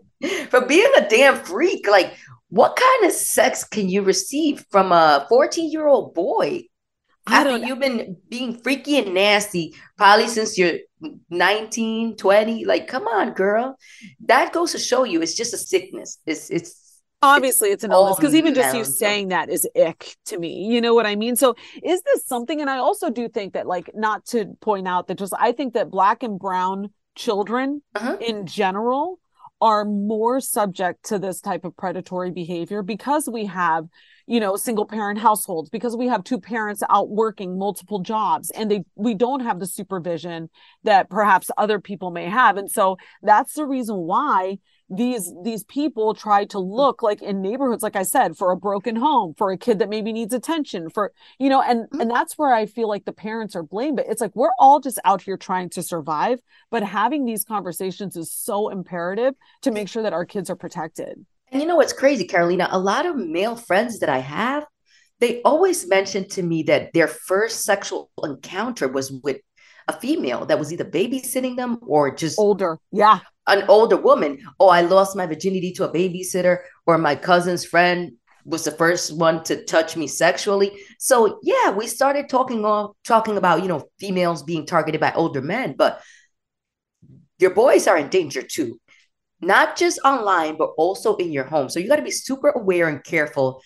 for 0.50 0.66
being 0.66 0.92
a 0.98 1.08
damn 1.08 1.38
freak. 1.38 1.88
Like, 1.88 2.16
what 2.50 2.76
kind 2.76 3.06
of 3.06 3.12
sex 3.12 3.64
can 3.64 3.90
you 3.90 4.04
receive 4.04 4.66
from 4.70 4.92
a 4.92 5.26
14 5.30 5.72
year 5.72 5.88
old 5.88 6.14
boy? 6.14 6.66
I 7.26 7.40
after 7.40 7.66
you've 7.66 7.80
been 7.80 8.18
being 8.30 8.62
freaky 8.62 9.00
and 9.00 9.14
nasty 9.14 9.74
probably 9.98 10.28
since 10.28 10.58
you're 10.58 10.78
19, 11.30 12.18
20. 12.18 12.66
Like, 12.66 12.88
come 12.88 13.08
on, 13.08 13.34
girl. 13.34 13.78
That 14.26 14.54
goes 14.54 14.72
to 14.74 14.80
show 14.80 15.04
you 15.04 15.22
it's 15.22 15.36
just 15.36 15.54
a 15.54 15.58
sickness. 15.58 16.20
It's 16.26 16.50
it's 16.50 16.86
obviously 17.22 17.70
it's 17.70 17.84
an 17.84 17.92
illness 17.92 18.18
because 18.18 18.36
even 18.36 18.54
just 18.54 18.76
you 18.76 18.84
saying 18.84 19.30
that 19.30 19.50
is 19.50 19.68
ick 19.76 20.16
to 20.26 20.38
me 20.38 20.66
you 20.66 20.80
know 20.82 20.94
what 20.94 21.06
i 21.06 21.16
mean 21.16 21.36
so 21.36 21.56
is 21.82 22.02
this 22.04 22.26
something 22.26 22.62
and 22.62 22.70
i 22.70 22.78
also 22.78 23.10
do 23.10 23.28
think 23.28 23.54
that 23.54 23.66
like 23.66 23.90
not 23.96 24.26
to 24.26 24.46
point 24.62 24.88
out 24.88 25.08
that 25.08 25.18
just 25.18 25.34
i 25.40 25.52
think 25.52 25.74
that 25.74 25.90
black 25.90 26.24
and 26.24 26.38
brown 26.38 26.90
children 27.16 27.82
uh-huh. 27.96 28.18
in 28.20 28.46
general 28.46 29.20
are 29.62 29.86
more 29.86 30.40
subject 30.40 31.06
to 31.06 31.18
this 31.18 31.42
type 31.42 31.64
of 31.66 31.76
predatory 31.76 32.32
behavior 32.32 32.84
because 32.84 33.28
we 33.32 33.46
have 33.46 33.86
you 34.28 34.40
know 34.40 34.56
single 34.56 34.86
parent 34.86 35.20
households 35.20 35.70
because 35.70 35.96
we 35.96 36.08
have 36.08 36.24
two 36.24 36.40
parents 36.40 36.82
out 36.90 37.10
working 37.10 37.58
multiple 37.58 38.00
jobs 38.00 38.50
and 38.52 38.72
they 38.72 38.84
we 38.96 39.14
don't 39.14 39.42
have 39.42 39.60
the 39.60 39.68
supervision 39.68 40.50
that 40.84 41.10
perhaps 41.10 41.52
other 41.58 41.80
people 41.80 42.12
may 42.12 42.26
have. 42.26 42.58
And 42.58 42.70
so 42.70 42.98
that's 43.22 43.54
the 43.54 43.66
reason 43.66 43.96
why 43.98 44.60
these 44.90 45.34
these 45.44 45.64
people 45.64 46.14
try 46.14 46.46
to 46.46 46.60
look 46.60 47.02
like 47.02 47.22
in 47.22 47.42
neighborhoods 47.42 47.82
like 47.82 47.96
i 47.96 48.04
said 48.04 48.38
for 48.38 48.52
a 48.52 48.58
broken 48.58 48.96
home 48.96 49.34
for 49.36 49.52
a 49.52 49.58
kid 49.58 49.80
that 49.80 49.90
maybe 49.90 50.14
needs 50.14 50.32
attention 50.32 50.92
for 50.92 51.12
you 51.40 51.50
know 51.50 51.60
and 51.60 51.80
and 51.80 51.90
mm-hmm. 51.90 52.10
that's 52.10 52.38
where 52.38 52.54
i 52.54 52.68
feel 52.68 52.88
like 52.88 53.04
the 53.06 53.12
parents 53.12 53.56
are 53.56 53.64
blamed. 53.64 53.98
But 53.98 54.06
it's 54.08 54.22
like 54.22 54.36
we're 54.36 54.54
all 54.60 54.80
just 54.80 55.00
out 55.04 55.24
here 55.24 55.38
trying 55.38 55.70
to 55.72 55.82
survive 55.82 56.40
but 56.70 56.84
having 56.84 57.26
these 57.26 57.44
conversations 57.44 58.16
is 58.16 58.32
so 58.32 58.70
imperative 58.70 59.34
to 59.64 59.72
make 59.72 59.90
sure 59.90 60.04
that 60.04 60.14
our 60.14 60.26
kids 60.26 60.52
are 60.52 60.56
protected 60.56 61.26
And 61.56 61.62
you 61.62 61.70
know 61.70 61.78
what's 61.78 61.94
crazy, 61.94 62.26
Carolina? 62.26 62.68
A 62.70 62.78
lot 62.78 63.06
of 63.06 63.16
male 63.16 63.56
friends 63.56 64.00
that 64.00 64.10
I 64.10 64.18
have, 64.18 64.66
they 65.22 65.42
always 65.44 65.88
mention 65.88 66.28
to 66.32 66.44
me 66.44 66.64
that 66.64 66.92
their 66.92 67.08
first 67.08 67.64
sexual 67.64 68.12
encounter 68.22 68.90
was 68.90 69.10
with 69.10 69.38
a 69.88 69.98
female 69.98 70.46
that 70.48 70.60
was 70.60 70.74
either 70.74 70.84
babysitting 70.84 71.56
them 71.56 71.80
or 71.84 72.14
just 72.14 72.38
older. 72.38 72.78
Yeah. 72.92 73.22
An 73.48 73.64
older 73.70 73.96
woman. 73.96 74.40
Oh, 74.60 74.68
I 74.68 74.82
lost 74.82 75.16
my 75.16 75.26
virginity 75.28 75.72
to 75.78 75.86
a 75.86 75.94
babysitter, 75.94 76.58
or 76.86 76.98
my 76.98 77.16
cousin's 77.16 77.64
friend 77.64 78.18
was 78.44 78.66
the 78.66 78.72
first 78.72 79.16
one 79.16 79.42
to 79.46 79.64
touch 79.64 79.96
me 79.96 80.08
sexually. 80.08 80.74
So 81.00 81.40
yeah, 81.42 81.72
we 81.72 81.88
started 81.88 82.28
talking 82.28 82.66
on 82.66 82.92
talking 83.06 83.38
about, 83.38 83.62
you 83.62 83.70
know, 83.70 83.88
females 83.98 84.44
being 84.44 84.66
targeted 84.66 85.00
by 85.00 85.14
older 85.14 85.42
men, 85.42 85.76
but 85.78 86.02
your 87.40 87.52
boys 87.52 87.88
are 87.88 87.98
in 87.98 88.10
danger 88.10 88.42
too 88.42 88.78
not 89.46 89.78
just 89.78 90.00
online, 90.04 90.58
but 90.58 90.72
also 90.78 91.16
in 91.18 91.32
your 91.32 91.46
home. 91.46 91.70
So 91.70 91.80
you 91.80 91.88
got 91.88 91.98
to 91.98 92.02
be 92.02 92.12
super 92.12 92.50
aware 92.50 92.88
and 92.88 93.04
careful 93.04 93.62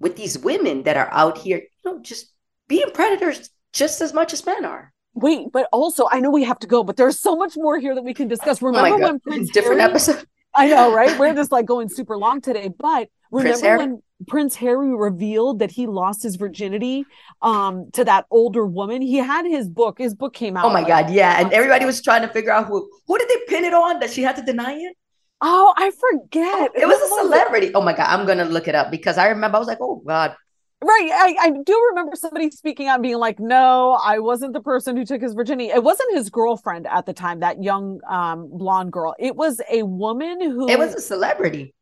with 0.00 0.16
these 0.16 0.38
women 0.38 0.84
that 0.84 0.96
are 0.96 1.08
out 1.12 1.38
here, 1.38 1.58
you 1.58 1.92
know, 1.92 2.00
just 2.00 2.32
being 2.68 2.90
predators 2.92 3.50
just 3.72 4.00
as 4.00 4.12
much 4.14 4.32
as 4.32 4.44
men 4.44 4.64
are. 4.64 4.92
Wait, 5.14 5.48
but 5.52 5.68
also 5.72 6.06
I 6.10 6.20
know 6.20 6.30
we 6.30 6.44
have 6.44 6.58
to 6.60 6.66
go, 6.66 6.84
but 6.84 6.96
there's 6.96 7.20
so 7.20 7.34
much 7.34 7.54
more 7.56 7.78
here 7.78 7.94
that 7.94 8.04
we 8.04 8.14
can 8.14 8.28
discuss. 8.28 8.62
Oh 8.62 8.66
Remember 8.66 8.98
God. 8.98 9.02
when 9.02 9.20
Prince 9.26 9.50
Different 9.50 9.80
Harry, 9.80 9.90
episode. 9.90 10.24
I 10.54 10.68
know, 10.68 10.94
right? 10.94 11.18
We're 11.18 11.34
just 11.34 11.50
like 11.50 11.66
going 11.66 11.88
super 11.88 12.16
long 12.16 12.40
today, 12.40 12.70
but 12.76 13.08
remember 13.32 13.66
Harry? 13.66 13.78
when 13.78 14.02
Prince 14.28 14.54
Harry 14.56 14.94
revealed 14.94 15.58
that 15.60 15.70
he 15.70 15.86
lost 15.86 16.22
his 16.22 16.36
virginity 16.36 17.04
um 17.42 17.90
to 17.94 18.04
that 18.04 18.26
older 18.30 18.64
woman? 18.64 19.02
He 19.02 19.16
had 19.16 19.44
his 19.44 19.68
book. 19.68 19.98
His 19.98 20.14
book 20.14 20.34
came 20.34 20.56
out. 20.56 20.66
Oh 20.66 20.70
my 20.70 20.80
like, 20.80 20.88
God, 20.88 21.10
yeah. 21.10 21.40
And 21.40 21.52
everybody 21.52 21.84
was 21.84 22.00
trying 22.00 22.22
to 22.22 22.28
figure 22.28 22.52
out 22.52 22.66
who 22.66 22.88
who 23.06 23.18
did 23.18 23.28
they 23.28 23.40
pin 23.48 23.64
it 23.64 23.74
on 23.74 23.98
that 24.00 24.10
she 24.10 24.22
had 24.22 24.36
to 24.36 24.42
deny 24.42 24.74
it? 24.74 24.96
Oh, 25.40 25.72
I 25.76 25.90
forget. 25.92 26.70
It 26.74 26.86
was 26.86 27.00
a 27.00 27.14
celebrity. 27.22 27.70
Oh 27.74 27.80
my 27.82 27.92
God, 27.92 28.06
I'm 28.08 28.26
gonna 28.26 28.44
look 28.44 28.66
it 28.68 28.74
up 28.74 28.90
because 28.90 29.18
I 29.18 29.28
remember 29.28 29.56
I 29.56 29.58
was 29.60 29.68
like, 29.68 29.78
oh 29.80 30.02
God. 30.04 30.36
Right. 30.80 31.10
I, 31.12 31.36
I 31.40 31.50
do 31.64 31.86
remember 31.90 32.14
somebody 32.14 32.50
speaking 32.50 32.86
out 32.86 33.02
being 33.02 33.16
like, 33.18 33.40
no, 33.40 33.98
I 34.02 34.20
wasn't 34.20 34.52
the 34.52 34.60
person 34.60 34.96
who 34.96 35.04
took 35.04 35.20
his 35.20 35.34
virginity. 35.34 35.70
It 35.70 35.82
wasn't 35.82 36.14
his 36.14 36.30
girlfriend 36.30 36.86
at 36.86 37.04
the 37.04 37.12
time, 37.12 37.40
that 37.40 37.62
young 37.62 38.00
um 38.08 38.48
blonde 38.52 38.92
girl. 38.92 39.14
It 39.18 39.34
was 39.34 39.60
a 39.70 39.82
woman 39.82 40.40
who 40.40 40.68
It 40.68 40.78
was 40.78 40.94
a 40.94 41.00
celebrity. 41.00 41.74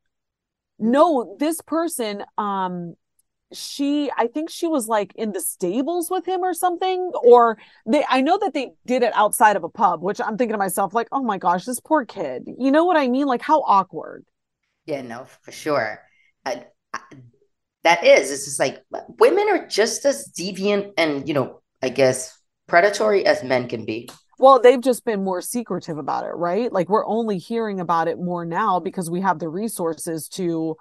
no, 0.78 1.36
this 1.38 1.60
person, 1.60 2.24
um, 2.38 2.94
she 3.52 4.10
I 4.16 4.26
think 4.26 4.50
she 4.50 4.66
was 4.66 4.88
like 4.88 5.14
in 5.14 5.32
the 5.32 5.40
stables 5.40 6.10
with 6.10 6.26
him 6.26 6.40
or 6.40 6.54
something. 6.54 7.12
Or 7.22 7.58
they 7.86 8.04
I 8.08 8.20
know 8.20 8.38
that 8.38 8.54
they 8.54 8.72
did 8.86 9.02
it 9.02 9.12
outside 9.14 9.56
of 9.56 9.64
a 9.64 9.68
pub, 9.68 10.02
which 10.02 10.20
I'm 10.20 10.36
thinking 10.36 10.54
to 10.54 10.58
myself, 10.58 10.94
like, 10.94 11.08
oh 11.12 11.22
my 11.22 11.38
gosh, 11.38 11.64
this 11.64 11.80
poor 11.80 12.04
kid. 12.04 12.48
You 12.58 12.70
know 12.70 12.84
what 12.84 12.96
I 12.96 13.08
mean? 13.08 13.26
Like 13.26 13.42
how 13.42 13.60
awkward. 13.60 14.24
Yeah, 14.86 15.02
no, 15.02 15.26
for 15.42 15.52
sure. 15.52 16.00
I, 16.44 16.64
I, 16.92 17.00
that 17.84 18.04
is. 18.04 18.30
It's 18.30 18.44
just 18.44 18.60
like 18.60 18.84
women 19.18 19.48
are 19.50 19.66
just 19.66 20.04
as 20.04 20.30
deviant 20.38 20.92
and 20.98 21.26
you 21.28 21.34
know, 21.34 21.60
I 21.82 21.88
guess 21.88 22.36
predatory 22.66 23.24
as 23.26 23.44
men 23.44 23.68
can 23.68 23.84
be. 23.84 24.08
Well, 24.38 24.60
they've 24.60 24.80
just 24.80 25.04
been 25.04 25.24
more 25.24 25.40
secretive 25.40 25.96
about 25.96 26.24
it, 26.24 26.34
right? 26.34 26.70
Like 26.70 26.90
we're 26.90 27.06
only 27.06 27.38
hearing 27.38 27.80
about 27.80 28.06
it 28.06 28.18
more 28.18 28.44
now 28.44 28.80
because 28.80 29.10
we 29.10 29.22
have 29.22 29.38
the 29.38 29.48
resources 29.48 30.28
to 30.30 30.76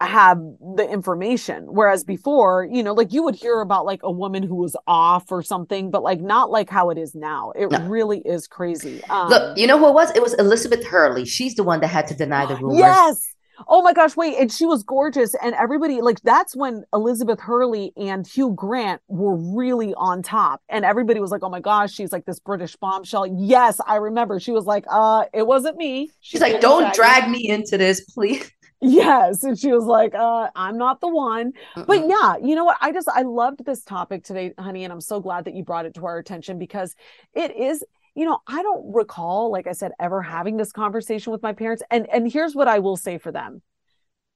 have 0.00 0.38
the 0.76 0.86
information. 0.90 1.64
Whereas 1.68 2.04
before, 2.04 2.68
you 2.70 2.82
know, 2.82 2.92
like 2.92 3.12
you 3.12 3.22
would 3.22 3.34
hear 3.34 3.60
about 3.60 3.86
like 3.86 4.00
a 4.02 4.10
woman 4.10 4.42
who 4.42 4.56
was 4.56 4.76
off 4.86 5.32
or 5.32 5.42
something, 5.42 5.90
but 5.90 6.02
like 6.02 6.20
not 6.20 6.50
like 6.50 6.68
how 6.68 6.90
it 6.90 6.98
is 6.98 7.14
now. 7.14 7.52
It 7.56 7.66
really 7.82 8.18
is 8.18 8.46
crazy. 8.46 9.02
Um, 9.04 9.28
Look, 9.28 9.56
you 9.56 9.66
know 9.66 9.78
who 9.78 9.88
it 9.88 9.94
was? 9.94 10.10
It 10.14 10.22
was 10.22 10.34
Elizabeth 10.34 10.84
Hurley. 10.84 11.24
She's 11.24 11.54
the 11.54 11.64
one 11.64 11.80
that 11.80 11.88
had 11.88 12.06
to 12.08 12.14
deny 12.14 12.44
the 12.44 12.56
rumors. 12.60 12.78
Yes. 12.78 13.36
Oh 13.68 13.80
my 13.80 13.94
gosh, 13.94 14.16
wait. 14.16 14.36
And 14.38 14.52
she 14.52 14.66
was 14.66 14.82
gorgeous. 14.82 15.34
And 15.42 15.54
everybody, 15.54 16.02
like, 16.02 16.20
that's 16.20 16.54
when 16.54 16.84
Elizabeth 16.92 17.40
Hurley 17.40 17.92
and 17.96 18.26
Hugh 18.26 18.52
Grant 18.54 19.00
were 19.08 19.36
really 19.36 19.94
on 19.94 20.22
top. 20.22 20.60
And 20.68 20.84
everybody 20.84 21.20
was 21.20 21.30
like, 21.30 21.42
oh 21.42 21.48
my 21.48 21.60
gosh, 21.60 21.92
she's 21.92 22.12
like 22.12 22.26
this 22.26 22.38
British 22.38 22.76
bombshell. 22.76 23.26
Yes, 23.26 23.80
I 23.86 23.96
remember. 23.96 24.38
She 24.40 24.52
was 24.52 24.66
like, 24.66 24.84
uh, 24.90 25.24
it 25.32 25.46
wasn't 25.46 25.78
me. 25.78 26.10
She's 26.20 26.40
like, 26.40 26.60
don't 26.60 26.92
drag 26.94 27.30
me 27.30 27.48
into 27.48 27.78
this, 27.78 28.00
please. 28.00 28.50
Yes. 28.80 29.42
And 29.42 29.58
she 29.58 29.72
was 29.72 29.84
like, 29.84 30.14
uh, 30.14 30.48
I'm 30.54 30.76
not 30.76 31.00
the 31.00 31.08
one. 31.08 31.52
But 31.86 32.06
yeah, 32.08 32.36
you 32.42 32.54
know 32.54 32.64
what? 32.64 32.76
I 32.80 32.92
just, 32.92 33.08
I 33.08 33.22
loved 33.22 33.64
this 33.64 33.82
topic 33.82 34.24
today, 34.24 34.52
honey. 34.58 34.84
And 34.84 34.92
I'm 34.92 35.00
so 35.00 35.20
glad 35.20 35.46
that 35.46 35.54
you 35.54 35.64
brought 35.64 35.86
it 35.86 35.94
to 35.94 36.06
our 36.06 36.18
attention 36.18 36.58
because 36.58 36.94
it 37.34 37.56
is, 37.56 37.82
you 38.14 38.24
know, 38.24 38.38
I 38.46 38.62
don't 38.62 38.94
recall, 38.94 39.50
like 39.50 39.66
I 39.66 39.72
said, 39.72 39.92
ever 39.98 40.22
having 40.22 40.56
this 40.56 40.72
conversation 40.72 41.32
with 41.32 41.42
my 41.42 41.52
parents. 41.52 41.82
And, 41.90 42.06
and 42.12 42.30
here's 42.30 42.54
what 42.54 42.68
I 42.68 42.80
will 42.80 42.96
say 42.96 43.18
for 43.18 43.32
them. 43.32 43.62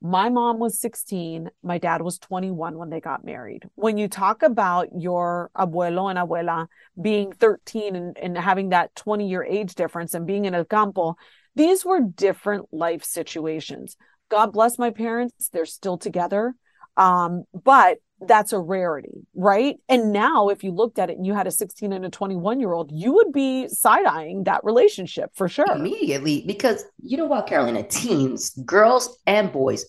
My 0.03 0.31
mom 0.31 0.59
was 0.59 0.81
16. 0.81 1.51
My 1.63 1.77
dad 1.77 2.01
was 2.01 2.19
21 2.19 2.79
when 2.79 2.89
they 2.89 3.01
got 3.01 3.23
married. 3.23 3.69
When 3.75 3.99
you 3.99 4.09
talk 4.09 4.43
about 4.43 4.89
your 4.99 5.51
abuelo 5.55 6.09
and 6.09 6.19
abuela 6.19 6.69
being 7.01 7.33
13 7.33 7.95
and, 7.95 8.17
and 8.17 8.39
having 8.39 8.71
that 8.71 8.95
20 8.97 9.29
year 9.29 9.45
age 9.45 9.75
difference 9.75 10.15
and 10.15 10.27
being 10.27 10.47
in 10.47 10.55
El 10.55 10.65
Campo, 10.65 11.17
these 11.55 11.85
were 11.85 12.01
different 12.01 12.73
life 12.73 13.05
situations. 13.05 13.97
God 14.31 14.53
bless 14.53 14.79
my 14.79 14.91
parents. 14.91 15.51
They're 15.53 15.67
still 15.67 15.99
together. 15.99 16.55
Um, 16.97 17.45
but 17.53 17.99
that's 18.21 18.53
a 18.53 18.59
rarity, 18.59 19.27
right? 19.35 19.77
And 19.89 20.13
now, 20.13 20.49
if 20.49 20.63
you 20.63 20.73
looked 20.73 20.99
at 20.99 21.11
it 21.11 21.17
and 21.17 21.27
you 21.27 21.33
had 21.33 21.47
a 21.47 21.51
16 21.51 21.93
and 21.93 22.05
a 22.05 22.11
21 22.11 22.61
year 22.61 22.73
old, 22.73 22.91
you 22.93 23.13
would 23.15 23.33
be 23.33 23.69
side 23.69 24.05
eyeing 24.05 24.45
that 24.45 24.63
relationship 24.65 25.31
for 25.35 25.49
sure. 25.49 25.67
Immediately, 25.71 26.45
because 26.47 26.85
you 27.03 27.17
know 27.17 27.25
what, 27.25 27.47
Carolina, 27.47 27.83
teens, 27.83 28.51
girls 28.65 29.19
and 29.27 29.53
boys, 29.53 29.87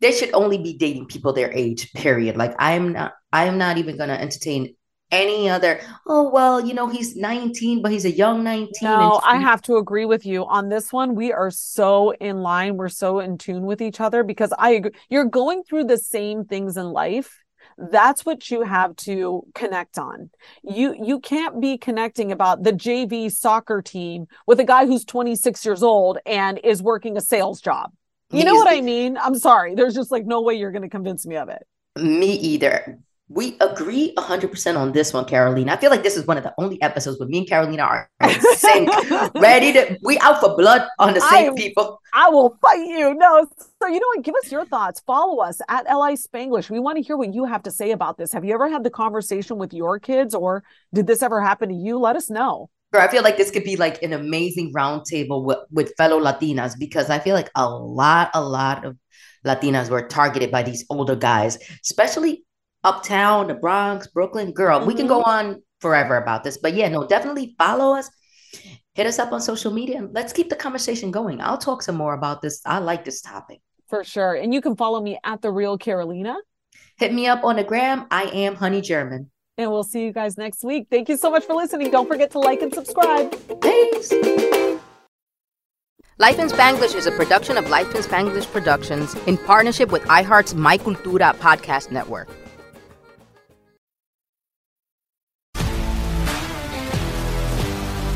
they 0.00 0.12
should 0.12 0.32
only 0.34 0.58
be 0.58 0.76
dating 0.76 1.06
people 1.06 1.32
their 1.32 1.52
age, 1.52 1.92
period. 1.92 2.36
Like 2.36 2.54
I'm 2.58 2.92
not, 2.92 3.14
I'm 3.32 3.58
not 3.58 3.78
even 3.78 3.96
gonna 3.96 4.14
entertain 4.14 4.74
any 5.10 5.48
other, 5.48 5.80
oh, 6.06 6.28
well, 6.28 6.64
you 6.64 6.74
know, 6.74 6.88
he's 6.88 7.16
19, 7.16 7.82
but 7.82 7.92
he's 7.92 8.04
a 8.04 8.10
young 8.10 8.44
19. 8.44 8.72
No, 8.82 9.20
I 9.24 9.38
have 9.38 9.62
to 9.62 9.76
agree 9.76 10.04
with 10.04 10.26
you 10.26 10.46
on 10.46 10.68
this 10.68 10.92
one. 10.92 11.14
We 11.14 11.32
are 11.32 11.50
so 11.50 12.12
in 12.20 12.42
line. 12.42 12.76
We're 12.76 12.88
so 12.88 13.20
in 13.20 13.38
tune 13.38 13.64
with 13.64 13.80
each 13.80 14.00
other 14.00 14.22
because 14.22 14.52
I 14.58 14.70
agree. 14.70 14.92
You're 15.08 15.24
going 15.24 15.62
through 15.62 15.84
the 15.84 15.98
same 15.98 16.44
things 16.44 16.76
in 16.76 16.86
life 16.86 17.38
that's 17.78 18.26
what 18.26 18.50
you 18.50 18.62
have 18.62 18.94
to 18.96 19.42
connect 19.54 19.98
on 19.98 20.30
you 20.64 20.94
you 21.00 21.20
can't 21.20 21.60
be 21.60 21.78
connecting 21.78 22.32
about 22.32 22.64
the 22.64 22.72
jv 22.72 23.30
soccer 23.30 23.80
team 23.80 24.26
with 24.46 24.58
a 24.58 24.64
guy 24.64 24.84
who's 24.84 25.04
26 25.04 25.64
years 25.64 25.82
old 25.82 26.18
and 26.26 26.58
is 26.64 26.82
working 26.82 27.16
a 27.16 27.20
sales 27.20 27.60
job 27.60 27.92
you 28.32 28.44
know 28.44 28.54
what 28.54 28.68
i 28.68 28.80
mean 28.80 29.16
i'm 29.18 29.36
sorry 29.36 29.74
there's 29.74 29.94
just 29.94 30.10
like 30.10 30.26
no 30.26 30.40
way 30.40 30.54
you're 30.54 30.72
going 30.72 30.82
to 30.82 30.88
convince 30.88 31.24
me 31.24 31.36
of 31.36 31.48
it 31.48 31.64
me 31.96 32.32
either 32.32 32.98
we 33.28 33.56
agree 33.60 34.14
100% 34.16 34.78
on 34.78 34.92
this 34.92 35.12
one, 35.12 35.26
Carolina. 35.26 35.72
I 35.72 35.76
feel 35.76 35.90
like 35.90 36.02
this 36.02 36.16
is 36.16 36.26
one 36.26 36.38
of 36.38 36.44
the 36.44 36.54
only 36.56 36.80
episodes 36.80 37.20
where 37.20 37.28
me 37.28 37.38
and 37.38 37.48
Carolina 37.48 37.82
are 37.82 38.10
in 38.22 38.40
sync, 38.56 38.90
ready 39.34 39.72
to, 39.74 39.98
we 40.02 40.18
out 40.20 40.40
for 40.40 40.56
blood 40.56 40.88
on 40.98 41.12
the 41.12 41.20
same 41.20 41.52
I, 41.52 41.54
people. 41.54 42.00
I 42.14 42.30
will 42.30 42.56
fight 42.62 42.86
you. 42.86 43.14
No. 43.14 43.46
So, 43.82 43.88
you 43.88 44.00
know 44.00 44.06
what? 44.14 44.24
Give 44.24 44.34
us 44.42 44.50
your 44.50 44.64
thoughts. 44.64 45.00
Follow 45.00 45.42
us 45.42 45.60
at 45.68 45.84
LI 45.84 46.16
Spanglish. 46.16 46.70
We 46.70 46.80
want 46.80 46.96
to 46.96 47.02
hear 47.02 47.18
what 47.18 47.34
you 47.34 47.44
have 47.44 47.62
to 47.64 47.70
say 47.70 47.90
about 47.90 48.16
this. 48.16 48.32
Have 48.32 48.46
you 48.46 48.54
ever 48.54 48.68
had 48.68 48.82
the 48.82 48.90
conversation 48.90 49.58
with 49.58 49.74
your 49.74 49.98
kids 49.98 50.34
or 50.34 50.64
did 50.94 51.06
this 51.06 51.22
ever 51.22 51.42
happen 51.42 51.68
to 51.68 51.74
you? 51.74 51.98
Let 51.98 52.16
us 52.16 52.30
know. 52.30 52.70
I 52.94 53.08
feel 53.08 53.22
like 53.22 53.36
this 53.36 53.50
could 53.50 53.64
be 53.64 53.76
like 53.76 54.02
an 54.02 54.14
amazing 54.14 54.72
roundtable 54.72 55.44
with, 55.44 55.58
with 55.70 55.94
fellow 55.98 56.18
Latinas 56.18 56.78
because 56.78 57.10
I 57.10 57.18
feel 57.18 57.34
like 57.34 57.50
a 57.54 57.68
lot, 57.68 58.30
a 58.32 58.40
lot 58.40 58.86
of 58.86 58.96
Latinas 59.46 59.90
were 59.90 60.08
targeted 60.08 60.50
by 60.50 60.62
these 60.62 60.86
older 60.88 61.14
guys, 61.14 61.58
especially 61.84 62.44
uptown, 62.84 63.48
the 63.48 63.54
Bronx, 63.54 64.06
Brooklyn, 64.06 64.52
girl. 64.52 64.78
Mm-hmm. 64.78 64.88
We 64.88 64.94
can 64.94 65.06
go 65.06 65.20
mm-hmm. 65.20 65.48
on 65.48 65.62
forever 65.80 66.16
about 66.16 66.44
this. 66.44 66.58
But 66.58 66.74
yeah, 66.74 66.88
no, 66.88 67.06
definitely 67.06 67.54
follow 67.58 67.96
us. 67.96 68.10
Hit 68.94 69.06
us 69.06 69.18
up 69.18 69.32
on 69.32 69.40
social 69.40 69.72
media 69.72 69.98
and 69.98 70.12
let's 70.12 70.32
keep 70.32 70.48
the 70.48 70.56
conversation 70.56 71.10
going. 71.10 71.40
I'll 71.40 71.58
talk 71.58 71.82
some 71.82 71.94
more 71.94 72.14
about 72.14 72.42
this. 72.42 72.60
I 72.66 72.78
like 72.78 73.04
this 73.04 73.20
topic. 73.20 73.60
For 73.88 74.02
sure. 74.02 74.34
And 74.34 74.52
you 74.52 74.60
can 74.60 74.76
follow 74.76 75.00
me 75.00 75.18
at 75.22 75.40
the 75.40 75.52
real 75.52 75.78
Carolina. 75.78 76.36
Hit 76.98 77.14
me 77.14 77.26
up 77.26 77.44
on 77.44 77.56
the 77.56 77.64
gram. 77.64 78.06
I 78.10 78.24
am 78.24 78.56
Honey 78.56 78.80
German. 78.80 79.30
And 79.56 79.70
we'll 79.70 79.84
see 79.84 80.04
you 80.04 80.12
guys 80.12 80.36
next 80.36 80.64
week. 80.64 80.88
Thank 80.90 81.08
you 81.08 81.16
so 81.16 81.30
much 81.30 81.44
for 81.44 81.54
listening. 81.54 81.90
Don't 81.90 82.08
forget 82.08 82.30
to 82.32 82.38
like 82.38 82.60
and 82.60 82.74
subscribe. 82.74 83.32
Thanks. 83.60 84.12
Life 86.18 86.40
in 86.40 86.48
Spanglish 86.48 86.96
is 86.96 87.06
a 87.06 87.12
production 87.12 87.56
of 87.56 87.70
Life 87.70 87.94
in 87.94 88.02
Spanglish 88.02 88.50
Productions 88.50 89.14
in 89.26 89.36
partnership 89.38 89.92
with 89.92 90.02
iHeart's 90.02 90.54
My 90.54 90.76
Cultura 90.76 91.34
podcast 91.36 91.92
network. 91.92 92.28